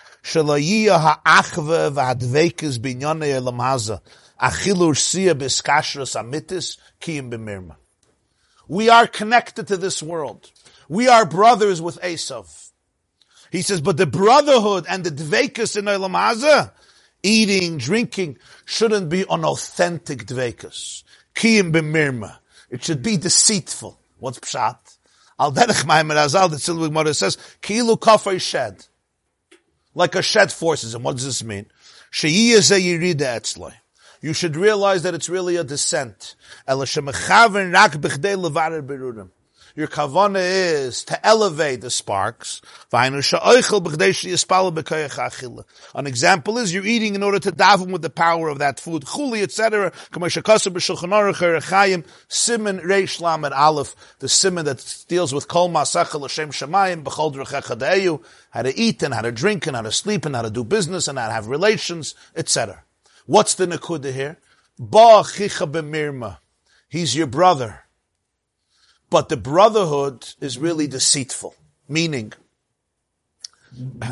We 8.69 8.89
are 8.89 9.07
connected 9.07 9.67
to 9.67 9.77
this 9.77 10.03
world. 10.03 10.51
We 10.89 11.07
are 11.07 11.25
brothers 11.25 11.81
with 11.81 12.01
Esav. 12.01 12.71
He 13.51 13.61
says, 13.61 13.79
but 13.79 13.95
the 13.95 14.05
brotherhood 14.05 14.85
and 14.89 15.05
the 15.05 15.11
dvekas 15.11 15.77
in 15.77 15.85
Olam 15.85 16.11
Hazeh, 16.11 16.71
eating, 17.23 17.77
drinking, 17.77 18.37
shouldn't 18.65 19.07
be 19.07 19.21
an 19.29 19.45
authentic 19.45 20.25
dvekas. 20.25 21.03
Kiyim 21.35 21.71
b'mirma. 21.71 22.39
It 22.70 22.84
should 22.84 23.01
be 23.01 23.18
deceitful. 23.18 23.99
What's 24.20 24.39
pshat? 24.39 24.97
Al 25.39 25.51
derech 25.51 25.86
Maimer 25.86 26.15
Azal, 26.15 26.49
the 26.49 26.57
Silvig 26.57 26.91
Mother 26.91 27.13
says, 27.13 27.38
Kilu 27.61 27.97
kafar 27.97 28.41
shed. 28.41 28.86
Like 29.93 30.15
a 30.15 30.22
shed 30.22 30.51
forces 30.51 30.95
him. 30.95 31.03
What 31.03 31.15
does 31.15 31.26
this 31.26 31.43
mean? 31.43 31.68
Sheiyah 32.11 32.80
yirida 32.80 33.39
etzloi. 33.39 33.74
You 34.22 34.34
should 34.34 34.55
realize 34.55 35.03
that 35.03 35.13
it's 35.13 35.30
really 35.30 35.55
a 35.55 35.63
descent. 35.63 36.36
El 36.68 36.80
rak 36.80 36.88
berurim. 37.93 39.30
Your 39.78 39.88
kavana 39.88 40.39
is 40.39 41.03
to 41.03 41.23
elevate 41.23 41.82
the 41.82 41.91
sparks. 41.91 42.63
An 42.91 43.13
example 46.07 46.57
is 46.57 46.73
you're 46.73 46.84
eating 46.84 47.13
in 47.13 47.21
order 47.21 47.38
to 47.38 47.51
daven 47.51 47.91
with 47.91 48.01
the 48.01 48.09
power 48.09 48.49
of 48.49 48.57
that 48.57 48.80
food. 48.80 49.03
Chuli, 49.03 49.43
etc. 49.43 49.93
Simon 52.28 52.80
Reish 52.80 53.21
Lamed 53.21 53.53
Aleph, 53.53 53.95
the 54.17 54.28
simon 54.28 54.65
that 54.65 55.05
deals 55.07 55.32
with 55.32 55.47
kol 55.47 55.69
masachel 55.69 56.21
l'shem 56.21 56.49
shemayim 56.49 57.03
b'chol 57.03 57.32
d'rechecha 57.34 58.19
how 58.49 58.63
to 58.63 58.75
eat 58.75 59.03
and 59.03 59.13
how 59.13 59.21
to 59.21 59.32
drink 59.32 59.67
and 59.67 59.75
how 59.75 59.84
to 59.84 59.91
sleep 59.91 60.25
and 60.25 60.36
how 60.36 60.41
to 60.41 60.49
do 60.49 60.63
business 60.63 61.07
and 61.07 61.19
how 61.19 61.28
to 61.28 61.34
have 61.34 61.45
relations, 61.45 62.15
etc. 62.36 62.84
What's 63.28 63.53
the 63.53 63.67
nakuda 63.67 64.11
here? 64.11 64.39
Ba 64.80 65.23
chicha 65.23 65.67
b'mirma. 65.67 66.39
He's 66.89 67.15
your 67.15 67.28
brother. 67.28 67.84
But 69.10 69.30
the 69.30 69.38
brotherhood 69.38 70.28
is 70.41 70.58
really 70.58 70.88
deceitful, 70.88 71.55
meaning 71.88 72.34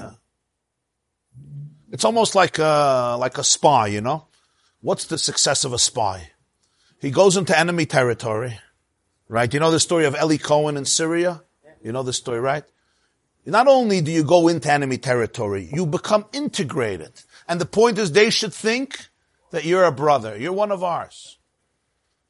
it's 1.92 2.06
almost 2.06 2.36
like 2.36 2.60
a, 2.60 3.18
like 3.20 3.38
a 3.38 3.44
spy, 3.44 3.88
you 3.88 4.02
know? 4.02 4.28
What's 4.82 5.06
the 5.06 5.18
success 5.18 5.66
of 5.66 5.74
a 5.74 5.80
spy? 5.80 6.32
He 7.02 7.12
goes 7.12 7.36
into 7.36 7.58
enemy 7.58 7.86
territory, 7.86 8.60
right? 9.28 9.54
You 9.54 9.60
know 9.60 9.72
the 9.72 9.80
story 9.80 10.06
of 10.06 10.16
Eli 10.16 10.38
Cohen 10.38 10.78
in 10.78 10.86
Syria? 10.86 11.42
You 11.84 11.92
know 11.92 12.04
the 12.04 12.14
story, 12.14 12.40
right? 12.40 12.64
Not 13.46 13.68
only 13.68 14.02
do 14.02 14.12
you 14.12 14.24
go 14.24 14.48
into 14.48 14.72
enemy 14.72 14.98
territory, 14.98 15.70
you 15.72 15.86
become 15.86 16.26
integrated. 16.34 17.12
And 17.48 17.62
the 17.62 17.66
point 17.66 18.00
is 18.00 18.12
they 18.12 18.32
should 18.32 18.54
think 18.54 19.10
that 19.52 19.66
you're 19.66 19.84
a 19.84 19.92
brother. 19.92 20.36
You're 20.36 20.54
one 20.54 20.72
of 20.72 20.84
ours. 20.84 21.38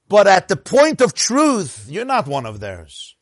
But 0.07 0.27
at 0.27 0.47
the 0.47 0.55
point 0.55 1.01
of 1.01 1.13
truth, 1.13 1.87
you're 1.89 2.05
not 2.05 2.27
one 2.27 2.45
of 2.45 2.59
theirs. 2.59 3.15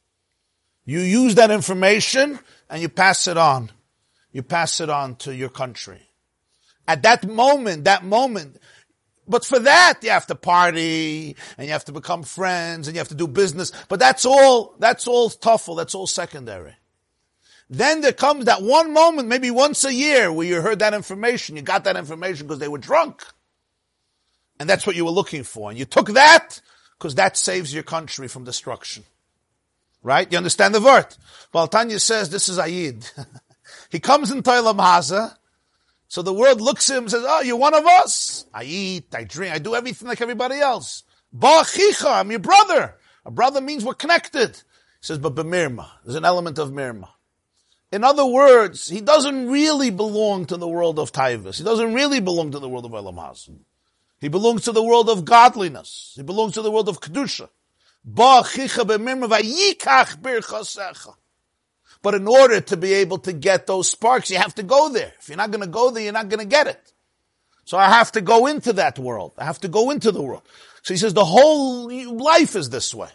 You 0.85 0.99
use 0.99 1.35
that 1.35 1.51
information 1.51 2.39
and 2.69 2.81
you 2.81 2.89
pass 2.89 3.27
it 3.27 3.37
on. 3.37 3.71
You 4.31 4.43
pass 4.43 4.81
it 4.81 4.89
on 4.89 5.15
to 5.17 5.33
your 5.33 5.49
country. 5.49 6.01
At 6.87 7.03
that 7.03 7.27
moment, 7.27 7.85
that 7.85 8.03
moment, 8.03 8.57
but 9.27 9.45
for 9.45 9.59
that, 9.59 9.99
you 10.01 10.09
have 10.09 10.27
to 10.27 10.35
party 10.35 11.37
and 11.57 11.67
you 11.67 11.71
have 11.71 11.85
to 11.85 11.93
become 11.93 12.23
friends 12.23 12.87
and 12.87 12.95
you 12.95 12.99
have 12.99 13.07
to 13.09 13.15
do 13.15 13.27
business. 13.27 13.71
But 13.87 13.99
that's 13.99 14.25
all, 14.25 14.75
that's 14.79 15.07
all 15.07 15.29
tuffle. 15.29 15.77
That's 15.77 15.95
all 15.95 16.07
secondary. 16.07 16.75
Then 17.69 18.01
there 18.01 18.11
comes 18.11 18.45
that 18.45 18.61
one 18.61 18.93
moment, 18.93 19.29
maybe 19.29 19.49
once 19.49 19.85
a 19.85 19.93
year, 19.93 20.31
where 20.31 20.45
you 20.45 20.61
heard 20.61 20.79
that 20.79 20.93
information. 20.93 21.55
You 21.55 21.61
got 21.61 21.85
that 21.85 21.95
information 21.95 22.47
because 22.47 22.59
they 22.59 22.67
were 22.67 22.77
drunk. 22.77 23.23
And 24.59 24.69
that's 24.69 24.85
what 24.85 24.97
you 24.97 25.05
were 25.05 25.11
looking 25.11 25.43
for. 25.43 25.69
And 25.69 25.79
you 25.79 25.85
took 25.85 26.09
that 26.09 26.61
because 26.97 27.15
that 27.15 27.37
saves 27.37 27.73
your 27.73 27.83
country 27.83 28.27
from 28.27 28.43
destruction. 28.43 29.03
Right? 30.01 30.29
You 30.31 30.37
understand 30.37 30.75
the 30.75 30.81
word? 30.81 31.07
Well, 31.53 31.67
Tanya 31.67 31.99
says 31.99 32.29
this 32.29 32.49
is 32.49 32.57
Ayid. 32.57 33.09
he 33.89 33.99
comes 33.99 34.31
in 34.31 34.43
Olam 34.43 34.77
Hazeh, 34.77 35.35
so 36.13 36.21
the 36.21 36.31
world 36.31 36.61
looks 36.61 36.89
at 36.91 36.97
him 36.97 37.05
and 37.05 37.11
says, 37.11 37.25
oh, 37.25 37.41
you're 37.41 37.57
one 37.57 37.73
of 37.73 37.87
us. 37.87 38.45
I 38.53 38.65
eat, 38.65 39.15
I 39.15 39.23
drink, 39.23 39.51
I 39.51 39.57
do 39.57 39.73
everything 39.73 40.07
like 40.07 40.21
everybody 40.21 40.59
else. 40.59 41.01
Ba'achicha, 41.35 42.19
I'm 42.19 42.29
your 42.29 42.39
brother. 42.39 42.95
A 43.25 43.31
brother 43.31 43.61
means 43.61 43.83
we're 43.83 43.95
connected. 43.95 44.55
He 44.55 44.61
says, 45.01 45.17
but 45.17 45.33
b'mirma, 45.33 45.87
there's 46.05 46.15
an 46.15 46.23
element 46.23 46.59
of 46.59 46.69
mirma. 46.69 47.09
In 47.91 48.03
other 48.03 48.25
words, 48.25 48.87
he 48.87 49.01
doesn't 49.01 49.49
really 49.49 49.89
belong 49.89 50.45
to 50.45 50.57
the 50.57 50.67
world 50.67 50.99
of 50.99 51.11
Taivas. 51.11 51.57
He 51.57 51.63
doesn't 51.63 51.93
really 51.93 52.19
belong 52.19 52.51
to 52.51 52.59
the 52.59 52.69
world 52.69 52.85
of 52.85 52.91
Olam 52.91 53.15
Hazeh. 53.15 53.57
He 54.23 54.29
belongs 54.29 54.63
to 54.63 54.71
the 54.71 54.81
world 54.81 55.09
of 55.09 55.25
godliness. 55.25 56.13
He 56.15 56.23
belongs 56.23 56.53
to 56.53 56.61
the 56.61 56.71
world 56.71 56.87
of 56.87 57.01
Kedusha. 57.01 57.49
But 62.01 62.13
in 62.13 62.27
order 62.29 62.61
to 62.61 62.77
be 62.77 62.93
able 62.93 63.17
to 63.17 63.33
get 63.33 63.67
those 63.67 63.89
sparks, 63.89 64.31
you 64.31 64.37
have 64.37 64.55
to 64.55 64.63
go 64.63 64.87
there. 64.87 65.11
If 65.19 65.27
you're 65.27 65.35
not 65.35 65.51
going 65.51 65.65
to 65.65 65.67
go 65.67 65.91
there, 65.91 66.03
you're 66.03 66.13
not 66.13 66.29
going 66.29 66.39
to 66.39 66.45
get 66.45 66.67
it. 66.67 66.93
So 67.65 67.77
I 67.77 67.89
have 67.89 68.13
to 68.13 68.21
go 68.21 68.47
into 68.47 68.71
that 68.71 68.97
world. 68.97 69.33
I 69.37 69.43
have 69.43 69.59
to 69.59 69.67
go 69.67 69.89
into 69.91 70.09
the 70.13 70.21
world. 70.21 70.43
So 70.83 70.93
he 70.93 70.97
says 70.97 71.13
the 71.13 71.25
whole 71.25 71.91
life 72.15 72.55
is 72.55 72.69
this 72.69 72.95
way. 72.95 73.09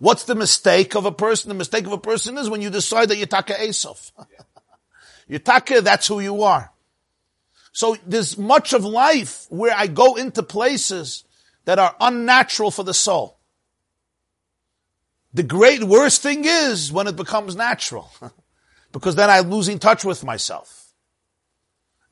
What's 0.00 0.24
the 0.24 0.34
mistake 0.34 0.96
of 0.96 1.06
a 1.06 1.12
person? 1.12 1.50
The 1.50 1.54
mistake 1.54 1.86
of 1.86 1.92
a 1.92 1.98
person 1.98 2.36
is 2.38 2.50
when 2.50 2.60
you 2.60 2.70
decide 2.70 3.10
that 3.10 3.18
you're 3.18 3.28
Taka 3.28 3.54
Esav. 3.54 4.10
you're 5.28 5.38
Taka, 5.38 5.80
that's 5.80 6.08
who 6.08 6.18
you 6.18 6.42
are. 6.42 6.72
So 7.72 7.96
there's 8.06 8.36
much 8.36 8.72
of 8.72 8.84
life 8.84 9.46
where 9.48 9.74
I 9.74 9.86
go 9.86 10.16
into 10.16 10.42
places 10.42 11.24
that 11.64 11.78
are 11.78 11.94
unnatural 12.00 12.70
for 12.70 12.82
the 12.82 12.94
soul. 12.94 13.38
The 15.32 15.44
great 15.44 15.84
worst 15.84 16.22
thing 16.22 16.44
is 16.44 16.92
when 16.92 17.06
it 17.06 17.14
becomes 17.16 17.54
natural. 17.54 18.10
because 18.92 19.14
then 19.14 19.30
I'm 19.30 19.50
losing 19.50 19.78
touch 19.78 20.04
with 20.04 20.24
myself. 20.24 20.92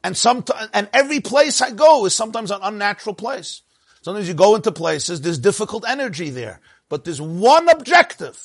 And 0.05 0.17
some, 0.17 0.45
and 0.73 0.89
every 0.93 1.21
place 1.21 1.61
I 1.61 1.73
go 1.73 2.07
is 2.07 2.15
sometimes 2.15 2.51
an 2.51 2.61
unnatural 2.63 3.15
place. 3.15 3.63
Sometimes 4.03 4.29
you 4.29 4.35
go 4.35 4.55
into 4.55 4.71
places, 4.71 5.21
there's 5.21 5.39
difficult 5.39 5.85
energy 5.89 6.31
there, 6.31 6.61
but 6.89 7.05
there's 7.05 7.21
one 7.21 7.69
objective. 7.69 8.41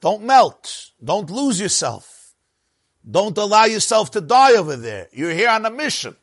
Don't 0.00 0.24
melt. 0.24 0.90
Don't 1.02 1.30
lose 1.30 1.60
yourself. 1.60 2.17
Don't 3.10 3.38
allow 3.38 3.64
yourself 3.64 4.10
to 4.12 4.20
die 4.20 4.56
over 4.56 4.76
there. 4.76 5.08
You're 5.12 5.32
here 5.32 5.48
on 5.48 5.64
a 5.64 5.70
mission. 5.70 6.16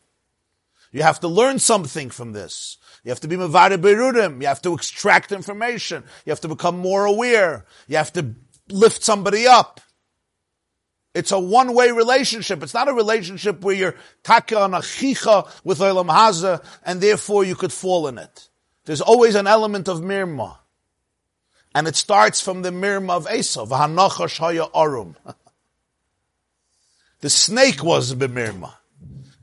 You 0.91 1.03
have 1.03 1.19
to 1.21 1.27
learn 1.27 1.59
something 1.59 2.09
from 2.09 2.31
this. 2.31 2.77
You 3.03 3.09
have 3.09 3.19
to 3.21 3.27
be 3.27 3.36
mavada 3.36 3.77
berudim. 3.77 4.41
You 4.41 4.47
have 4.47 4.61
to 4.63 4.73
extract 4.73 5.31
information. 5.31 6.03
You 6.25 6.31
have 6.31 6.41
to 6.41 6.47
become 6.47 6.77
more 6.77 7.05
aware. 7.05 7.65
You 7.88 7.97
have 7.97 8.13
to 8.13 8.36
lift 8.69 9.03
somebody 9.03 9.47
up. 9.47 9.81
It's 11.13 11.31
a 11.31 11.39
one-way 11.39 11.91
relationship. 11.91 12.61
It's 12.61 12.73
not 12.73 12.89
a 12.89 12.93
relationship 12.93 13.61
where 13.61 13.75
you're 13.75 13.95
taka 14.23 14.59
on 14.59 14.73
a 14.73 14.81
chicha 14.81 15.45
with 15.63 15.79
Olam 15.79 16.09
Hazeh 16.09 16.63
and 16.83 16.99
therefore 16.99 17.45
you 17.45 17.55
could 17.55 17.71
fall 17.71 18.07
in 18.07 18.17
it. 18.17 18.49
There's 18.86 19.01
always 19.01 19.36
an 19.36 19.47
element 19.47 19.88
of 19.88 20.01
mirma. 20.01 20.57
And 21.73 21.88
it 21.88 21.95
starts 21.95 22.41
from 22.41 22.61
the 22.61 22.71
mirma 22.71 23.11
of 23.11 23.27
Esav. 23.27 23.71
arum. 24.75 25.15
The 27.26 27.32
snake 27.32 27.84
was 27.84 28.13
b'mirma. 28.13 28.76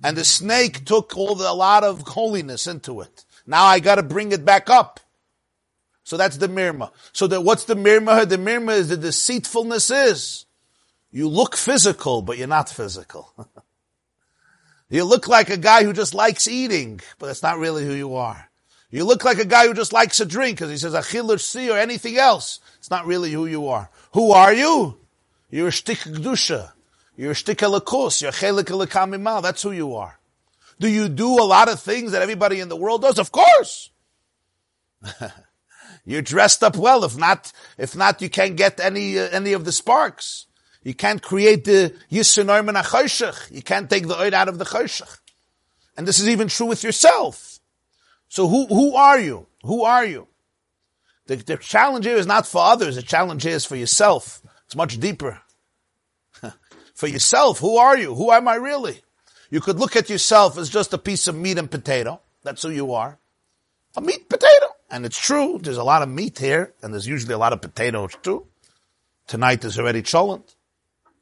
And 0.04 0.16
the 0.16 0.24
snake 0.24 0.84
took 0.84 1.16
all 1.16 1.34
the, 1.34 1.50
a 1.50 1.52
lot 1.52 1.82
of 1.82 2.02
holiness 2.02 2.68
into 2.68 3.00
it. 3.00 3.24
Now 3.44 3.64
I 3.64 3.80
gotta 3.80 4.04
bring 4.04 4.30
it 4.30 4.44
back 4.44 4.70
up. 4.70 5.00
So 6.04 6.16
that's 6.16 6.36
the 6.36 6.46
mirma. 6.46 6.92
So 7.12 7.26
that 7.26 7.40
what's 7.40 7.64
the 7.64 7.74
mirma? 7.74 8.28
The 8.28 8.36
mirma 8.36 8.76
is 8.76 8.88
the 8.88 8.96
deceitfulness 8.96 9.90
is. 9.90 10.46
You 11.10 11.26
look 11.26 11.56
physical, 11.56 12.22
but 12.22 12.38
you're 12.38 12.46
not 12.46 12.68
physical. 12.68 13.34
you 14.88 15.02
look 15.02 15.26
like 15.26 15.50
a 15.50 15.56
guy 15.56 15.82
who 15.82 15.92
just 15.92 16.14
likes 16.14 16.46
eating, 16.46 17.00
but 17.18 17.26
that's 17.26 17.42
not 17.42 17.58
really 17.58 17.84
who 17.84 17.94
you 17.94 18.14
are. 18.14 18.48
You 18.92 19.04
look 19.04 19.24
like 19.24 19.38
a 19.38 19.44
guy 19.44 19.66
who 19.66 19.74
just 19.74 19.92
likes 19.92 20.20
a 20.20 20.24
drink 20.24 20.58
because 20.58 20.70
he 20.70 20.76
says 20.76 20.94
achil 20.94 21.34
or 21.34 21.38
si 21.38 21.68
or 21.68 21.78
anything 21.78 22.16
else. 22.16 22.60
It's 22.78 22.90
not 22.90 23.06
really 23.06 23.32
who 23.32 23.46
you 23.46 23.66
are. 23.66 23.90
Who 24.12 24.30
are 24.30 24.54
you? 24.54 24.98
You're 25.50 25.66
a 25.66 25.72
shtik 25.72 26.14
kedusha. 26.14 26.71
You're 27.16 27.34
shtikalakus. 27.34 28.22
You're 28.22 28.32
chelik 28.32 29.42
That's 29.42 29.62
who 29.62 29.72
you 29.72 29.94
are. 29.94 30.18
Do 30.80 30.88
you 30.88 31.08
do 31.08 31.28
a 31.40 31.44
lot 31.44 31.68
of 31.68 31.80
things 31.80 32.12
that 32.12 32.22
everybody 32.22 32.60
in 32.60 32.68
the 32.68 32.76
world 32.76 33.02
does? 33.02 33.18
Of 33.18 33.30
course. 33.30 33.90
You're 36.04 36.22
dressed 36.22 36.64
up 36.64 36.76
well. 36.76 37.04
If 37.04 37.16
not, 37.16 37.52
if 37.78 37.94
not, 37.94 38.20
you 38.20 38.28
can't 38.28 38.56
get 38.56 38.80
any 38.80 39.18
uh, 39.18 39.28
any 39.30 39.52
of 39.52 39.64
the 39.64 39.72
sparks. 39.72 40.46
You 40.82 40.94
can't 40.94 41.22
create 41.22 41.64
the 41.64 41.94
yisunoim 42.10 42.68
and 42.68 43.56
You 43.56 43.62
can't 43.62 43.88
take 43.88 44.08
the 44.08 44.20
oil 44.20 44.34
out 44.34 44.48
of 44.48 44.58
the 44.58 44.64
choshech. 44.64 45.18
And 45.96 46.08
this 46.08 46.18
is 46.18 46.28
even 46.28 46.48
true 46.48 46.66
with 46.66 46.82
yourself. 46.82 47.60
So 48.28 48.48
who 48.48 48.66
who 48.66 48.96
are 48.96 49.20
you? 49.20 49.46
Who 49.62 49.84
are 49.84 50.04
you? 50.04 50.26
The, 51.26 51.36
the 51.36 51.56
challenge 51.56 52.04
here 52.04 52.16
is 52.16 52.26
not 52.26 52.48
for 52.48 52.62
others. 52.64 52.96
The 52.96 53.02
challenge 53.02 53.44
here 53.44 53.54
is 53.54 53.64
for 53.64 53.76
yourself. 53.76 54.42
It's 54.66 54.74
much 54.74 54.98
deeper. 54.98 55.40
For 57.02 57.08
yourself, 57.08 57.58
who 57.58 57.78
are 57.78 57.98
you? 57.98 58.14
Who 58.14 58.30
am 58.30 58.46
I 58.46 58.54
really? 58.54 59.02
You 59.50 59.60
could 59.60 59.80
look 59.80 59.96
at 59.96 60.08
yourself 60.08 60.56
as 60.56 60.70
just 60.70 60.92
a 60.92 60.98
piece 60.98 61.26
of 61.26 61.34
meat 61.34 61.58
and 61.58 61.68
potato. 61.68 62.20
That's 62.44 62.62
who 62.62 62.70
you 62.70 62.92
are. 62.92 63.18
A 63.96 64.00
meat 64.00 64.28
potato. 64.28 64.66
And 64.88 65.04
it's 65.04 65.18
true, 65.18 65.58
there's 65.60 65.78
a 65.78 65.82
lot 65.82 66.02
of 66.02 66.08
meat 66.08 66.38
here, 66.38 66.74
and 66.80 66.94
there's 66.94 67.08
usually 67.08 67.34
a 67.34 67.38
lot 67.38 67.52
of 67.52 67.60
potatoes 67.60 68.16
too. 68.22 68.46
Tonight 69.26 69.64
is 69.64 69.80
already 69.80 70.02
cholent. 70.02 70.54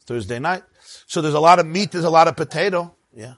Thursday 0.04 0.38
night. 0.38 0.64
So 1.06 1.22
there's 1.22 1.32
a 1.32 1.40
lot 1.40 1.58
of 1.58 1.66
meat, 1.66 1.92
there's 1.92 2.04
a 2.04 2.10
lot 2.10 2.28
of 2.28 2.36
potato. 2.36 2.94
Yeah. 3.16 3.36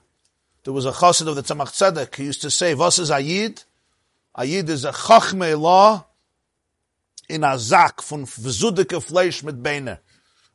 There 0.65 0.73
was 0.73 0.85
a 0.85 0.91
chassid 0.91 1.29
of 1.29 1.37
the 1.37 1.43
Tzemach 1.43 1.69
Tzedek 1.69 2.13
who 2.13 2.23
used 2.23 2.41
to 2.41 2.51
say, 2.51 2.75
"Was 2.75 2.99
is 2.99 3.09
Ayid? 3.09 3.63
Ayid 4.37 4.67
is 4.67 4.83
a 4.83 4.91
chachme 4.91 5.57
law 5.57 6.07
in 7.29 7.45
a 7.45 7.57
zak 7.57 8.01
von 8.01 8.25
vzudike 8.25 9.01
fleisch 9.01 9.45
mit 9.45 9.63
beine. 9.63 9.99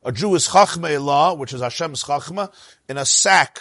A 0.03 0.11
Jew 0.11 0.33
is 0.35 0.47
chachme 0.47 1.03
law, 1.03 1.33
which 1.33 1.53
is 1.53 1.61
Hashem's 1.61 2.03
chachma, 2.03 2.51
in 2.87 2.97
a 2.97 3.05
sack 3.05 3.59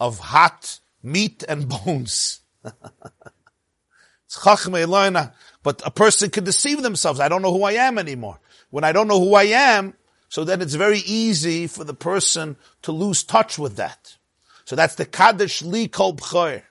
of 0.00 0.18
hot 0.18 0.80
meat 1.02 1.44
and 1.48 1.68
bones. 1.84 2.40
it's 2.64 4.38
chachme 4.38 4.86
law, 4.88 5.30
but 5.62 5.82
a 5.84 5.90
person 5.90 6.30
can 6.30 6.44
deceive 6.44 6.82
themselves. 6.82 7.20
I 7.20 7.28
don't 7.28 7.42
know 7.42 7.52
who 7.52 7.64
I 7.64 7.72
am 7.72 7.98
anymore. 7.98 8.40
When 8.70 8.84
I 8.84 8.92
don't 8.92 9.08
know 9.08 9.20
who 9.20 9.34
I 9.34 9.44
am, 9.44 9.94
so 10.28 10.44
then 10.44 10.60
it's 10.60 10.74
very 10.74 10.98
easy 10.98 11.66
for 11.66 11.84
the 11.84 11.94
person 11.94 12.56
to 12.82 12.92
lose 12.92 13.22
touch 13.22 13.58
with 13.58 13.76
that. 13.76 14.16
So 14.64 14.76
that's 14.76 14.96
the 14.96 15.06
Kaddish 15.06 15.62
Li 15.62 15.88
Kol 15.88 16.14
B'choir. 16.14 16.62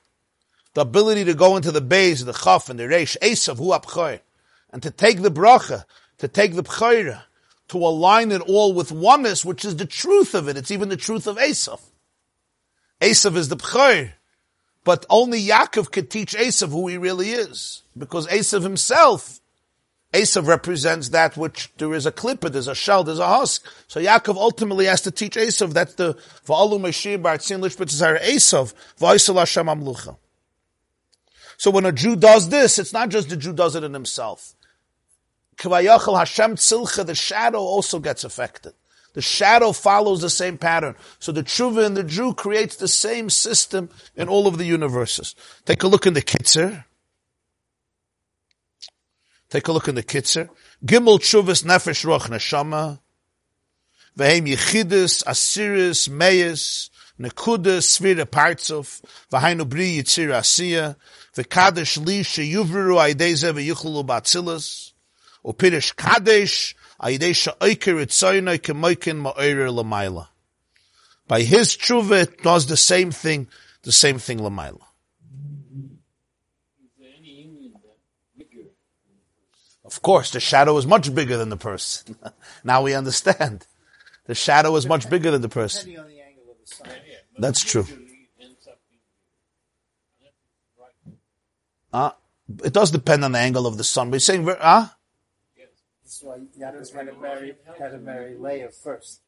The 0.75 0.81
ability 0.81 1.25
to 1.25 1.33
go 1.33 1.57
into 1.57 1.71
the 1.71 1.81
base, 1.81 2.21
the 2.21 2.33
Chaf 2.33 2.69
and 2.69 2.79
the 2.79 2.83
Reish, 2.83 3.17
Esav 3.17 3.57
Hu 3.57 3.69
Abchoir. 3.69 4.19
And 4.71 4.83
to 4.83 4.91
take 4.91 5.21
the 5.21 5.31
bracha, 5.31 5.85
to 6.19 6.27
take 6.27 6.53
the 6.53 6.61
B'choira, 6.61 7.23
to 7.69 7.77
align 7.77 8.31
it 8.31 8.41
all 8.41 8.73
with 8.73 8.91
oneness, 8.91 9.43
which 9.43 9.65
is 9.65 9.75
the 9.75 9.85
truth 9.85 10.33
of 10.33 10.47
it. 10.47 10.57
It's 10.57 10.71
even 10.71 10.89
the 10.89 10.97
truth 10.97 11.27
of 11.27 11.37
Esav. 11.37 11.81
Esav 13.01 13.35
is 13.35 13.49
the 13.49 13.57
B'choir. 13.57 14.13
But 14.83 15.05
only 15.09 15.41
Yaakov 15.41 15.91
could 15.91 16.09
teach 16.09 16.33
Esav 16.33 16.69
who 16.69 16.87
he 16.87 16.97
really 16.97 17.31
is. 17.31 17.83
Because 17.97 18.25
Esav 18.27 18.63
himself 18.63 19.41
Esav 20.13 20.47
represents 20.47 21.09
that 21.09 21.35
which 21.35 21.69
there 21.77 21.93
is 21.93 22.05
a 22.05 22.11
Klippa, 22.11 22.51
there's 22.51 22.67
a 22.67 22.75
shell, 22.75 23.03
there's 23.03 23.19
a 23.19 23.27
husk. 23.27 23.65
So 23.87 23.99
Yaakov 23.99 24.35
ultimately 24.35 24.85
has 24.85 25.01
to 25.01 25.11
teach 25.11 25.35
Esav. 25.35 25.73
That's 25.73 25.95
the 25.95 26.13
V'alu 26.45 26.79
Meshir. 26.79 27.17
So 31.57 31.71
when 31.71 31.85
a 31.85 31.91
Jew 31.91 32.15
does 32.15 32.49
this, 32.49 32.79
it's 32.79 32.93
not 32.93 33.09
just 33.09 33.29
the 33.29 33.35
Jew 33.35 33.51
does 33.51 33.75
it 33.75 33.83
in 33.83 33.93
himself. 33.93 34.53
Kavayachal 35.57 36.17
Hashem 36.17 36.55
Tzilcha, 36.55 37.05
the 37.05 37.15
shadow 37.15 37.59
also 37.59 37.99
gets 37.99 38.23
affected. 38.23 38.73
The 39.13 39.21
shadow 39.21 39.71
follows 39.71 40.21
the 40.21 40.29
same 40.29 40.59
pattern. 40.59 40.95
So 41.17 41.31
the 41.31 41.41
tshuva 41.41 41.87
in 41.87 41.95
the 41.95 42.03
Jew 42.03 42.35
creates 42.35 42.75
the 42.75 42.87
same 42.87 43.31
system 43.31 43.89
in 44.15 44.29
all 44.29 44.45
of 44.45 44.59
the 44.59 44.65
universes. 44.65 45.33
Take 45.65 45.81
a 45.81 45.87
look 45.87 46.05
in 46.05 46.13
the 46.13 46.21
Kitzer. 46.21 46.85
Take 49.49 49.67
a 49.67 49.71
look 49.71 49.87
in 49.87 49.95
the 49.95 50.03
Kitzer. 50.03 50.49
Gimel 50.85 51.17
Chuvas 51.19 51.63
Nefesh 51.63 52.05
Roch 52.05 52.27
Neshama. 52.29 52.99
Vehem 54.15 54.47
Yechidus, 54.47 55.23
Asiris, 55.23 56.07
Meis, 56.09 56.91
Nekuda, 57.19 57.79
Svira 57.79 58.25
Partzuf, 58.25 59.01
Vahainu 59.31 59.67
Bri 59.67 59.97
Yitzir 59.97 60.29
Asiya, 60.29 60.95
Vekadesh 61.35 62.05
Li 62.05 62.21
Sheyuvru 62.21 62.97
Aideze 62.97 63.51
Veyuchulu 63.51 64.05
Batzilas, 64.05 64.91
Upirish 65.47 65.95
Kadesh, 65.95 66.75
Aidesha 67.01 67.57
Oiker 67.59 68.03
Itzoyna 68.03 68.57
Kemoikin 68.59 69.21
Ma'oirer 69.21 69.71
Lamaila. 69.71 70.27
By 71.27 71.43
his 71.43 71.77
tshuva, 71.77 72.23
it 72.23 72.43
does 72.43 72.67
the 72.67 72.75
same 72.75 73.11
thing, 73.11 73.47
the 73.83 73.93
same 73.93 74.19
thing 74.19 74.39
Lamaila. 74.39 74.81
Of 79.85 80.01
course, 80.01 80.31
the 80.31 80.41
shadow 80.41 80.77
is 80.77 80.85
much 80.85 81.15
bigger 81.15 81.37
than 81.37 81.47
the 81.47 81.55
person. 81.55 82.17
now 82.65 82.81
we 82.81 82.93
understand. 82.93 83.65
The 84.25 84.35
shadow 84.35 84.75
is 84.75 84.85
much 84.85 85.09
bigger 85.09 85.31
than 85.31 85.41
the 85.41 85.49
person. 85.49 85.95
That's 87.39 87.63
true. 87.63 87.87
Uh, 91.93 92.11
it 92.65 92.73
does 92.73 92.91
depend 92.91 93.23
on 93.23 93.31
the 93.31 93.39
angle 93.39 93.65
of 93.65 93.77
the 93.77 93.85
sun. 93.85 94.09
You're 94.11 94.19
saying, 94.19 94.47
ah? 94.59 94.91
Uh? 94.91 94.96
That's 96.21 96.23
why 96.23 96.37
Yaakov 96.59 96.93
had 96.93 97.05
to 97.07 97.13
marry, 97.19 97.55
had 97.77 97.91
to 97.91 97.97
marry 97.99 98.35
Leah 98.37 98.69
first. 98.69 99.21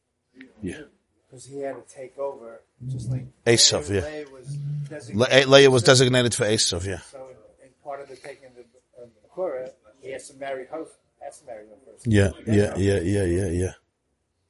Yeah. 0.62 0.82
Because 1.28 1.46
he 1.46 1.60
had 1.60 1.76
to 1.76 1.94
take 1.94 2.18
over, 2.18 2.62
just 2.88 3.10
like 3.10 3.26
Esav, 3.46 3.88
yeah. 3.88 4.00
Leah 4.00 4.26
was 4.32 5.14
Le- 5.14 5.26
designated. 5.26 5.72
Was 5.72 5.82
designated 5.84 6.34
for 6.34 6.44
Esav, 6.44 6.84
yeah. 6.84 6.98
So, 6.98 7.28
in 7.62 7.70
part 7.84 8.00
of 8.00 8.08
the 8.08 8.16
taking 8.16 8.46
of 8.46 8.54
the 8.56 8.62
uh, 9.00 9.06
Korah, 9.32 9.70
he 10.02 10.10
has 10.10 10.28
to 10.28 10.36
marry 10.36 10.66
her. 10.66 10.84
Has 11.20 11.40
to 11.40 11.46
marry 11.46 11.66
her 11.66 11.76
first. 11.86 12.06
Yeah, 12.06 12.30
yeah, 12.46 12.76
yeah, 12.76 12.98
yeah, 13.00 13.24
yeah, 13.24 13.46
yeah. 13.46 13.72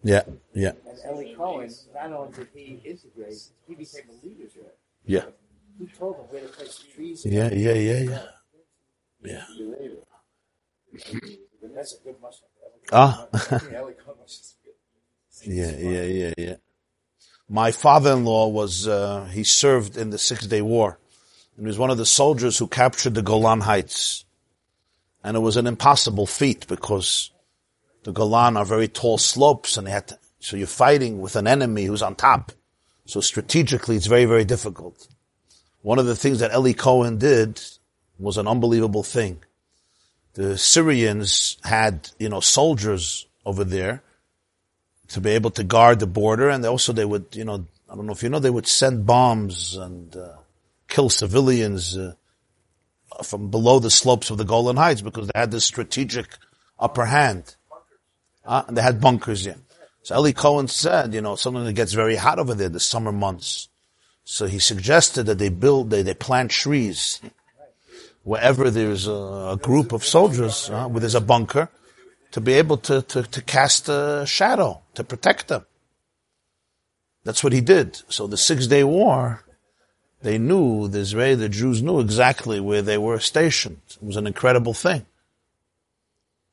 Yeah, 0.03 0.22
yeah, 0.55 0.72
And 0.88 1.18
Eli 1.18 1.34
Cohen, 1.34 1.74
not 1.95 2.11
only 2.12 2.32
did 2.32 2.49
he 2.55 2.80
integrate, 2.88 3.43
he 3.68 3.74
became 3.74 4.09
a 4.09 4.26
leader 4.26 4.49
there. 4.57 4.72
yeah. 5.05 5.24
Who 5.78 5.86
told 5.88 6.16
him 6.16 6.22
where 6.30 6.41
to 6.43 6.49
place 6.49 6.78
the 6.78 6.88
trees? 6.95 7.26
Yeah, 7.26 7.53
yeah, 7.53 7.74
yeah, 7.74 8.01
yeah. 9.22 9.45
Yeah. 10.95 11.34
That's 11.62 11.94
a 11.94 12.04
good 12.04 12.16
mushroom. 12.20 12.50
Ah. 12.92 13.26
Eli 13.52 13.92
Cohen 13.92 14.18
was 14.20 14.36
just 14.38 14.56
good. 14.64 14.74
Yeah, 15.52 15.76
yeah, 15.76 16.02
yeah, 16.02 16.34
yeah. 16.36 16.56
My 17.48 17.72
father-in-law 17.72 18.48
was, 18.48 18.86
uh, 18.86 19.24
he 19.32 19.44
served 19.44 19.96
in 19.96 20.11
the 20.11 20.18
Six 20.18 20.46
Day 20.46 20.62
War. 20.62 20.98
And 21.56 21.66
he 21.66 21.68
was 21.68 21.78
one 21.78 21.90
of 21.90 21.98
the 21.98 22.06
soldiers 22.06 22.58
who 22.58 22.66
captured 22.66 23.14
the 23.14 23.22
Golan 23.22 23.61
Heights. 23.61 24.24
And 25.22 25.36
it 25.36 25.40
was 25.40 25.56
an 25.56 25.66
impossible 25.66 26.26
feat 26.26 26.66
because 26.66 27.30
the 28.04 28.12
Golan 28.12 28.56
are 28.56 28.64
very 28.64 28.88
tall 28.88 29.18
slopes 29.18 29.76
and 29.76 29.86
they 29.86 29.90
had 29.90 30.08
to, 30.08 30.18
so 30.38 30.56
you're 30.56 30.66
fighting 30.66 31.20
with 31.20 31.36
an 31.36 31.46
enemy 31.46 31.84
who's 31.84 32.02
on 32.02 32.14
top. 32.14 32.52
So 33.04 33.20
strategically 33.20 33.96
it's 33.96 34.06
very, 34.06 34.24
very 34.24 34.44
difficult. 34.44 35.08
One 35.82 35.98
of 35.98 36.06
the 36.06 36.16
things 36.16 36.38
that 36.38 36.52
Eli 36.52 36.72
Cohen 36.72 37.18
did 37.18 37.60
was 38.18 38.39
an 38.39 38.47
unbelievable 38.47 39.02
thing. 39.02 39.43
The 40.35 40.57
Syrians 40.57 41.59
had, 41.65 42.11
you 42.19 42.28
know, 42.28 42.40
soldiers 42.40 43.27
over 43.44 43.65
there 43.65 44.02
to 45.09 45.20
be 45.20 45.31
able 45.31 45.51
to 45.51 45.65
guard 45.65 45.98
the 45.98 46.07
border, 46.07 46.48
and 46.48 46.65
also 46.65 46.93
they 46.93 47.05
would, 47.05 47.27
you 47.32 47.44
know, 47.44 47.66
I 47.89 47.97
don't 47.97 48.07
know 48.07 48.12
if 48.12 48.23
you 48.23 48.28
know, 48.28 48.39
they 48.39 48.51
would 48.51 48.69
send 48.69 49.07
bombs 49.07 49.77
and 49.77 50.15
uh, 50.16 50.36
kill 50.89 51.09
civilians 51.09 51.97
uh, 51.97 52.15
from 53.24 53.51
below 53.51 53.81
the 53.81 53.90
slopes 53.90 54.31
of 54.31 54.39
the 54.39 54.44
Golan 54.44 54.77
Heights 54.77 55.01
because 55.01 55.27
they 55.27 55.39
had 55.39 55.51
this 55.51 55.65
strategic 55.65 56.39
upper 56.78 57.07
hand. 57.07 57.57
Uh, 58.44 58.62
and 58.69 58.77
they 58.77 58.82
had 58.82 59.01
bunkers, 59.01 59.44
yeah. 59.44 59.57
So 60.02 60.16
Eli 60.16 60.32
Cohen 60.32 60.69
said, 60.69 61.12
you 61.12 61.20
know, 61.20 61.36
something 61.36 61.65
that 61.65 61.73
gets 61.74 61.93
very 61.93 62.16
hot 62.16 62.39
over 62.39 62.55
there, 62.55 62.69
the 62.69 62.81
summer 62.81 63.12
months. 63.12 63.69
So 64.24 64.47
he 64.47 64.59
suggested 64.59 65.24
that 65.24 65.39
they 65.39 65.48
build, 65.48 65.90
they, 65.90 66.02
they 66.02 66.15
plant 66.15 66.51
trees 66.51 67.20
wherever 68.22 68.70
there's 68.70 69.06
a, 69.06 69.59
group 69.60 69.92
of 69.92 70.05
soldiers, 70.05 70.70
uh, 70.70 70.86
where 70.88 71.01
there's 71.01 71.14
a 71.14 71.20
bunker, 71.20 71.68
to 72.32 72.40
be 72.40 72.52
able 72.55 72.76
to, 72.76 73.02
to, 73.02 73.22
to 73.24 73.42
cast 73.42 73.88
a 73.88 74.24
shadow, 74.26 74.80
to 74.94 75.02
protect 75.02 75.48
them. 75.48 75.64
That's 77.24 77.42
what 77.42 77.52
he 77.52 77.60
did. 77.60 78.01
So 78.09 78.26
the 78.26 78.36
Six 78.36 78.66
Day 78.66 78.84
War, 78.84 79.44
they 80.22 80.38
knew, 80.38 80.88
the 80.88 81.01
Israeli, 81.01 81.34
the 81.34 81.48
Jews 81.48 81.82
knew 81.82 82.01
exactly 82.01 82.60
where 82.60 82.82
they 82.82 82.98
were 82.98 83.18
stationed. 83.18 83.80
It 83.88 84.02
was 84.02 84.16
an 84.16 84.26
incredible 84.26 84.74
thing. 84.74 85.06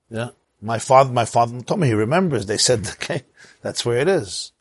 Yeah. 0.09 0.29
My 0.61 0.79
father, 0.79 1.13
my 1.13 1.25
father 1.25 1.61
told 1.61 1.79
me 1.79 1.87
he 1.87 1.93
remembers. 1.93 2.45
They 2.45 2.57
said, 2.57 2.87
okay, 2.93 3.23
that's 3.61 3.85
where 3.85 3.99
it 3.99 4.07
is. 4.07 4.51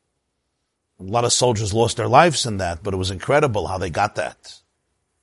A 1.01 1.03
lot 1.03 1.25
of 1.25 1.33
soldiers 1.33 1.75
lost 1.75 1.97
their 1.97 2.09
lives 2.09 2.47
in 2.47 2.59
that, 2.59 2.83
but 2.83 2.95
it 2.95 2.99
was 2.99 3.11
incredible 3.11 3.67
how 3.67 3.79
they 3.79 3.91
got 3.91 4.15
that. 4.17 4.61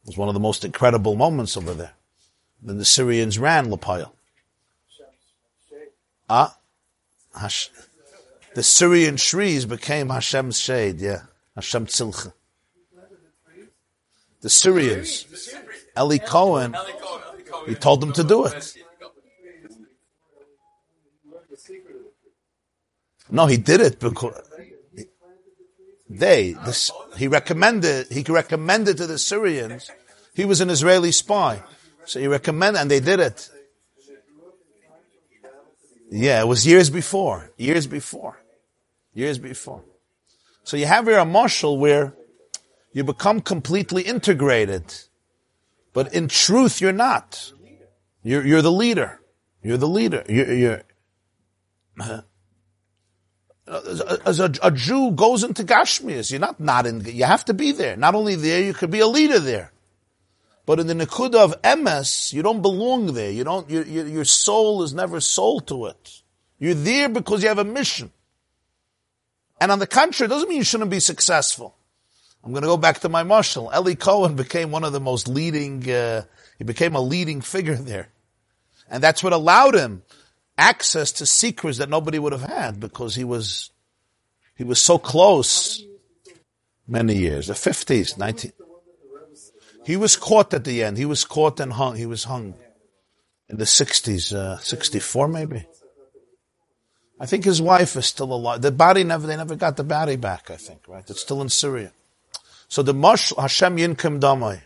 It 0.04 0.08
was 0.08 0.18
one 0.18 0.28
of 0.28 0.34
the 0.34 0.40
most 0.40 0.66
incredible 0.66 1.16
moments 1.16 1.56
over 1.56 1.74
there. 1.74 1.94
Then 2.62 2.78
the 2.78 2.86
Syrians 2.86 3.40
ran 3.40 3.68
Lapayel. 3.68 4.12
Ah, 6.30 6.58
Hash, 7.40 7.70
the 8.56 8.64
Syrian 8.64 9.18
trees 9.18 9.66
became 9.66 10.10
Hashem's 10.10 10.60
shade, 10.60 11.00
yeah. 11.00 11.24
Hashem 11.56 11.88
Tzilcha. 11.88 12.34
The 14.42 14.50
Syrians. 14.50 15.26
Eli 15.98 16.18
Cohen, 16.18 16.76
he 17.68 17.76
told 17.76 18.02
them 18.02 18.14
to 18.14 18.24
do 18.24 18.46
it. 18.46 18.76
No, 23.30 23.46
he 23.46 23.58
did 23.58 23.82
it 23.82 24.00
because 24.00 24.36
they, 26.20 26.56
he 27.18 27.28
recommended, 27.28 28.08
he 28.12 28.24
recommended 28.24 28.98
to 28.98 29.08
the 29.08 29.18
Syrians, 29.18 29.90
he 30.34 30.46
was 30.46 30.62
an 30.62 30.70
Israeli 30.70 31.12
spy. 31.12 31.64
So 32.06 32.20
he 32.20 32.28
recommended, 32.28 32.80
and 32.82 32.92
they 32.92 33.00
did 33.00 33.20
it. 33.20 33.50
Yeah, 36.12 36.42
it 36.42 36.48
was 36.48 36.66
years 36.68 36.90
before. 36.90 37.52
Years 37.58 37.88
before. 37.88 38.40
Years 39.14 39.40
before. 39.40 39.84
So 40.64 40.78
you 40.78 40.86
have 40.86 41.06
here 41.06 41.18
a 41.18 41.26
mashal 41.26 41.78
where 41.80 42.14
you 42.92 43.04
become 43.04 43.42
completely 43.42 44.04
integrated. 44.04 44.94
But 45.94 46.14
in 46.14 46.28
truth, 46.28 46.82
you're 46.82 46.92
not. 46.92 47.52
You're, 48.24 48.46
you're 48.46 48.62
the 48.62 48.72
leader. 48.72 49.20
You're 49.62 49.78
the 49.78 49.88
leader. 49.88 50.24
You're, 50.30 50.54
you're 50.54 50.84
as 53.68 54.40
a, 54.40 54.52
a, 54.62 54.72
Jew 54.72 55.12
goes 55.12 55.44
into 55.44 55.64
Gashmias, 55.64 56.32
you're 56.32 56.40
not 56.40 56.60
not 56.60 56.86
in. 56.86 57.02
You 57.06 57.24
have 57.24 57.46
to 57.46 57.54
be 57.54 57.72
there. 57.72 57.96
Not 57.96 58.16
only 58.16 58.36
there, 58.36 58.62
you 58.62 58.74
could 58.74 58.92
be 58.92 59.00
a 59.00 59.08
leader 59.08 59.40
there. 59.40 59.72
But 60.66 60.80
in 60.80 60.88
the 60.88 60.94
Nakuda 60.94 61.36
of 61.36 61.62
Emes, 61.62 62.34
you 62.34 62.42
don't 62.42 62.62
belong 62.62 63.14
there. 63.14 63.32
You 63.32 63.44
don't. 63.44 63.70
You, 63.70 63.84
you, 63.84 64.06
your 64.06 64.26
soul 64.26 64.84
is 64.84 64.94
never 64.94 65.20
sold 65.20 65.68
to 65.68 65.86
it. 65.86 66.22
You're 66.60 66.74
there 66.74 67.10
because 67.10 67.42
you 67.42 67.50
have 67.50 67.58
a 67.58 67.64
mission. 67.64 68.12
And 69.60 69.72
on 69.72 69.80
the 69.80 69.88
contrary, 69.88 70.28
it 70.28 70.30
doesn't 70.34 70.50
mean 70.50 70.58
you 70.58 70.64
shouldn't 70.64 70.92
be 70.92 71.00
successful. 71.00 71.76
I'm 72.44 72.52
going 72.52 72.64
to 72.64 72.68
go 72.68 72.78
back 72.78 73.00
to 73.00 73.10
my 73.10 73.24
mashal. 73.24 73.74
Eli 73.74 73.96
Cohen 73.96 74.36
became 74.36 74.72
one 74.72 74.84
of 74.84 74.92
the 74.92 75.00
most 75.00 75.30
leading. 75.30 75.90
Uh, 75.90 76.24
he 76.58 76.66
became 76.66 76.96
a 76.96 77.02
leading 77.02 77.40
figure 77.40 77.76
there, 77.76 78.10
and 78.90 79.02
that's 79.02 79.24
what 79.24 79.32
allowed 79.32 79.76
him 79.76 80.04
access 80.58 81.12
to 81.14 81.26
secrets 81.26 81.78
that 81.78 81.90
nobody 81.90 82.20
would 82.20 82.32
have 82.32 82.44
had 82.44 82.80
because 82.80 83.16
he 83.16 83.24
was, 83.24 83.72
he 84.56 84.64
was 84.64 84.82
so 84.82 84.98
close 84.98 85.82
many 86.88 87.16
years, 87.16 87.48
the 87.48 87.54
50s, 87.54 88.18
19. 88.18 88.52
He 89.86 89.98
was 89.98 90.16
caught 90.16 90.54
at 90.54 90.64
the 90.64 90.84
end. 90.84 90.98
He 90.98 91.06
was 91.06 91.26
caught 91.26 91.60
and 91.60 91.74
hung. 91.74 91.96
He 91.98 92.06
was 92.06 92.24
hung 92.24 92.56
in 93.50 93.58
the 93.58 93.66
60s, 93.66 94.34
uh, 94.34 94.58
64 94.58 95.28
maybe. 95.28 95.66
I 97.20 97.26
think 97.26 97.46
his 97.46 97.62
wife 97.62 97.96
is 97.96 98.06
still 98.06 98.34
alive. 98.34 98.62
The 98.62 98.72
body 98.72 99.04
never, 99.04 99.28
they 99.28 99.38
never 99.38 99.56
got 99.56 99.78
the 99.78 99.84
body 99.84 100.16
back, 100.16 100.50
I 100.50 100.58
think, 100.58 100.88
right? 100.88 101.08
It's 101.10 101.22
still 101.22 101.42
in 101.42 101.50
Syria. 101.50 101.92
So 102.68 102.82
the 102.82 102.94
Mosh, 102.94 103.32
Hashem 103.38 103.78
Yinkim 103.78 104.20
Damai, 104.20 104.62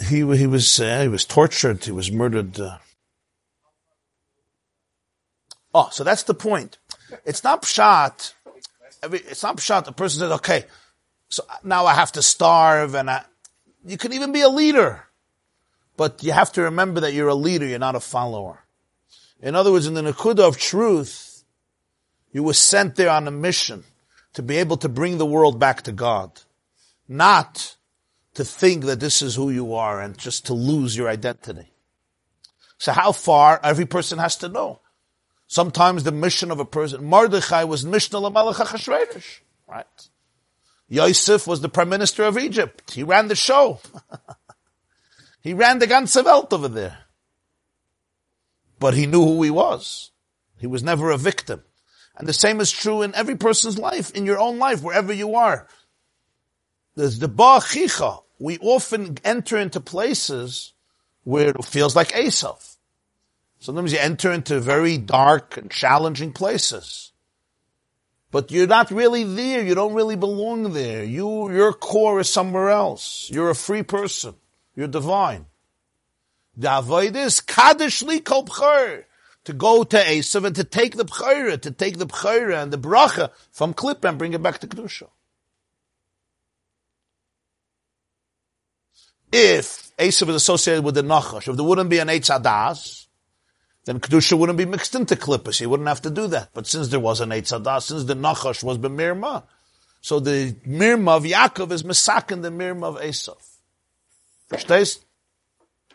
he 0.00 0.18
he 0.36 0.46
was 0.46 0.80
uh, 0.80 1.02
he 1.02 1.08
was 1.08 1.24
tortured. 1.24 1.84
He 1.84 1.92
was 1.92 2.10
murdered. 2.10 2.58
Uh. 2.58 2.78
Oh, 5.74 5.88
so 5.90 6.04
that's 6.04 6.22
the 6.22 6.34
point. 6.34 6.78
It's 7.24 7.44
not 7.44 7.62
pshat. 7.62 8.34
It's 9.02 9.42
not 9.42 9.56
pshat. 9.56 9.84
The 9.84 9.92
person 9.92 10.20
says, 10.20 10.32
"Okay, 10.32 10.64
so 11.28 11.44
now 11.62 11.86
I 11.86 11.94
have 11.94 12.12
to 12.12 12.22
starve," 12.22 12.94
and 12.94 13.10
I, 13.10 13.24
you 13.84 13.98
can 13.98 14.12
even 14.12 14.32
be 14.32 14.40
a 14.40 14.48
leader, 14.48 15.06
but 15.96 16.22
you 16.22 16.32
have 16.32 16.52
to 16.52 16.62
remember 16.62 17.00
that 17.00 17.12
you're 17.12 17.28
a 17.28 17.34
leader. 17.34 17.66
You're 17.66 17.78
not 17.78 17.96
a 17.96 18.00
follower. 18.00 18.64
In 19.40 19.54
other 19.54 19.72
words, 19.72 19.86
in 19.86 19.94
the 19.94 20.02
Nakuda 20.02 20.40
of 20.40 20.56
truth, 20.56 21.44
you 22.32 22.42
were 22.42 22.54
sent 22.54 22.94
there 22.94 23.10
on 23.10 23.26
a 23.26 23.32
mission 23.32 23.84
to 24.34 24.42
be 24.42 24.56
able 24.56 24.76
to 24.78 24.88
bring 24.88 25.18
the 25.18 25.26
world 25.26 25.58
back 25.58 25.82
to 25.82 25.92
God, 25.92 26.40
not 27.08 27.76
to 28.34 28.44
think 28.44 28.84
that 28.84 29.00
this 29.00 29.22
is 29.22 29.34
who 29.34 29.50
you 29.50 29.74
are 29.74 30.00
and 30.00 30.16
just 30.16 30.46
to 30.46 30.54
lose 30.54 30.96
your 30.96 31.08
identity. 31.08 31.72
So 32.78 32.92
how 32.92 33.12
far 33.12 33.60
every 33.62 33.86
person 33.86 34.18
has 34.18 34.36
to 34.36 34.48
know. 34.48 34.80
Sometimes 35.46 36.04
the 36.04 36.12
mission 36.12 36.50
of 36.50 36.58
a 36.58 36.64
person, 36.64 37.04
Mordechai 37.04 37.64
was 37.64 37.84
Mishneh 37.84 38.20
Lamelech 38.20 38.54
HaChashverosh, 38.54 39.40
right? 39.68 40.08
Yosef 40.88 41.46
was 41.46 41.60
the 41.60 41.68
prime 41.68 41.88
minister 41.88 42.24
of 42.24 42.38
Egypt. 42.38 42.92
He 42.92 43.02
ran 43.02 43.28
the 43.28 43.36
show. 43.36 43.80
he 45.40 45.54
ran 45.54 45.78
the 45.78 45.86
ganze 45.86 46.24
Welt 46.24 46.52
over 46.52 46.68
there. 46.68 46.98
But 48.78 48.94
he 48.94 49.06
knew 49.06 49.22
who 49.22 49.42
he 49.42 49.50
was. 49.50 50.10
He 50.58 50.66
was 50.66 50.82
never 50.82 51.10
a 51.10 51.18
victim. 51.18 51.62
And 52.16 52.28
the 52.28 52.32
same 52.32 52.60
is 52.60 52.70
true 52.70 53.02
in 53.02 53.14
every 53.14 53.36
person's 53.36 53.78
life, 53.78 54.10
in 54.10 54.26
your 54.26 54.38
own 54.38 54.58
life, 54.58 54.82
wherever 54.82 55.12
you 55.12 55.34
are. 55.34 55.66
There's 56.94 57.18
the 57.18 57.28
Ba'achicha. 57.28 58.21
We 58.42 58.58
often 58.58 59.18
enter 59.22 59.56
into 59.56 59.78
places 59.78 60.72
where 61.22 61.50
it 61.50 61.64
feels 61.64 61.94
like 61.94 62.08
Esav. 62.08 62.74
Sometimes 63.60 63.92
you 63.92 64.00
enter 64.00 64.32
into 64.32 64.58
very 64.58 64.98
dark 64.98 65.56
and 65.56 65.70
challenging 65.70 66.32
places. 66.32 67.12
But 68.32 68.50
you're 68.50 68.66
not 68.66 68.90
really 68.90 69.22
there. 69.22 69.62
You 69.62 69.76
don't 69.76 69.94
really 69.94 70.16
belong 70.16 70.72
there. 70.72 71.04
You, 71.04 71.52
your 71.52 71.72
core 71.72 72.18
is 72.18 72.28
somewhere 72.28 72.70
else. 72.70 73.30
You're 73.32 73.50
a 73.50 73.54
free 73.54 73.84
person. 73.84 74.34
You're 74.74 74.88
divine. 74.88 75.46
The 76.56 76.78
avoid 76.78 77.14
is 77.14 77.40
Kaddish 77.40 78.02
li 78.02 78.18
to 78.18 79.52
go 79.56 79.84
to 79.84 79.96
Esav 79.96 80.44
and 80.44 80.56
to 80.56 80.64
take 80.64 80.96
the 80.96 81.04
Bchayra, 81.04 81.60
to 81.60 81.70
take 81.70 81.98
the 81.98 82.06
Bchayra 82.06 82.60
and 82.60 82.72
the 82.72 82.78
Bracha 82.78 83.30
from 83.52 83.72
Klippa 83.72 84.08
and 84.08 84.18
bring 84.18 84.32
it 84.32 84.42
back 84.42 84.58
to 84.58 84.66
Kedusha. 84.66 85.06
If 89.32 89.96
Esav 89.96 90.28
is 90.28 90.36
associated 90.36 90.84
with 90.84 90.94
the 90.94 91.02
Nachash, 91.02 91.48
if 91.48 91.56
there 91.56 91.64
wouldn't 91.64 91.88
be 91.88 91.98
an 91.98 92.08
Eitz 92.08 92.30
Adas, 92.30 93.06
then 93.84 93.98
Kedusha 93.98 94.38
wouldn't 94.38 94.58
be 94.58 94.66
mixed 94.66 94.94
into 94.94 95.16
Klippas. 95.16 95.58
He 95.58 95.66
wouldn't 95.66 95.88
have 95.88 96.02
to 96.02 96.10
do 96.10 96.26
that. 96.28 96.50
But 96.52 96.66
since 96.66 96.88
there 96.88 97.00
was 97.00 97.20
an 97.20 97.30
Eitz 97.30 97.58
Adas, 97.58 97.84
since 97.84 98.04
the 98.04 98.14
Nachash 98.14 98.62
was 98.62 98.78
B'mirma, 98.78 99.44
so 100.02 100.20
the 100.20 100.54
Mirma 100.66 101.16
of 101.16 101.24
Yaakov 101.24 101.72
is 101.72 101.82
Mesakin 101.82 102.42
the 102.42 102.50
Mirma 102.50 102.84
of 102.84 103.00
Esav. 103.00 103.38
Verstehst? 104.50 105.00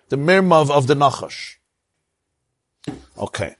The 0.10 0.16
Mirma 0.16 0.62
of, 0.62 0.72
of 0.72 0.88
the 0.88 0.96
Nachash. 0.96 1.58
Okay. 3.18 3.56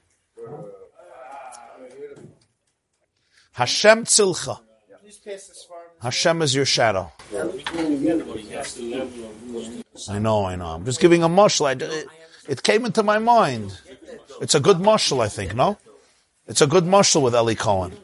Hashem 3.52 4.04
Tzilcha. 4.04 4.60
Hashem 6.00 6.42
is 6.42 6.54
your 6.54 6.64
shadow. 6.64 7.12
I 10.08 10.18
know, 10.18 10.44
I 10.44 10.56
know. 10.56 10.66
I'm 10.66 10.84
just 10.84 11.00
giving 11.00 11.22
a 11.22 11.28
mashal. 11.28 11.80
It, 11.80 12.06
it 12.48 12.62
came 12.62 12.84
into 12.84 13.02
my 13.02 13.18
mind. 13.18 13.78
It's 14.40 14.54
a 14.54 14.60
good 14.60 14.78
mashal, 14.78 15.20
I 15.20 15.28
think, 15.28 15.54
no? 15.54 15.78
It's 16.46 16.60
a 16.60 16.66
good 16.66 16.84
mashal 16.84 17.22
with 17.22 17.34
Eli 17.34 17.54
Cohen. 17.54 17.96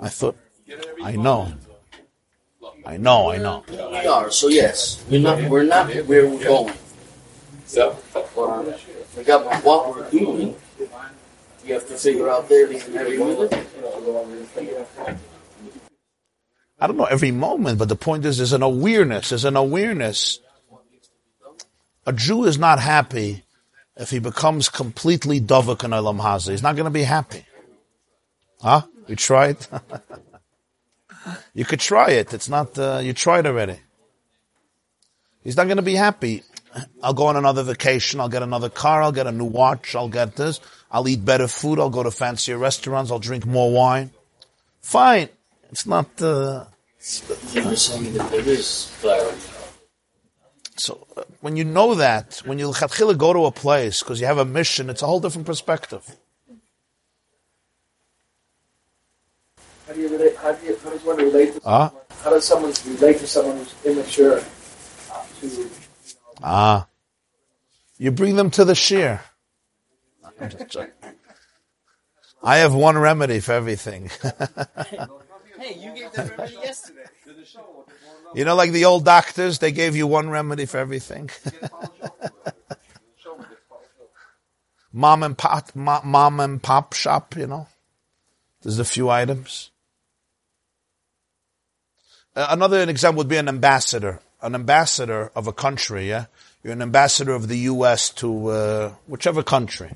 I 0.00 0.08
thought, 0.08 0.36
I 1.02 1.16
know. 1.16 1.52
I 2.86 2.96
know, 2.96 3.30
I 3.30 3.38
know. 3.38 3.64
We 3.68 4.06
are, 4.06 4.30
so 4.30 4.48
yes. 4.48 5.04
We're 5.10 5.20
not, 5.20 5.42
we're 5.50 5.64
not 5.64 5.92
where 6.06 6.28
we're 6.28 6.42
going. 6.42 6.74
So, 7.66 7.92
forgot 7.92 9.52
um, 9.52 9.62
what 9.62 9.94
we're 9.94 10.10
doing. 10.10 10.56
You 11.64 11.74
have 11.74 11.86
to 11.88 11.96
figure 11.96 12.30
out 12.30 12.48
there 12.48 12.64
every 12.64 12.78
minute. 12.88 13.52
I 16.80 16.86
don't 16.86 16.96
know 16.96 17.04
every 17.04 17.32
moment, 17.32 17.78
but 17.78 17.88
the 17.88 17.96
point 17.96 18.24
is, 18.24 18.36
there's 18.36 18.52
an 18.52 18.62
awareness. 18.62 19.30
There's 19.30 19.44
an 19.44 19.56
awareness. 19.56 20.38
A 22.06 22.12
Jew 22.12 22.44
is 22.44 22.58
not 22.58 22.78
happy 22.78 23.42
if 23.96 24.10
he 24.10 24.20
becomes 24.20 24.68
completely 24.68 25.40
dovak 25.40 25.82
and 25.84 25.92
Olam 25.92 26.20
Haza. 26.20 26.50
He's 26.52 26.62
not 26.62 26.76
going 26.76 26.84
to 26.84 26.90
be 26.90 27.02
happy. 27.02 27.44
Huh? 28.62 28.82
You 29.08 29.16
tried? 29.16 29.56
you 31.54 31.64
could 31.64 31.80
try 31.80 32.10
it. 32.10 32.32
It's 32.32 32.48
not, 32.48 32.78
uh, 32.78 33.00
you 33.02 33.12
tried 33.12 33.46
already. 33.46 33.78
He's 35.42 35.56
not 35.56 35.64
going 35.64 35.78
to 35.78 35.82
be 35.82 35.96
happy. 35.96 36.44
I'll 37.02 37.14
go 37.14 37.26
on 37.26 37.36
another 37.36 37.62
vacation. 37.62 38.20
I'll 38.20 38.28
get 38.28 38.42
another 38.42 38.68
car. 38.68 39.02
I'll 39.02 39.12
get 39.12 39.26
a 39.26 39.32
new 39.32 39.44
watch. 39.44 39.96
I'll 39.96 40.08
get 40.08 40.36
this. 40.36 40.60
I'll 40.90 41.08
eat 41.08 41.24
better 41.24 41.48
food. 41.48 41.78
I'll 41.78 41.90
go 41.90 42.02
to 42.02 42.10
fancier 42.10 42.58
restaurants. 42.58 43.10
I'll 43.10 43.18
drink 43.18 43.46
more 43.46 43.72
wine. 43.72 44.10
Fine. 44.80 45.28
It's 45.70 45.86
not. 45.86 46.06
Uh, 46.20 46.64
You're 47.52 47.76
saying 47.76 48.12
that 48.14 48.30
there 48.30 48.40
is 48.48 48.92
clarity. 49.00 49.38
So 50.76 51.06
uh, 51.16 51.22
when 51.40 51.56
you 51.56 51.64
know 51.64 51.94
that, 51.94 52.40
when 52.44 52.58
you 52.58 52.72
go 52.72 53.32
to 53.32 53.44
a 53.46 53.50
place 53.52 54.02
because 54.02 54.20
you 54.20 54.26
have 54.26 54.38
a 54.38 54.44
mission, 54.44 54.88
it's 54.90 55.02
a 55.02 55.06
whole 55.06 55.20
different 55.20 55.46
perspective. 55.46 56.04
How 59.86 59.92
do 59.94 60.00
you 60.00 60.08
relate? 60.08 60.36
How, 60.36 60.52
do 60.52 60.66
you, 60.66 60.76
how 60.84 60.90
does 60.90 61.04
one 61.04 61.16
relate 61.16 61.54
to 61.54 61.60
Ah. 61.64 61.88
someone? 61.88 62.04
How 62.22 62.30
does 62.30 62.44
someone 62.44 62.72
relate 62.86 63.18
to 63.18 63.26
someone 63.26 63.56
who's 63.58 63.74
immature? 63.84 64.38
uh, 65.10 65.24
To, 65.40 65.70
Ah, 66.42 66.86
you 67.98 68.10
bring 68.12 68.36
them 68.36 68.50
to 68.50 68.64
the 68.64 68.74
shear. 68.74 69.20
I'm 70.40 70.50
just 70.50 70.68
joking. 70.68 70.92
I 72.42 72.58
have 72.58 72.72
one 72.74 72.96
remedy 72.96 73.40
for 73.40 73.52
everything. 73.52 74.10
Hey, 75.58 75.74
you 75.74 75.92
gave 75.94 76.12
that 76.12 76.38
remedy 76.38 76.54
yesterday. 76.62 77.04
you 78.34 78.44
know, 78.44 78.54
like 78.54 78.70
the 78.72 78.84
old 78.84 79.04
doctors, 79.04 79.58
they 79.58 79.72
gave 79.72 79.96
you 79.96 80.06
one 80.06 80.30
remedy 80.30 80.66
for 80.66 80.78
everything. 80.78 81.30
mom 84.92 85.22
and 85.22 85.36
pop, 85.36 85.74
mom 85.74 86.40
and 86.40 86.62
pop 86.62 86.92
shop, 86.92 87.36
you 87.36 87.46
know. 87.46 87.66
There's 88.62 88.78
a 88.78 88.84
few 88.84 89.08
items. 89.08 89.70
Uh, 92.36 92.46
another 92.50 92.82
example 92.82 93.18
would 93.18 93.28
be 93.28 93.36
an 93.36 93.48
ambassador. 93.48 94.20
An 94.40 94.54
ambassador 94.54 95.32
of 95.34 95.48
a 95.48 95.52
country, 95.52 96.08
yeah? 96.08 96.26
You're 96.62 96.72
an 96.72 96.82
ambassador 96.82 97.34
of 97.34 97.48
the 97.48 97.58
U.S. 97.58 98.10
to 98.10 98.48
uh, 98.48 98.94
whichever 99.06 99.42
country. 99.42 99.90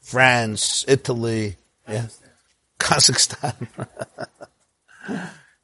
France, 0.00 0.84
Italy, 0.86 1.56
yeah? 1.88 2.06
Kazakhstan. 2.78 3.68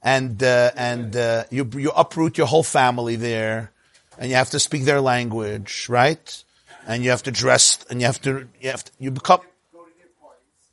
And, 0.02 0.43
uh, 0.43 0.70
and, 0.77 1.16
uh, 1.16 1.44
you, 1.51 1.68
you 1.74 1.90
uproot 1.90 2.39
your 2.39 2.47
whole 2.47 2.62
family 2.62 3.16
there 3.16 3.73
and 4.18 4.31
you 4.31 4.36
have 4.36 4.51
to 4.51 4.60
speak 4.60 4.85
their 4.85 5.01
language, 5.01 5.86
right? 5.89 6.44
And 6.86 7.02
you 7.02 7.10
have 7.10 7.24
to 7.24 7.32
dress 7.32 7.85
and 7.90 8.01
you 8.01 8.06
have 8.06 8.20
to, 8.23 8.48
you 8.60 8.70
have 8.70 8.85
to, 8.85 8.93
you 8.98 9.10
become, 9.10 9.40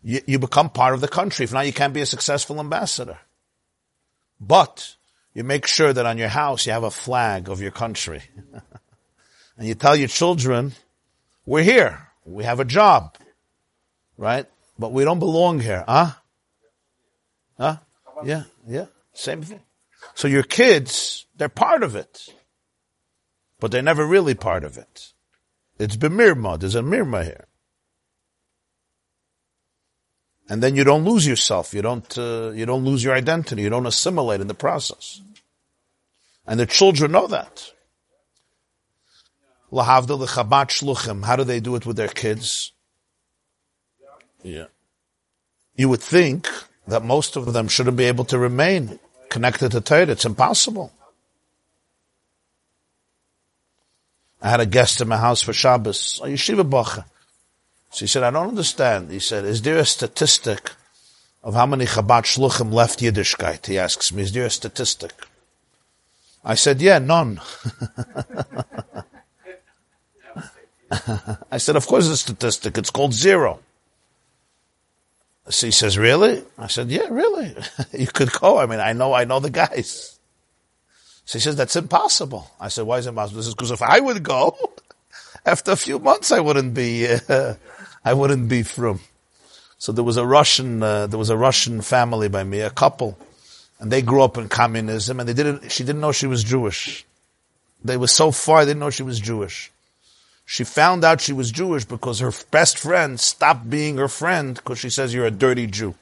you, 0.04 0.22
you 0.28 0.40
become 0.40 0.70
part 0.70 0.94
of 0.94 1.02
the 1.02 1.08
country. 1.08 1.45
If 1.45 1.54
not, 1.54 1.66
you 1.66 1.74
can't 1.74 1.94
be 1.94 2.02
a 2.02 2.06
successful 2.06 2.60
ambassador. 2.60 3.18
But 4.40 4.95
you 5.34 5.44
make 5.44 5.66
sure 5.66 5.94
that 5.94 6.06
on 6.06 6.18
your 6.18 6.28
house 6.28 6.66
you 6.66 6.74
have 6.74 6.84
a 6.84 6.91
flag 6.91 7.50
of 7.50 7.62
your 7.62 7.72
country. 7.72 8.22
and 9.58 9.68
you 9.68 9.76
tell 9.76 9.95
your 9.95 10.10
children, 10.10 10.74
we're 11.45 11.64
here. 11.64 12.08
We 12.26 12.44
have 12.44 12.60
a 12.60 12.66
job. 12.66 13.16
Right? 14.18 14.45
But 14.78 14.91
we 14.91 15.04
don't 15.06 15.20
belong 15.20 15.60
here. 15.60 15.84
Huh? 15.88 16.12
Huh? 17.58 17.78
Yeah, 18.24 18.44
yeah. 18.68 18.85
Same 19.14 19.41
thing. 19.41 19.61
So 20.15 20.27
your 20.27 20.44
kids, 20.44 21.26
they're 21.35 21.49
part 21.49 21.84
of 21.84 21.95
it. 21.95 22.34
But 23.60 23.72
they're 23.72 23.81
never 23.81 24.06
really 24.06 24.34
part 24.34 24.64
of 24.64 24.77
it. 24.77 25.14
It's 25.80 25.95
bemirma. 25.95 26.60
There's 26.60 26.76
a 26.76 26.81
mirma 26.81 27.23
here. 27.23 27.48
And 30.49 30.61
then 30.61 30.76
you 30.76 30.84
don't 30.84 31.06
lose 31.06 31.26
yourself. 31.26 31.73
You 31.73 31.81
don't, 31.81 32.18
uh, 32.18 32.52
you 32.52 32.65
don't 32.65 32.84
lose 32.84 33.03
your 33.03 33.15
identity. 33.15 33.61
You 33.61 33.69
don't 33.69 33.85
assimilate 33.85 34.41
in 34.41 34.48
the 34.48 34.53
process. 34.53 35.22
And 36.45 36.60
the 36.60 36.65
children 36.65 37.14
know 37.14 37.27
that. 37.27 37.72
Lahavdil 39.72 40.19
the 40.19 40.26
Chabad 40.26 40.68
Shluchim. 40.68 41.23
How 41.23 41.35
do 41.35 41.44
they 41.44 41.60
do 41.60 41.76
it 41.76 41.85
with 41.85 41.95
their 41.95 42.10
kids? 42.10 42.73
Yeah. 44.44 44.65
You 45.76 45.90
would 45.90 46.02
think 46.02 46.48
that 46.88 47.03
most 47.03 47.35
of 47.35 47.51
them 47.53 47.68
shouldn't 47.68 47.97
be 47.97 48.05
able 48.05 48.26
to 48.26 48.38
remain 48.38 48.99
connected 49.30 49.72
to 49.72 49.81
Torah. 49.81 50.10
It's 50.10 50.26
impossible. 50.26 50.91
I 54.41 54.49
had 54.49 54.60
a 54.60 54.65
guest 54.65 54.99
in 54.99 55.07
my 55.07 55.18
house 55.18 55.41
for 55.41 55.53
Shabbos, 55.53 56.19
a 56.22 56.27
yeshiva 56.27 56.69
bacha. 56.69 57.05
So 57.91 57.99
he 58.01 58.07
said, 58.07 58.23
I 58.23 58.31
don't 58.31 58.49
understand. 58.49 59.11
He 59.11 59.19
said, 59.19 59.45
is 59.45 59.61
there 59.61 59.77
a 59.77 59.85
statistic 59.85 60.72
of 61.43 61.53
how 61.53 61.65
many 61.65 61.85
Chabad 61.85 62.23
Shluchim 62.23 62.73
left 62.73 62.99
Yiddishkeit? 62.99 63.68
He 63.68 63.80
asks 63.80 64.11
me, 64.11 64.23
is 64.23 64.34
there 64.34 64.45
a 64.45 64.49
statistic? 64.49 65.14
I 66.43 66.55
said, 66.55 66.81
yeah, 66.81 66.99
none. 66.99 67.39
I 71.51 71.57
said, 71.57 71.76
of 71.77 71.88
course 71.88 72.07
a 72.07 72.18
statistic. 72.18 72.77
It's 72.77 72.89
called 72.89 73.14
zero. 73.14 73.60
So 75.49 75.68
he 75.68 75.72
says, 75.72 75.98
really? 75.98 76.41
I 76.57 76.68
said, 76.68 76.90
yeah, 76.90 77.07
really. 77.10 77.56
you 77.91 78.07
could 78.07 78.32
go. 78.32 78.57
I 78.57 78.65
mean, 78.65 78.80
I 78.80 78.94
know, 78.94 79.14
I 79.14 79.26
know 79.26 79.40
the 79.40 79.49
guys. 79.49 80.18
So 81.26 81.38
he 81.38 81.41
says, 81.41 81.56
that's 81.56 81.76
impossible. 81.76 82.49
I 82.60 82.70
said, 82.70 82.86
why 82.86 82.98
is 82.98 83.06
it 83.06 83.10
impossible? 83.10 83.38
This 83.38 83.48
is 83.48 83.56
because 83.56 83.72
if 83.72 83.82
I 83.82 83.99
would 83.99 84.24
go, 84.24 84.57
after 85.45 85.72
a 85.72 85.76
few 85.76 85.99
months, 85.99 86.32
I 86.32 86.40
wouldn't 86.40 86.74
be, 86.74 87.07
uh, 87.07 87.56
I 88.06 88.14
wouldn't 88.14 88.48
be 88.49 88.64
from. 88.64 88.99
So 89.78 89.91
there 89.91 90.03
was 90.03 90.15
a 90.15 90.26
Russian, 90.26 90.82
uh, 90.82 91.07
there 91.07 91.20
was 91.20 91.30
a 91.30 91.36
Russian 91.36 91.82
family 91.82 92.30
by 92.30 92.45
me, 92.45 92.61
a 92.61 92.70
couple, 92.70 93.18
and 93.80 93.91
they 93.91 94.02
grew 94.02 94.22
up 94.22 94.38
in 94.38 94.48
communism, 94.48 95.20
and 95.20 95.28
they 95.28 95.34
didn't. 95.34 95.70
She 95.74 95.84
didn't 95.84 95.99
know 95.99 96.14
she 96.14 96.28
was 96.28 96.41
Jewish. 96.41 97.06
They 97.84 97.98
were 97.98 98.07
so 98.07 98.32
far, 98.32 98.64
they 98.64 98.70
didn't 98.70 98.80
know 98.80 98.91
she 98.91 99.03
was 99.03 99.20
Jewish. 99.20 99.73
She 100.45 100.64
found 100.64 101.03
out 101.03 101.22
she 101.22 101.34
was 101.34 101.52
Jewish 101.52 101.86
because 101.86 102.20
her 102.20 102.32
best 102.52 102.78
friend 102.78 103.20
stopped 103.20 103.70
being 103.70 103.98
her 103.98 104.07
friend 104.07 104.56
because 104.56 104.80
she 104.80 104.90
says 104.90 105.14
you're 105.14 105.26
a 105.26 105.32
dirty 105.32 105.68
Jew. 105.68 105.95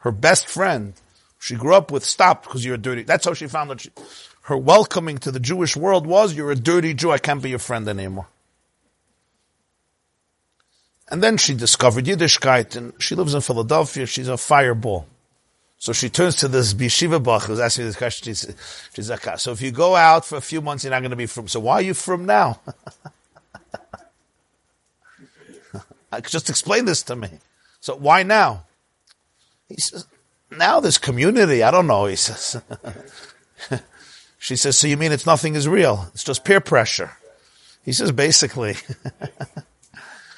Her 0.00 0.12
best 0.12 0.48
friend, 0.48 0.94
she 1.38 1.54
grew 1.54 1.74
up 1.74 1.90
with, 1.90 2.04
stopped 2.04 2.44
because 2.44 2.64
you're 2.64 2.74
a 2.74 2.78
dirty. 2.78 3.04
That's 3.04 3.24
how 3.24 3.34
she 3.34 3.46
found 3.46 3.70
out. 3.70 3.80
She, 3.80 3.90
her 4.42 4.56
welcoming 4.56 5.18
to 5.18 5.30
the 5.30 5.40
Jewish 5.40 5.76
world 5.76 6.06
was, 6.06 6.34
you're 6.34 6.50
a 6.50 6.56
dirty 6.56 6.92
Jew. 6.92 7.10
I 7.10 7.18
can't 7.18 7.42
be 7.42 7.50
your 7.50 7.58
friend 7.58 7.88
anymore. 7.88 8.26
And 11.08 11.22
then 11.22 11.36
she 11.36 11.54
discovered 11.54 12.04
Yiddishkeit, 12.04 12.76
and 12.76 12.92
she 12.98 13.14
lives 13.14 13.34
in 13.34 13.40
Philadelphia. 13.40 14.04
She's 14.06 14.28
a 14.28 14.36
fireball. 14.36 15.06
So 15.78 15.92
she 15.92 16.08
turns 16.08 16.36
to 16.36 16.48
this 16.48 16.72
Bishiva 16.72 17.22
Bach 17.22 17.44
who's 17.44 17.60
asking 17.60 17.86
this 17.86 17.96
question. 17.96 18.34
She's 18.94 19.10
like, 19.10 19.38
so 19.38 19.52
if 19.52 19.60
you 19.60 19.70
go 19.70 19.94
out 19.94 20.24
for 20.24 20.36
a 20.36 20.40
few 20.40 20.62
months, 20.62 20.84
you're 20.84 20.90
not 20.90 21.00
going 21.00 21.10
to 21.10 21.16
be 21.16 21.26
from. 21.26 21.46
So 21.46 21.60
why 21.60 21.74
are 21.74 21.82
you 21.82 21.94
from 21.94 22.26
now? 22.26 22.60
Uh, 26.16 26.20
just 26.20 26.50
explain 26.50 26.84
this 26.84 27.02
to 27.04 27.16
me. 27.16 27.28
So 27.80 27.96
why 27.96 28.22
now? 28.22 28.64
He 29.68 29.76
says, 29.76 30.06
now 30.50 30.80
this 30.80 30.98
community. 30.98 31.62
I 31.62 31.70
don't 31.70 31.86
know. 31.86 32.06
He 32.06 32.16
says. 32.16 32.62
she 34.38 34.56
says, 34.56 34.76
so 34.76 34.86
you 34.86 34.96
mean 34.96 35.12
it's 35.12 35.26
nothing 35.26 35.54
is 35.54 35.68
real? 35.68 36.08
It's 36.14 36.24
just 36.24 36.44
peer 36.44 36.60
pressure. 36.60 37.12
He 37.84 37.92
says, 37.92 38.12
basically. 38.12 38.76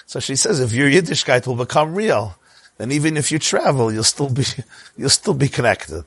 So 0.06 0.20
she 0.20 0.36
says, 0.36 0.60
if 0.60 0.72
your 0.72 0.88
Yiddishkeit 0.88 1.46
will 1.46 1.56
become 1.56 1.94
real, 1.94 2.38
then 2.78 2.92
even 2.92 3.16
if 3.16 3.32
you 3.32 3.38
travel, 3.38 3.92
you'll 3.92 4.04
still 4.04 4.30
be, 4.30 4.44
you'll 4.96 5.10
still 5.10 5.34
be 5.34 5.48
connected. 5.48 6.04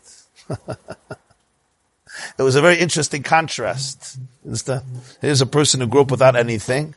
it 0.49 2.41
was 2.41 2.55
a 2.55 2.61
very 2.61 2.79
interesting 2.79 3.21
contrast. 3.21 4.17
Here's 5.21 5.41
a 5.41 5.45
person 5.45 5.81
who 5.81 5.87
grew 5.87 6.01
up 6.01 6.11
without 6.11 6.37
anything, 6.37 6.95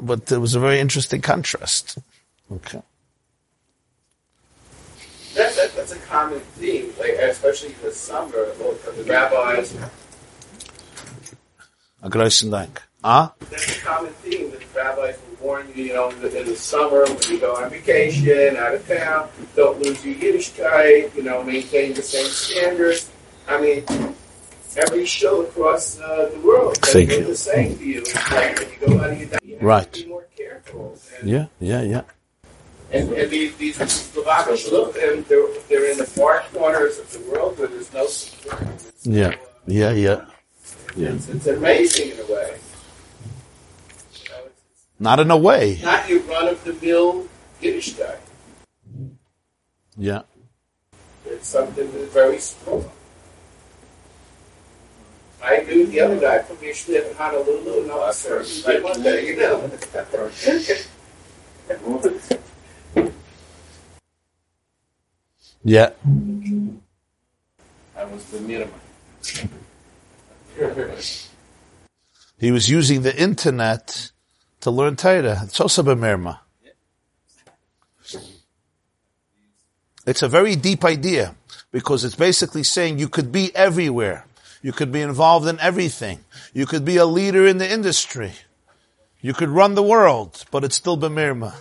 but 0.00 0.30
it 0.30 0.38
was 0.38 0.54
a 0.54 0.60
very 0.60 0.80
interesting 0.80 1.20
contrast. 1.20 1.98
Okay. 2.50 2.82
That, 5.34 5.56
that, 5.56 5.74
that's 5.74 5.92
a 5.92 5.98
common 6.00 6.40
theme, 6.40 6.92
like 6.98 7.12
especially 7.12 7.70
in 7.70 7.80
the 7.82 7.92
summer, 7.92 8.32
the 8.32 9.04
rabbis. 9.06 9.74
A 12.02 12.10
großen 12.10 12.50
Dank. 12.50 12.82
Ah? 13.04 13.32
That's 13.50 13.78
a 13.78 13.80
common 13.80 14.12
theme 14.22 14.50
that 14.50 14.60
the 14.60 14.78
rabbis 14.78 15.16
will 15.16 15.46
warn 15.46 15.68
you, 15.74 15.84
you 15.84 15.94
know, 15.94 16.10
in 16.10 16.20
the, 16.20 16.40
in 16.40 16.46
the 16.46 16.56
summer 16.56 17.04
when 17.04 17.22
you 17.30 17.38
go 17.38 17.56
on 17.56 17.70
vacation, 17.70 18.56
out 18.56 18.74
of 18.74 18.86
town, 18.86 19.28
don't 19.56 19.80
lose 19.80 20.04
your 20.04 20.14
Yiddishkeit, 20.16 21.14
you 21.14 21.22
know, 21.22 21.42
maintain 21.42 21.94
the 21.94 22.02
same 22.02 22.26
standards. 22.26 23.10
I 23.48 23.60
mean, 23.60 23.84
every 24.76 25.06
show 25.06 25.42
across 25.42 26.00
uh, 26.00 26.30
the 26.32 26.40
world 26.40 26.76
Thank 26.78 27.10
you. 27.10 27.24
the 27.24 27.36
same 27.36 27.76
to 27.78 27.84
you. 27.84 28.02
Like 28.30 28.60
you 28.60 28.86
go 28.86 29.00
out 29.00 29.10
of 29.10 29.18
your 29.18 29.28
you 29.42 29.54
have 29.56 29.62
right. 29.62 29.92
to 29.92 30.08
more 30.08 30.26
careful. 30.36 30.98
Yeah, 31.24 31.46
yeah, 31.60 31.82
yeah. 31.82 32.02
And, 32.92 33.10
and 33.12 33.30
these, 33.30 33.56
these 33.56 33.76
Slovak 33.76 34.48
Shluchim, 34.48 35.26
they're, 35.26 35.46
they're 35.68 35.90
in 35.90 35.96
the 35.96 36.04
far 36.04 36.44
corners 36.52 36.98
of 36.98 37.10
the 37.12 37.20
world 37.30 37.58
where 37.58 37.68
there's 37.68 37.92
no 37.94 38.06
support. 38.06 38.68
Yeah, 39.02 39.34
yeah, 39.66 39.92
yeah. 39.92 40.26
yeah. 40.94 41.12
It's, 41.12 41.28
it's 41.28 41.46
amazing 41.46 42.10
in 42.10 42.20
a 42.20 42.32
way. 42.32 42.58
Not 45.00 45.20
in 45.20 45.30
a 45.30 45.36
way. 45.36 45.80
Not 45.82 46.08
your 46.08 46.20
run 46.20 46.48
of 46.48 46.62
the 46.64 46.74
mill 46.74 47.26
Yiddish 47.60 47.94
guy. 47.94 48.16
Yeah. 49.96 50.22
It's 51.26 51.48
something 51.48 51.90
that's 51.92 52.12
very 52.12 52.38
small. 52.38 52.84
I 55.42 55.64
knew 55.64 55.86
the 55.86 56.00
other 56.00 56.20
guy 56.20 56.38
from 56.40 56.56
Yeshiva 56.58 57.10
in 57.10 57.16
Honolulu, 57.16 57.82
and 57.82 57.90
all 57.90 58.06
that 58.06 58.14
sort 58.14 58.42
of 58.42 58.64
like 58.64 58.84
one 58.84 59.02
day, 59.02 59.26
you 59.26 59.36
know. 59.36 59.68
yeah. 65.64 65.90
I 67.96 68.04
was 68.04 68.24
the 68.26 68.40
minimum. 68.40 68.80
he 72.38 72.52
was 72.52 72.70
using 72.70 73.02
the 73.02 73.16
internet 73.20 74.12
to 74.60 74.70
learn 74.70 74.94
Torah. 74.94 75.40
It's 75.42 75.60
also 75.60 75.82
b'merma. 75.82 76.38
It's 80.06 80.22
a 80.22 80.28
very 80.28 80.56
deep 80.56 80.84
idea 80.84 81.34
because 81.72 82.04
it's 82.04 82.16
basically 82.16 82.62
saying 82.62 82.98
you 82.98 83.08
could 83.08 83.32
be 83.32 83.54
everywhere. 83.56 84.24
You 84.62 84.72
could 84.72 84.92
be 84.92 85.00
involved 85.00 85.48
in 85.48 85.58
everything. 85.60 86.20
You 86.54 86.66
could 86.66 86.84
be 86.84 86.96
a 86.96 87.04
leader 87.04 87.46
in 87.46 87.58
the 87.58 87.70
industry. 87.70 88.32
You 89.20 89.34
could 89.34 89.48
run 89.48 89.74
the 89.74 89.82
world, 89.82 90.44
but 90.50 90.64
it's 90.64 90.76
still 90.76 90.96
b'mirma. 90.96 91.54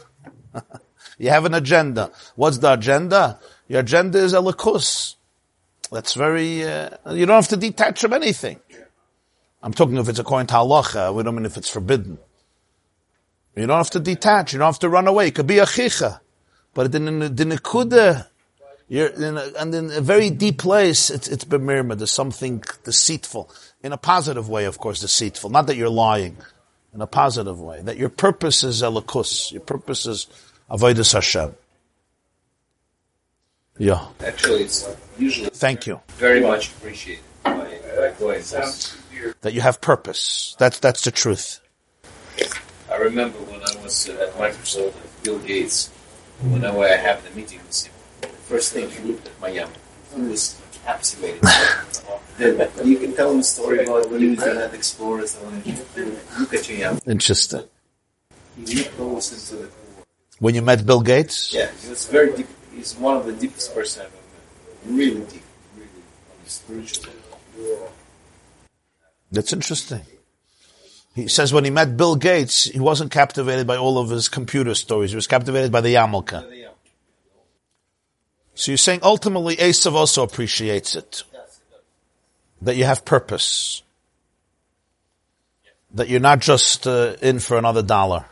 you 1.18 1.30
have 1.30 1.46
an 1.46 1.56
agenda. 1.56 2.12
What's 2.36 2.60
the 2.60 2.74
agenda? 2.74 3.40
Your 3.68 3.80
agenda 3.80 4.20
is 4.20 4.34
a 4.34 4.38
lakus. 4.38 5.16
That's 5.92 6.14
very, 6.14 6.64
uh, 6.64 6.90
you 7.12 7.26
don't 7.26 7.36
have 7.36 7.50
to 7.50 7.58
detach 7.58 8.02
from 8.02 8.14
anything. 8.14 8.60
I'm 9.64 9.74
talking 9.74 9.98
if 9.98 10.08
it's 10.08 10.20
according 10.20 10.48
to 10.48 10.54
halacha. 10.56 11.14
We 11.14 11.24
don't 11.24 11.36
mean 11.36 11.46
if 11.46 11.58
it's 11.58 11.70
forbidden. 11.70 12.18
You 13.56 13.68
don't 13.68 13.78
have 13.78 13.90
to 13.92 14.00
detach. 14.00 14.54
You 14.54 14.60
don't 14.60 14.68
have 14.68 14.80
to 14.80 14.90
run 14.90 15.08
away. 15.08 15.28
It 15.28 15.36
could 15.36 15.48
be 15.48 15.60
a 15.60 15.66
chicha. 15.66 16.22
But 16.74 16.92
the, 16.92 17.00
the 17.00 17.46
nekuda, 17.46 18.28
you're 18.92 19.08
in 19.08 19.38
a, 19.38 19.52
and 19.58 19.74
in 19.74 19.90
a 19.90 20.02
very 20.02 20.30
deep 20.30 20.58
place, 20.58 21.10
it's, 21.10 21.30
it's 21.30 21.46
bemirma. 21.46 21.98
There's 21.98 22.12
something 22.12 22.62
deceitful. 22.84 23.50
In 23.82 23.94
a 23.94 23.98
positive 23.98 24.50
way, 24.50 24.66
of 24.66 24.80
course, 24.80 25.00
deceitful. 25.00 25.50
Not 25.50 25.68
that 25.68 25.78
you're 25.78 25.88
lying. 25.88 26.36
In 26.94 27.02
a 27.02 27.08
positive 27.08 27.62
way. 27.62 27.82
That 27.82 27.96
your 27.96 28.10
purpose 28.10 28.66
is 28.66 28.82
elikus. 28.82 29.50
Your 29.50 29.62
purpose 29.62 30.06
is 30.06 30.28
avoidus 30.70 31.14
Hashem. 31.14 31.56
Yeah. 33.78 34.08
Actually, 34.20 34.64
it's 34.64 34.94
usually 35.18 35.52
Thank 35.52 35.88
you. 35.88 36.02
very 36.18 36.42
much 36.42 36.68
appreciated 36.74 37.24
by, 37.44 37.54
by. 38.20 38.42
That 39.40 39.54
you 39.54 39.62
have 39.62 39.80
purpose. 39.80 40.58
That's, 40.60 40.80
that's 40.80 41.06
the 41.06 41.12
truth. 41.12 41.62
I 42.92 42.98
remember 42.98 43.38
when 43.40 43.62
I 43.62 43.82
was 43.82 44.10
at 44.10 44.34
Microsoft 44.34 44.84
with 45.02 45.24
Bill 45.24 45.40
Gates, 45.40 45.88
whenever 46.42 46.80
I 46.84 46.98
have 46.98 47.24
the 47.24 47.30
meeting 47.40 47.60
with 47.66 47.86
him, 47.86 47.91
the 47.91 47.91
first 48.52 48.74
thing 48.74 48.90
he 48.90 49.02
looked 49.08 49.28
at 49.28 49.40
my 49.40 49.48
yam. 49.48 49.70
He 50.14 50.22
was 50.24 50.60
captivated. 50.84 51.42
you 52.84 52.98
can 53.00 53.16
tell 53.16 53.32
him 53.32 53.40
a 53.40 53.44
story 53.44 53.86
about 53.86 54.12
when 54.12 54.20
he 54.20 54.30
was 54.32 54.44
Internet 54.44 54.74
Explorer 54.74 55.26
and 55.46 55.66
look 56.40 56.54
at 56.54 56.68
your 56.68 56.78
yam. 56.80 57.00
Interesting. 57.08 57.64
He 58.58 58.76
looked 58.76 59.00
almost 59.00 59.32
into 59.34 59.64
the. 59.64 59.70
When 60.40 60.54
you 60.56 60.62
met 60.62 60.86
Bill 60.86 61.02
Gates? 61.02 61.54
Yeah, 61.54 61.70
he 61.82 61.90
was 61.90 62.08
very 62.08 62.36
deep. 62.36 62.48
He's 62.76 62.94
one 62.96 63.16
of 63.16 63.26
the 63.26 63.34
deepest 63.34 63.74
person 63.74 64.04
I've 64.06 64.14
ever 64.20 64.96
met. 64.98 65.00
Really 65.00 65.26
deep. 65.32 65.44
Really 65.78 66.46
spiritual. 66.46 67.14
That's 69.32 69.54
interesting. 69.54 70.02
He 71.16 71.28
says 71.30 71.54
when 71.54 71.64
he 71.64 71.72
met 71.72 71.96
Bill 71.96 72.16
Gates, 72.16 72.66
he 72.66 72.80
wasn't 72.80 73.12
captivated 73.12 73.66
by 73.66 73.78
all 73.78 73.98
of 73.98 74.10
his 74.10 74.28
computer 74.28 74.76
stories. 74.76 75.12
He 75.12 75.16
was 75.16 75.28
captivated 75.28 75.72
by 75.72 75.82
the 75.82 75.94
Yamalka. 75.96 76.61
So 78.56 78.72
you're 78.72 78.78
saying 78.78 79.00
ultimately 79.04 79.56
Esav 79.56 79.94
also 79.94 80.24
appreciates 80.24 80.96
it. 80.96 81.24
That 82.62 82.76
you 82.76 82.86
have 82.86 83.06
purpose. 83.06 83.82
That 85.94 86.10
you're 86.10 86.20
not 86.20 86.40
just 86.40 86.86
uh, 86.86 87.16
in 87.22 87.40
for 87.40 87.58
another 87.58 87.82
dollar. 87.82 88.26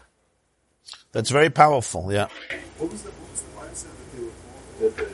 That's 1.11 1.31
very 1.31 1.49
powerful, 1.49 2.13
yeah. 2.13 2.27
What 2.77 2.91
was 2.91 3.01
the, 3.01 3.09
what 3.09 3.31
was 3.31 3.41
the 3.41 3.49
mindset 3.57 3.89
that 3.97 4.11
they 4.15 4.23
were? 4.23 4.91
The, 4.91 5.03
the, 5.03 5.09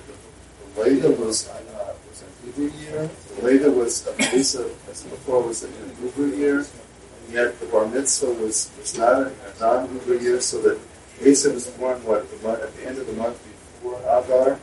the 0.76 0.82
Leda 0.84 1.12
was, 1.22 1.48
uh, 1.48 1.94
was 2.10 2.22
an 2.22 2.52
ibbur 2.52 2.82
year. 2.82 3.10
The 3.38 3.46
Leda 3.46 3.72
was, 3.72 4.06
uh, 4.06 4.14
Lisa, 4.34 4.70
as 4.92 5.04
before, 5.04 5.44
was 5.44 5.64
an 5.64 5.72
ibbur 5.72 6.38
year. 6.38 6.58
And 6.60 7.34
yet 7.34 7.58
the 7.62 7.68
Bar 7.68 7.88
Mitzvah 7.88 8.34
was, 8.34 8.70
was 8.78 8.98
not 8.98 9.14
a 9.14 9.32
non-ibbur 9.62 10.22
year, 10.22 10.42
so 10.42 10.62
that 10.62 10.78
Asa 11.22 11.54
was 11.54 11.68
born, 11.68 12.04
what, 12.04 12.30
the 12.30 12.46
month, 12.46 12.62
at 12.62 12.76
the 12.76 12.86
end 12.86 12.98
of 12.98 13.08
the 13.08 13.14
month 13.14 13.42
before 13.82 13.98
Adar. 14.02 14.60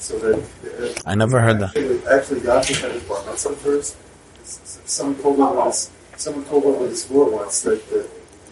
So 0.00 0.18
that, 0.18 0.96
uh, 0.96 1.02
I 1.04 1.14
never 1.14 1.40
heard 1.40 1.60
that. 1.60 1.76
Actually, 1.76 2.08
actually 2.08 2.40
Yaakov 2.40 2.80
had 2.80 2.92
his 2.92 3.02
Bar 3.04 3.24
Mitzvah 3.26 3.54
first. 3.56 3.96
Someone 4.88 5.22
told 5.22 5.38
him 5.38 5.56
with 5.56 5.66
his, 5.66 5.90
someone 6.16 6.44
told 6.46 6.64
him 6.64 6.80
with 6.80 6.90
his 6.90 7.08
word 7.10 7.32
once 7.32 7.60
that, 7.62 7.86
that 7.90 8.08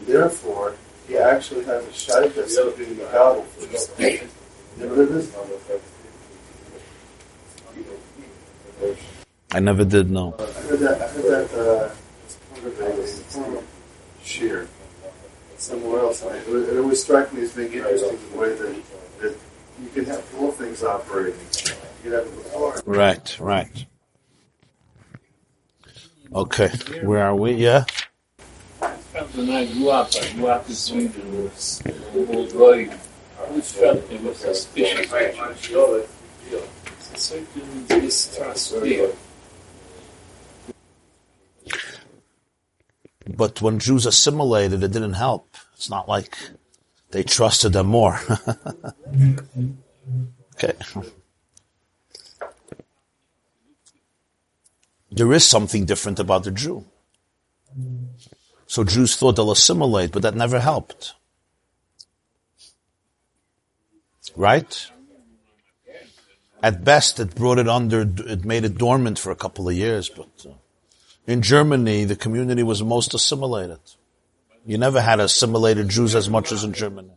therefore 0.06 0.74
he 1.08 1.16
actually 1.16 1.64
has 1.64 1.84
a 1.84 1.88
shaita 1.88 2.66
of 2.66 2.76
being 2.76 2.96
the 2.98 3.04
God 3.04 3.44
first. 3.46 3.98
Never 3.98 4.94
heard 4.94 5.08
this? 5.08 5.34
I 9.50 9.60
never 9.60 9.84
did 9.84 10.10
know. 10.10 10.36
I 10.38 10.42
heard 10.42 10.78
that. 10.80 11.00
I 11.00 11.08
heard 11.08 11.24
that. 11.24 11.58
Uh, 11.58 11.94
form 13.28 13.56
of 13.56 13.64
shear 14.22 14.68
somewhere 15.56 16.00
else. 16.00 16.22
It, 16.22 16.48
it 16.48 16.78
always 16.78 17.02
struck 17.02 17.32
me 17.32 17.42
as 17.42 17.52
being 17.52 17.72
interesting 17.72 18.18
the 18.32 18.38
way 18.38 18.54
that, 18.54 18.82
that 19.20 19.36
you 19.82 19.88
can 19.94 20.04
have 20.06 20.32
both 20.32 20.58
things 20.58 20.82
operating. 20.82 21.40
You 22.04 22.12
have 22.12 22.24
before. 22.36 22.82
Right, 22.86 23.38
right. 23.40 23.86
Okay, 26.34 26.70
where 27.02 27.24
are 27.24 27.34
we? 27.34 27.52
Yeah? 27.52 27.84
When 29.34 29.50
I 29.50 29.64
grew 29.72 29.90
up, 29.90 30.10
I 30.14 30.32
grew 30.32 30.46
up. 30.46 30.64
I 30.64 30.68
always 33.46 33.72
felt 33.72 34.08
there 34.08 34.20
was. 34.20 34.44
A 37.10 37.16
certain 37.16 37.86
distrust 37.86 38.80
there. 38.82 39.12
But 43.36 43.62
when 43.62 43.78
Jews 43.78 44.06
assimilated, 44.06 44.82
it 44.82 44.92
didn't 44.92 45.14
help. 45.14 45.56
It's 45.74 45.88
not 45.88 46.08
like 46.08 46.36
they 47.10 47.22
trusted 47.22 47.72
them 47.72 47.86
more. 47.86 48.20
okay. 50.54 50.74
There 55.10 55.32
is 55.32 55.44
something 55.44 55.84
different 55.86 56.18
about 56.18 56.44
the 56.44 56.50
Jew. 56.50 56.84
So 58.66 58.84
Jews 58.84 59.16
thought 59.16 59.36
they'll 59.36 59.50
assimilate, 59.50 60.12
but 60.12 60.22
that 60.22 60.34
never 60.34 60.60
helped. 60.60 61.14
Right? 64.36 64.90
At 66.62 66.84
best, 66.84 67.18
it 67.20 67.34
brought 67.34 67.58
it 67.58 67.68
under, 67.68 68.02
it 68.02 68.44
made 68.44 68.64
it 68.64 68.76
dormant 68.76 69.18
for 69.18 69.30
a 69.30 69.36
couple 69.36 69.68
of 69.68 69.74
years, 69.74 70.08
but 70.08 70.28
uh, 70.46 70.52
in 71.26 71.40
Germany, 71.40 72.04
the 72.04 72.16
community 72.16 72.62
was 72.62 72.82
most 72.82 73.14
assimilated. 73.14 73.78
You 74.66 74.78
never 74.78 75.00
had 75.00 75.20
assimilated 75.20 75.88
Jews 75.88 76.14
as 76.14 76.28
much 76.28 76.52
as 76.52 76.64
in 76.64 76.72
Germany. 76.72 77.10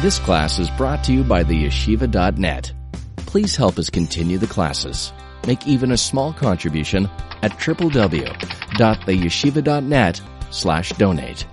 This 0.00 0.18
class 0.18 0.58
is 0.58 0.70
brought 0.70 1.04
to 1.04 1.12
you 1.12 1.22
by 1.22 1.44
the 1.44 1.66
yeshiva.net. 1.66 2.72
Please 3.18 3.56
help 3.56 3.78
us 3.78 3.88
continue 3.88 4.38
the 4.38 4.46
classes. 4.46 5.12
Make 5.46 5.66
even 5.66 5.92
a 5.92 5.96
small 5.96 6.32
contribution 6.32 7.08
at 7.42 7.52
www.theyeshiva.net 7.52 10.20
slash 10.50 10.92
donate. 10.92 11.46